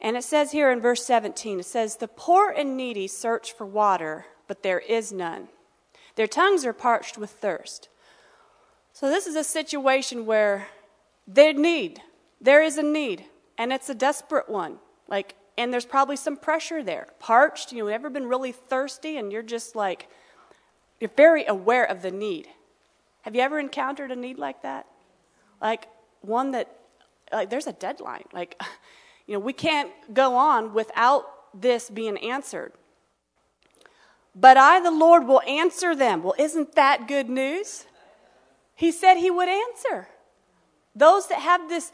And 0.00 0.16
it 0.16 0.24
says 0.24 0.52
here 0.52 0.72
in 0.72 0.80
verse 0.80 1.04
17, 1.04 1.60
it 1.60 1.66
says, 1.66 1.96
The 1.96 2.08
poor 2.08 2.48
and 2.48 2.74
needy 2.74 3.06
search 3.06 3.52
for 3.52 3.66
water 3.66 4.24
but 4.48 4.62
there 4.62 4.80
is 4.80 5.12
none. 5.12 5.48
Their 6.16 6.26
tongues 6.26 6.64
are 6.64 6.72
parched 6.72 7.16
with 7.18 7.30
thirst. 7.30 7.88
So, 8.92 9.08
this 9.08 9.26
is 9.26 9.36
a 9.36 9.44
situation 9.44 10.26
where 10.26 10.68
they 11.26 11.52
need. 11.52 12.00
There 12.40 12.62
is 12.62 12.76
a 12.76 12.82
need, 12.82 13.24
and 13.56 13.72
it's 13.72 13.88
a 13.88 13.94
desperate 13.94 14.48
one. 14.48 14.78
Like, 15.08 15.36
and 15.58 15.72
there's 15.72 15.84
probably 15.84 16.16
some 16.16 16.36
pressure 16.36 16.82
there. 16.82 17.08
Parched, 17.18 17.72
you 17.72 17.84
know, 17.84 17.88
ever 17.88 18.10
been 18.10 18.26
really 18.26 18.52
thirsty, 18.52 19.16
and 19.16 19.32
you're 19.32 19.42
just 19.42 19.76
like, 19.76 20.08
you're 21.00 21.10
very 21.16 21.44
aware 21.46 21.84
of 21.84 22.02
the 22.02 22.10
need. 22.10 22.48
Have 23.22 23.34
you 23.34 23.42
ever 23.42 23.58
encountered 23.58 24.10
a 24.10 24.16
need 24.16 24.38
like 24.38 24.62
that? 24.62 24.86
Like, 25.60 25.88
one 26.20 26.52
that, 26.52 26.76
like, 27.32 27.50
there's 27.50 27.66
a 27.66 27.72
deadline. 27.72 28.24
Like, 28.32 28.60
you 29.26 29.34
know, 29.34 29.40
we 29.40 29.52
can't 29.52 29.90
go 30.12 30.36
on 30.36 30.74
without 30.74 31.26
this 31.60 31.90
being 31.90 32.16
answered. 32.18 32.72
But 34.34 34.56
I, 34.56 34.80
the 34.80 34.90
Lord, 34.90 35.26
will 35.26 35.42
answer 35.42 35.94
them. 35.94 36.22
Well, 36.22 36.34
isn't 36.38 36.74
that 36.74 37.06
good 37.06 37.28
news? 37.28 37.84
He 38.74 38.90
said 38.90 39.16
he 39.16 39.30
would 39.30 39.48
answer. 39.48 40.08
Those 40.96 41.28
that 41.28 41.38
have 41.40 41.68
this 41.68 41.92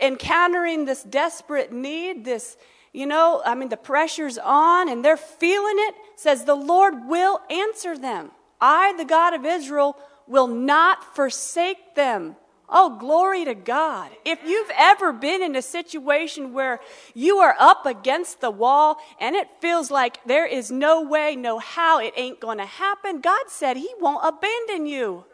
encountering 0.00 0.84
this 0.84 1.02
desperate 1.02 1.72
need, 1.72 2.24
this, 2.24 2.56
you 2.92 3.06
know, 3.06 3.42
I 3.44 3.54
mean, 3.54 3.70
the 3.70 3.76
pressure's 3.76 4.38
on 4.38 4.88
and 4.88 5.04
they're 5.04 5.16
feeling 5.16 5.76
it, 5.78 5.94
says 6.16 6.44
the 6.44 6.54
Lord 6.54 7.06
will 7.08 7.40
answer 7.50 7.96
them. 7.96 8.30
I, 8.60 8.94
the 8.96 9.04
God 9.04 9.34
of 9.34 9.44
Israel, 9.44 9.96
will 10.26 10.46
not 10.46 11.16
forsake 11.16 11.94
them. 11.94 12.36
Oh, 12.68 12.96
glory 12.98 13.44
to 13.44 13.54
God. 13.54 14.10
If 14.24 14.40
you've 14.44 14.70
ever 14.78 15.12
been 15.12 15.42
in 15.42 15.56
a 15.56 15.62
situation 15.62 16.54
where 16.54 16.80
you 17.12 17.36
are 17.38 17.54
up 17.58 17.84
against 17.84 18.40
the 18.40 18.50
wall 18.50 18.96
and 19.20 19.36
it 19.36 19.48
feels 19.60 19.90
like 19.90 20.24
there 20.24 20.46
is 20.46 20.70
no 20.70 21.02
way, 21.02 21.36
no 21.36 21.58
how, 21.58 22.00
it 22.00 22.14
ain't 22.16 22.40
going 22.40 22.58
to 22.58 22.64
happen, 22.64 23.20
God 23.20 23.44
said 23.48 23.76
He 23.76 23.90
won't 24.00 24.24
abandon 24.24 24.86
you, 24.86 25.24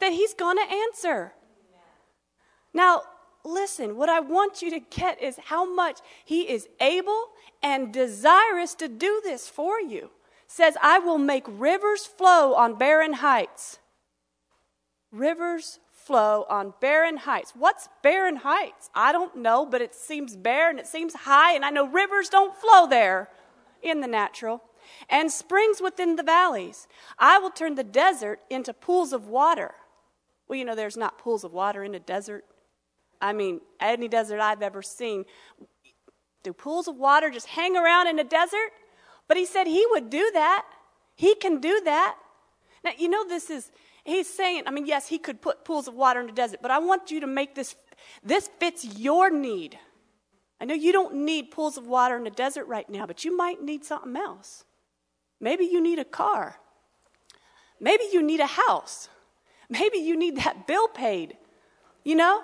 that 0.00 0.12
He's 0.12 0.34
going 0.34 0.58
to 0.58 0.74
answer. 0.74 1.32
Now, 2.74 3.02
listen, 3.46 3.96
what 3.96 4.08
I 4.08 4.20
want 4.20 4.62
you 4.62 4.70
to 4.70 4.80
get 4.80 5.22
is 5.22 5.38
how 5.46 5.72
much 5.72 6.00
He 6.24 6.42
is 6.42 6.68
able 6.80 7.26
and 7.62 7.92
desirous 7.92 8.74
to 8.76 8.88
do 8.88 9.20
this 9.24 9.48
for 9.48 9.80
you. 9.80 10.10
Says, 10.46 10.76
I 10.82 10.98
will 10.98 11.18
make 11.18 11.44
rivers 11.46 12.06
flow 12.06 12.54
on 12.54 12.76
barren 12.76 13.14
heights. 13.14 13.78
Rivers 15.10 15.80
flow 15.92 16.46
on 16.48 16.72
barren 16.80 17.16
heights. 17.18 17.52
What's 17.56 17.88
barren 18.02 18.36
heights? 18.36 18.90
I 18.94 19.10
don't 19.10 19.36
know, 19.36 19.66
but 19.66 19.82
it 19.82 19.94
seems 19.94 20.36
barren, 20.36 20.78
it 20.78 20.86
seems 20.86 21.14
high, 21.14 21.54
and 21.54 21.64
I 21.64 21.70
know 21.70 21.86
rivers 21.86 22.28
don't 22.28 22.56
flow 22.56 22.86
there 22.86 23.28
in 23.82 24.00
the 24.00 24.06
natural. 24.06 24.62
And 25.10 25.32
springs 25.32 25.80
within 25.80 26.14
the 26.14 26.22
valleys. 26.22 26.86
I 27.18 27.38
will 27.38 27.50
turn 27.50 27.74
the 27.74 27.82
desert 27.82 28.40
into 28.48 28.72
pools 28.72 29.12
of 29.12 29.26
water. 29.26 29.74
Well, 30.46 30.58
you 30.58 30.64
know, 30.64 30.76
there's 30.76 30.96
not 30.96 31.18
pools 31.18 31.42
of 31.42 31.52
water 31.52 31.82
in 31.82 31.94
a 31.94 31.98
desert. 31.98 32.44
I 33.20 33.32
mean, 33.32 33.60
any 33.80 34.08
desert 34.08 34.40
I've 34.40 34.62
ever 34.62 34.82
seen. 34.82 35.24
Do 36.42 36.52
pools 36.52 36.88
of 36.88 36.96
water 36.96 37.30
just 37.30 37.46
hang 37.46 37.76
around 37.76 38.08
in 38.08 38.18
a 38.18 38.24
desert? 38.24 38.70
But 39.28 39.36
he 39.36 39.46
said 39.46 39.66
he 39.66 39.84
would 39.90 40.10
do 40.10 40.30
that. 40.34 40.64
He 41.14 41.34
can 41.34 41.60
do 41.60 41.80
that. 41.84 42.16
Now, 42.84 42.92
you 42.96 43.08
know, 43.08 43.26
this 43.26 43.50
is 43.50 43.70
he's 44.04 44.32
saying, 44.32 44.62
I 44.66 44.70
mean, 44.70 44.86
yes, 44.86 45.08
he 45.08 45.18
could 45.18 45.42
put 45.42 45.64
pools 45.64 45.88
of 45.88 45.94
water 45.94 46.20
in 46.20 46.26
the 46.26 46.32
desert, 46.32 46.60
but 46.62 46.70
I 46.70 46.78
want 46.78 47.10
you 47.10 47.20
to 47.20 47.26
make 47.26 47.54
this, 47.54 47.74
this 48.22 48.48
fits 48.60 48.84
your 48.84 49.30
need. 49.30 49.78
I 50.60 50.64
know 50.64 50.74
you 50.74 50.92
don't 50.92 51.24
need 51.24 51.50
pools 51.50 51.76
of 51.76 51.86
water 51.86 52.16
in 52.16 52.24
the 52.24 52.30
desert 52.30 52.66
right 52.66 52.88
now, 52.88 53.06
but 53.06 53.24
you 53.24 53.36
might 53.36 53.62
need 53.62 53.84
something 53.84 54.16
else. 54.16 54.64
Maybe 55.40 55.64
you 55.64 55.82
need 55.82 55.98
a 55.98 56.04
car. 56.04 56.56
Maybe 57.78 58.04
you 58.10 58.22
need 58.22 58.40
a 58.40 58.46
house. 58.46 59.10
Maybe 59.68 59.98
you 59.98 60.16
need 60.16 60.36
that 60.36 60.66
bill 60.66 60.88
paid. 60.88 61.36
You 62.04 62.14
know? 62.14 62.42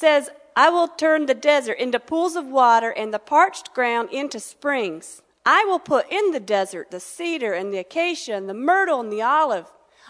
Says, 0.00 0.30
I 0.56 0.70
will 0.70 0.88
turn 0.88 1.26
the 1.26 1.34
desert 1.34 1.74
into 1.74 2.00
pools 2.00 2.34
of 2.34 2.46
water 2.46 2.88
and 2.88 3.12
the 3.12 3.18
parched 3.18 3.74
ground 3.74 4.08
into 4.10 4.40
springs. 4.40 5.20
I 5.44 5.66
will 5.66 5.78
put 5.78 6.10
in 6.10 6.30
the 6.30 6.40
desert 6.40 6.90
the 6.90 7.00
cedar 7.00 7.52
and 7.52 7.70
the 7.70 7.80
acacia 7.80 8.32
and 8.32 8.48
the 8.48 8.54
myrtle 8.54 9.00
and 9.00 9.12
the 9.12 9.20
olive. 9.20 9.66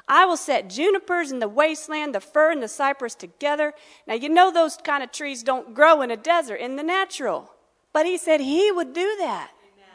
I 0.06 0.26
will 0.26 0.36
set 0.36 0.70
junipers 0.70 1.32
in 1.32 1.40
the 1.40 1.48
wasteland, 1.48 2.14
the 2.14 2.20
fir 2.20 2.52
and 2.52 2.62
the 2.62 2.68
cypress 2.68 3.16
together. 3.16 3.74
Now, 4.06 4.14
you 4.14 4.28
know 4.28 4.52
those 4.52 4.76
kind 4.76 5.02
of 5.02 5.10
trees 5.10 5.42
don't 5.42 5.74
grow 5.74 6.02
in 6.02 6.12
a 6.12 6.16
desert, 6.16 6.60
in 6.60 6.76
the 6.76 6.84
natural. 6.84 7.50
But 7.92 8.06
he 8.06 8.16
said 8.16 8.40
he 8.40 8.70
would 8.70 8.92
do 8.92 9.16
that. 9.18 9.50
Amen. 9.74 9.88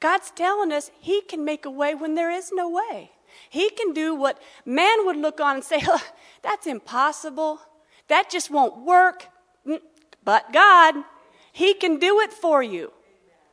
God's 0.00 0.30
telling 0.30 0.72
us 0.72 0.90
he 1.00 1.20
can 1.20 1.44
make 1.44 1.66
a 1.66 1.70
way 1.70 1.94
when 1.94 2.14
there 2.14 2.30
is 2.30 2.50
no 2.50 2.70
way. 2.70 3.10
He 3.50 3.68
can 3.68 3.92
do 3.92 4.14
what 4.14 4.40
man 4.64 5.04
would 5.04 5.18
look 5.18 5.38
on 5.38 5.56
and 5.56 5.64
say, 5.64 5.82
that's 6.42 6.66
impossible. 6.66 7.60
That 8.08 8.30
just 8.30 8.50
won't 8.50 8.86
work. 8.86 9.28
Mm, 9.66 9.80
but 10.24 10.52
God, 10.52 10.94
he 11.52 11.74
can 11.74 11.98
do 11.98 12.20
it 12.20 12.32
for 12.32 12.62
you. 12.62 12.92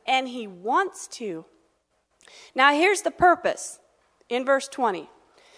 And 0.06 0.28
he 0.28 0.46
wants 0.46 1.06
to. 1.08 1.44
Now, 2.54 2.72
here's 2.72 3.02
the 3.02 3.10
purpose 3.10 3.78
in 4.28 4.44
verse 4.44 4.68
20 4.68 5.08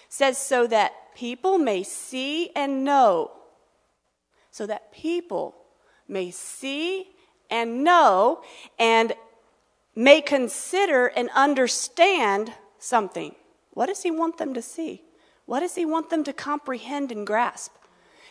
says, 0.08 0.38
so 0.38 0.66
that 0.66 0.92
people 1.14 1.58
may 1.58 1.82
see 1.82 2.50
and 2.54 2.84
know. 2.84 3.32
So 4.50 4.66
that 4.66 4.92
people 4.92 5.56
may 6.06 6.30
see 6.30 7.08
and 7.50 7.82
know 7.82 8.42
and 8.78 9.14
may 9.96 10.20
consider 10.20 11.06
and 11.06 11.30
understand 11.34 12.52
something. 12.78 13.34
What 13.70 13.86
does 13.86 14.02
He 14.02 14.10
want 14.10 14.38
them 14.38 14.54
to 14.54 14.62
see? 14.62 15.02
What 15.46 15.60
does 15.60 15.74
He 15.74 15.84
want 15.84 16.10
them 16.10 16.22
to 16.24 16.32
comprehend 16.32 17.10
and 17.10 17.26
grasp? 17.26 17.72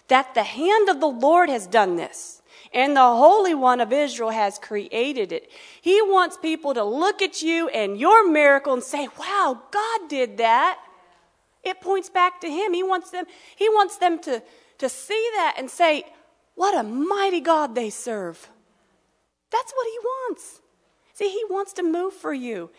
That 0.08 0.34
the 0.34 0.44
hand 0.44 0.90
of 0.90 1.00
the 1.00 1.08
Lord 1.08 1.50
has 1.50 1.66
done 1.68 1.96
this, 1.96 2.42
and 2.74 2.96
the 2.96 3.02
Holy 3.02 3.54
One 3.54 3.80
of 3.80 3.94
Israel 3.94 4.32
has 4.32 4.60
created 4.60 5.32
it. 5.32 5.50
He 5.82 6.02
wants 6.02 6.38
people 6.38 6.74
to 6.74 6.84
look 6.84 7.22
at 7.22 7.42
you 7.42 7.70
and 7.70 8.00
your 8.00 8.30
miracle 8.30 8.74
and 8.74 8.84
say, 8.84 9.08
Wow, 9.18 9.62
God 9.72 10.10
did 10.10 10.38
that. 10.38 10.80
It 11.64 11.80
points 11.80 12.10
back 12.10 12.42
to 12.42 12.48
Him. 12.48 12.74
He 12.74 12.84
wants 12.84 13.12
them, 13.12 13.26
he 13.56 13.70
wants 13.70 13.98
them 13.98 14.20
to, 14.20 14.44
to 14.80 14.90
see 14.90 15.30
that 15.36 15.56
and 15.58 15.70
say, 15.70 16.06
What 16.56 16.78
a 16.78 16.84
mighty 16.84 17.40
God 17.40 17.76
they 17.76 17.90
serve. 17.90 18.50
That's 19.52 19.72
what 19.72 19.88
He 19.88 20.00
wants. 20.00 20.62
See, 21.14 21.30
He 21.30 21.44
wants 21.50 21.74
to 21.74 21.84
move 21.84 22.14
for 22.14 22.34
you. 22.34 22.70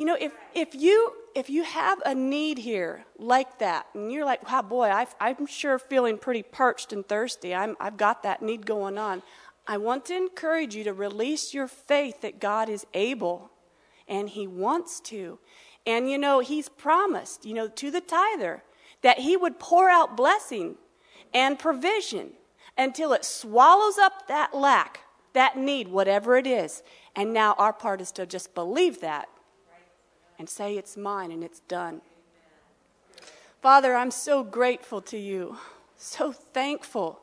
You 0.00 0.06
know, 0.06 0.16
if, 0.18 0.32
if, 0.54 0.74
you, 0.74 1.12
if 1.34 1.50
you 1.50 1.62
have 1.62 2.00
a 2.06 2.14
need 2.14 2.56
here 2.56 3.04
like 3.18 3.58
that, 3.58 3.84
and 3.92 4.10
you're 4.10 4.24
like, 4.24 4.50
wow, 4.50 4.62
boy, 4.62 4.86
i 4.86 5.06
am 5.20 5.46
sure 5.46 5.78
feeling 5.78 6.16
pretty 6.16 6.42
parched 6.42 6.94
and 6.94 7.06
thirsty, 7.06 7.54
I'm, 7.54 7.76
I've 7.78 7.98
got 7.98 8.22
that 8.22 8.40
need 8.40 8.64
going 8.64 8.96
on, 8.96 9.22
I 9.66 9.76
want 9.76 10.06
to 10.06 10.16
encourage 10.16 10.74
you 10.74 10.84
to 10.84 10.94
release 10.94 11.52
your 11.52 11.68
faith 11.68 12.22
that 12.22 12.40
God 12.40 12.70
is 12.70 12.86
able 12.94 13.50
and 14.08 14.30
He 14.30 14.46
wants 14.46 15.00
to. 15.00 15.38
And, 15.86 16.10
you 16.10 16.16
know, 16.16 16.40
He's 16.40 16.70
promised, 16.70 17.44
you 17.44 17.52
know, 17.52 17.68
to 17.68 17.90
the 17.90 18.00
tither 18.00 18.62
that 19.02 19.18
He 19.18 19.36
would 19.36 19.58
pour 19.58 19.90
out 19.90 20.16
blessing 20.16 20.76
and 21.34 21.58
provision 21.58 22.30
until 22.78 23.12
it 23.12 23.26
swallows 23.26 23.98
up 23.98 24.28
that 24.28 24.54
lack, 24.54 25.00
that 25.34 25.58
need, 25.58 25.88
whatever 25.88 26.38
it 26.38 26.46
is. 26.46 26.82
And 27.14 27.34
now 27.34 27.54
our 27.58 27.74
part 27.74 28.00
is 28.00 28.10
to 28.12 28.24
just 28.24 28.54
believe 28.54 29.02
that 29.02 29.28
and 30.40 30.48
say, 30.48 30.78
It's 30.78 30.96
mine 30.96 31.30
and 31.30 31.44
it's 31.44 31.60
done. 31.60 32.00
Father, 33.60 33.94
I'm 33.94 34.10
so 34.10 34.42
grateful 34.42 35.02
to 35.02 35.18
you, 35.18 35.58
so 35.98 36.32
thankful 36.32 37.20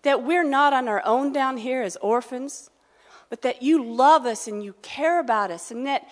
that 0.00 0.22
we're 0.22 0.48
not 0.48 0.72
on 0.72 0.88
our 0.88 1.02
own 1.04 1.30
down 1.30 1.58
here 1.58 1.82
as 1.82 1.96
orphans, 1.96 2.70
but 3.28 3.42
that 3.42 3.62
you 3.62 3.84
love 3.84 4.24
us 4.24 4.48
and 4.48 4.64
you 4.64 4.74
care 4.80 5.20
about 5.20 5.50
us, 5.50 5.70
and 5.70 5.86
that 5.86 6.08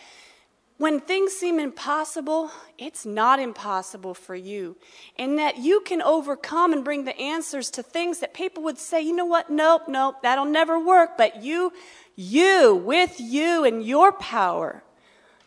when 0.77 1.01
things 1.01 1.33
seem 1.33 1.59
impossible, 1.59 2.51
it's 2.77 3.07
not 3.07 3.41
impossible 3.41 4.13
for 4.13 4.35
you. 4.35 4.77
And 5.17 5.39
that 5.39 5.57
you 5.57 5.81
can 5.81 6.03
overcome 6.03 6.75
and 6.75 6.85
bring 6.85 7.05
the 7.05 7.19
answers 7.19 7.71
to 7.71 7.83
things 7.83 8.19
that 8.19 8.35
people 8.35 8.63
would 8.65 8.79
say, 8.79 9.01
you 9.01 9.17
know 9.17 9.25
what, 9.25 9.49
nope, 9.49 9.83
nope, 9.89 10.17
that'll 10.23 10.45
never 10.45 10.79
work. 10.79 11.17
But 11.17 11.43
you, 11.43 11.73
you, 12.15 12.75
with 12.75 13.21
you 13.21 13.65
and 13.65 13.83
your 13.83 14.13
power, 14.13 14.83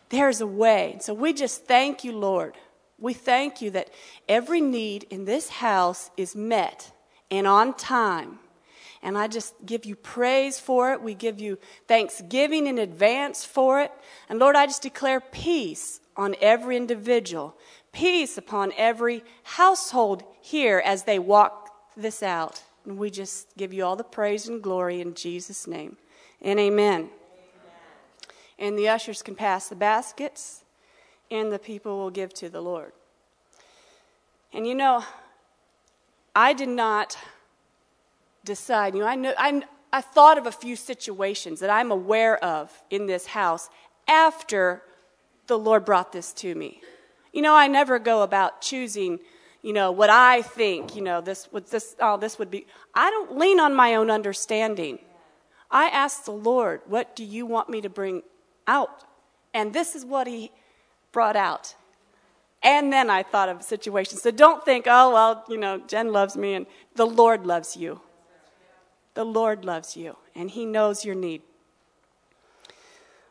there's 0.08 0.40
a 0.40 0.46
way. 0.46 0.98
So 1.00 1.14
we 1.14 1.32
just 1.32 1.66
thank 1.66 2.04
you, 2.04 2.12
Lord. 2.12 2.56
We 2.98 3.12
thank 3.12 3.60
you 3.60 3.70
that 3.72 3.90
every 4.28 4.60
need 4.60 5.04
in 5.10 5.24
this 5.24 5.48
house 5.48 6.10
is 6.16 6.34
met 6.34 6.92
and 7.30 7.46
on 7.46 7.74
time. 7.74 8.38
And 9.02 9.18
I 9.18 9.28
just 9.28 9.54
give 9.64 9.84
you 9.84 9.94
praise 9.94 10.58
for 10.58 10.92
it. 10.92 11.02
We 11.02 11.14
give 11.14 11.38
you 11.40 11.58
thanksgiving 11.86 12.66
in 12.66 12.78
advance 12.78 13.44
for 13.44 13.80
it. 13.80 13.92
And 14.28 14.38
Lord, 14.38 14.56
I 14.56 14.66
just 14.66 14.82
declare 14.82 15.20
peace 15.20 16.00
on 16.16 16.34
every 16.40 16.76
individual, 16.76 17.54
peace 17.92 18.38
upon 18.38 18.72
every 18.76 19.22
household 19.42 20.24
here 20.40 20.82
as 20.84 21.04
they 21.04 21.18
walk 21.18 21.70
this 21.96 22.22
out. 22.22 22.62
And 22.84 22.96
we 22.96 23.10
just 23.10 23.54
give 23.56 23.72
you 23.72 23.84
all 23.84 23.96
the 23.96 24.04
praise 24.04 24.48
and 24.48 24.62
glory 24.62 25.00
in 25.00 25.14
Jesus' 25.14 25.66
name. 25.66 25.98
And 26.40 26.58
amen 26.58 27.10
and 28.58 28.78
the 28.78 28.88
ushers 28.88 29.22
can 29.22 29.34
pass 29.34 29.68
the 29.68 29.76
baskets, 29.76 30.64
and 31.30 31.52
the 31.52 31.58
people 31.58 31.98
will 31.98 32.10
give 32.10 32.32
to 32.34 32.48
the 32.48 32.60
Lord. 32.60 32.92
And 34.52 34.66
you 34.66 34.74
know, 34.74 35.04
I 36.34 36.52
did 36.52 36.68
not 36.68 37.18
decide. 38.44 38.94
You 38.94 39.00
know, 39.00 39.06
I, 39.06 39.14
know, 39.14 39.34
I, 39.36 39.62
I 39.92 40.00
thought 40.00 40.38
of 40.38 40.46
a 40.46 40.52
few 40.52 40.76
situations 40.76 41.60
that 41.60 41.70
I'm 41.70 41.90
aware 41.90 42.42
of 42.42 42.82
in 42.90 43.06
this 43.06 43.26
house 43.26 43.68
after 44.08 44.82
the 45.46 45.58
Lord 45.58 45.84
brought 45.84 46.12
this 46.12 46.32
to 46.34 46.54
me. 46.54 46.80
You 47.32 47.42
know, 47.42 47.54
I 47.54 47.66
never 47.68 47.98
go 47.98 48.22
about 48.22 48.62
choosing, 48.62 49.18
you 49.62 49.72
know, 49.72 49.92
what 49.92 50.10
I 50.10 50.42
think, 50.42 50.96
you 50.96 51.02
know, 51.02 51.20
this 51.20 51.52
would 51.52 51.66
this 51.66 51.94
oh 52.00 52.16
this 52.16 52.38
would 52.38 52.50
be 52.50 52.66
I 52.94 53.10
don't 53.10 53.36
lean 53.36 53.60
on 53.60 53.74
my 53.74 53.94
own 53.94 54.10
understanding. 54.10 54.98
I 55.70 55.88
ask 55.88 56.24
the 56.24 56.30
Lord, 56.30 56.80
what 56.86 57.14
do 57.14 57.24
you 57.24 57.44
want 57.44 57.68
me 57.68 57.80
to 57.80 57.90
bring 57.90 58.22
out. 58.66 59.04
And 59.54 59.72
this 59.72 59.94
is 59.94 60.04
what 60.04 60.26
he 60.26 60.50
brought 61.12 61.36
out. 61.36 61.74
And 62.62 62.92
then 62.92 63.10
I 63.10 63.22
thought 63.22 63.48
of 63.48 63.62
situations. 63.62 64.22
So 64.22 64.30
don't 64.30 64.64
think, 64.64 64.86
oh, 64.88 65.12
well, 65.12 65.44
you 65.48 65.56
know, 65.56 65.80
Jen 65.86 66.12
loves 66.12 66.36
me 66.36 66.54
and 66.54 66.66
the 66.94 67.06
Lord 67.06 67.46
loves 67.46 67.76
you. 67.76 68.00
The 69.14 69.24
Lord 69.24 69.64
loves 69.64 69.96
you 69.96 70.16
and 70.34 70.50
he 70.50 70.66
knows 70.66 71.04
your 71.04 71.14
need. 71.14 71.42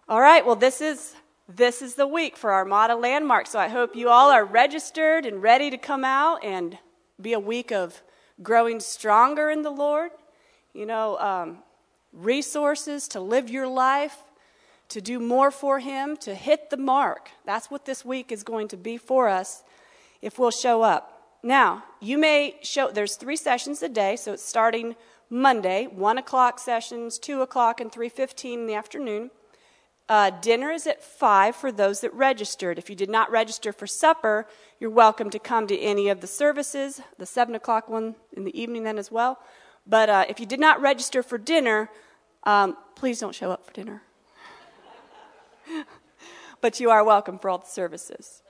All 0.07 0.21
right, 0.21 0.45
well, 0.45 0.55
this 0.55 0.81
is 0.81 1.15
this 1.47 1.83
is 1.83 1.93
the 1.93 2.07
week 2.07 2.37
for 2.37 2.51
our 2.51 2.59
Armada 2.59 2.95
Landmark. 2.95 3.45
So 3.45 3.59
I 3.59 3.67
hope 3.67 3.95
you 3.95 4.09
all 4.09 4.31
are 4.31 4.43
registered 4.43 5.27
and 5.27 5.43
ready 5.43 5.69
to 5.69 5.77
come 5.77 6.03
out 6.03 6.43
and 6.43 6.77
be 7.21 7.33
a 7.33 7.39
week 7.39 7.71
of 7.71 8.01
growing 8.41 8.79
stronger 8.79 9.51
in 9.51 9.61
the 9.61 9.69
Lord. 9.69 10.11
You 10.73 10.87
know, 10.87 11.19
um, 11.19 11.59
resources 12.11 13.07
to 13.09 13.19
live 13.19 13.49
your 13.49 13.67
life 13.67 14.17
to 14.89 15.01
do 15.01 15.19
more 15.19 15.51
for 15.51 15.79
Him, 15.79 16.17
to 16.17 16.35
hit 16.35 16.69
the 16.69 16.77
mark. 16.77 17.29
That's 17.45 17.71
what 17.71 17.85
this 17.85 18.05
week 18.05 18.31
is 18.31 18.43
going 18.43 18.67
to 18.69 18.77
be 18.77 18.97
for 18.97 19.27
us 19.27 19.63
if 20.21 20.39
we'll 20.39 20.51
show 20.51 20.81
up. 20.81 21.37
Now, 21.43 21.83
you 21.99 22.17
may 22.17 22.57
show, 22.63 22.89
there's 22.89 23.15
three 23.15 23.35
sessions 23.35 23.83
a 23.83 23.89
day, 23.89 24.15
so 24.15 24.33
it's 24.33 24.43
starting 24.43 24.95
Monday, 25.29 25.85
1 25.85 26.17
o'clock 26.17 26.59
sessions, 26.59 27.19
2 27.19 27.41
o'clock, 27.41 27.79
and 27.79 27.91
3.15 27.91 28.53
in 28.53 28.65
the 28.67 28.73
afternoon. 28.73 29.31
Uh, 30.07 30.29
dinner 30.29 30.71
is 30.71 30.85
at 30.85 31.03
5 31.03 31.55
for 31.55 31.71
those 31.71 32.01
that 32.01 32.13
registered. 32.13 32.77
If 32.77 32.89
you 32.89 32.95
did 32.95 33.09
not 33.09 33.31
register 33.31 33.73
for 33.73 33.87
supper, 33.87 34.47
you're 34.79 34.91
welcome 34.91 35.31
to 35.31 35.39
come 35.39 35.65
to 35.67 35.79
any 35.79 36.09
of 36.09 36.21
the 36.21 36.27
services, 36.27 37.01
the 37.17 37.25
7 37.25 37.55
o'clock 37.55 37.89
one 37.89 38.15
in 38.33 38.43
the 38.43 38.59
evening 38.59 38.83
then 38.83 38.99
as 38.99 39.11
well. 39.11 39.39
But 39.87 40.09
uh, 40.09 40.25
if 40.29 40.39
you 40.39 40.45
did 40.45 40.59
not 40.59 40.79
register 40.81 41.23
for 41.23 41.37
dinner, 41.37 41.89
um, 42.43 42.77
please 42.95 43.19
don't 43.19 43.33
show 43.33 43.51
up 43.51 43.65
for 43.65 43.73
dinner. 43.73 44.03
But 46.61 46.79
you 46.79 46.89
are 46.89 47.03
welcome 47.03 47.39
for 47.39 47.49
all 47.49 47.57
the 47.57 47.67
services. 47.67 48.41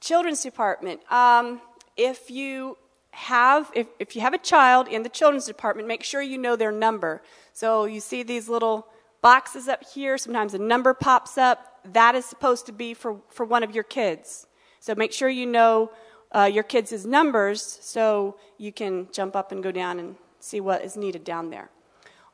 Children's 0.00 0.42
department. 0.42 1.00
Um, 1.12 1.60
if 1.96 2.30
you 2.30 2.76
have 3.10 3.70
if, 3.74 3.88
if 3.98 4.14
you 4.14 4.22
have 4.22 4.34
a 4.34 4.38
child 4.38 4.86
in 4.86 5.02
the 5.02 5.08
children's 5.08 5.46
department, 5.46 5.88
make 5.88 6.04
sure 6.04 6.22
you 6.22 6.38
know 6.38 6.56
their 6.56 6.70
number. 6.70 7.22
So 7.52 7.84
you 7.84 8.00
see 8.00 8.22
these 8.22 8.48
little 8.48 8.86
boxes 9.22 9.68
up 9.68 9.82
here. 9.84 10.16
Sometimes 10.18 10.54
a 10.54 10.58
number 10.58 10.94
pops 10.94 11.36
up. 11.36 11.80
That 11.92 12.14
is 12.14 12.24
supposed 12.24 12.66
to 12.66 12.72
be 12.72 12.94
for, 12.94 13.20
for 13.28 13.44
one 13.44 13.62
of 13.62 13.74
your 13.74 13.84
kids. 13.84 14.46
So 14.80 14.94
make 14.94 15.12
sure 15.12 15.28
you 15.28 15.46
know 15.46 15.90
uh, 16.32 16.50
your 16.52 16.62
kids' 16.62 17.04
numbers 17.04 17.62
so 17.80 18.36
you 18.58 18.72
can 18.72 19.08
jump 19.12 19.34
up 19.34 19.50
and 19.50 19.62
go 19.62 19.72
down 19.72 19.98
and 19.98 20.16
see 20.40 20.60
what 20.60 20.84
is 20.84 20.96
needed 20.96 21.24
down 21.24 21.50
there. 21.50 21.70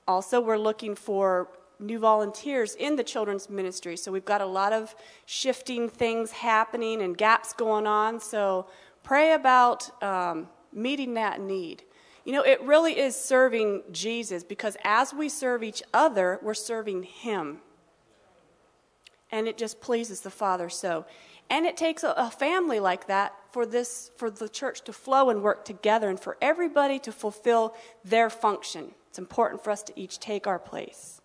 Also, 0.06 0.40
we're 0.40 0.58
looking 0.58 0.94
for 0.94 1.48
new 1.84 1.98
volunteers 1.98 2.74
in 2.74 2.96
the 2.96 3.04
children's 3.04 3.48
ministry. 3.50 3.96
So 3.96 4.10
we've 4.10 4.24
got 4.24 4.40
a 4.40 4.46
lot 4.46 4.72
of 4.72 4.94
shifting 5.26 5.88
things 5.88 6.30
happening 6.30 7.02
and 7.02 7.16
gaps 7.16 7.52
going 7.52 7.86
on. 7.86 8.20
So 8.20 8.66
pray 9.02 9.32
about 9.32 10.02
um, 10.02 10.48
meeting 10.72 11.14
that 11.14 11.40
need. 11.40 11.84
You 12.24 12.32
know, 12.32 12.42
it 12.42 12.60
really 12.62 12.98
is 12.98 13.14
serving 13.14 13.82
Jesus 13.92 14.44
because 14.44 14.76
as 14.82 15.12
we 15.12 15.28
serve 15.28 15.62
each 15.62 15.82
other, 15.92 16.38
we're 16.42 16.54
serving 16.54 17.02
Him. 17.02 17.58
And 19.30 19.46
it 19.46 19.58
just 19.58 19.80
pleases 19.80 20.20
the 20.20 20.30
Father 20.30 20.68
so. 20.68 21.04
And 21.50 21.66
it 21.66 21.76
takes 21.76 22.02
a, 22.02 22.14
a 22.16 22.30
family 22.30 22.80
like 22.80 23.06
that 23.08 23.34
for 23.52 23.66
this 23.66 24.10
for 24.16 24.30
the 24.30 24.48
church 24.48 24.82
to 24.82 24.92
flow 24.92 25.28
and 25.28 25.42
work 25.42 25.64
together 25.64 26.08
and 26.08 26.18
for 26.18 26.38
everybody 26.40 26.98
to 27.00 27.12
fulfill 27.12 27.74
their 28.04 28.30
function. 28.30 28.92
It's 29.08 29.18
important 29.18 29.62
for 29.62 29.70
us 29.70 29.82
to 29.84 29.92
each 30.00 30.18
take 30.18 30.46
our 30.46 30.58
place. 30.58 31.20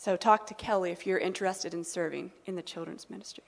So 0.00 0.16
talk 0.16 0.46
to 0.46 0.54
Kelly 0.54 0.92
if 0.92 1.08
you're 1.08 1.18
interested 1.18 1.74
in 1.74 1.82
serving 1.82 2.30
in 2.46 2.54
the 2.54 2.62
children's 2.62 3.10
ministry. 3.10 3.42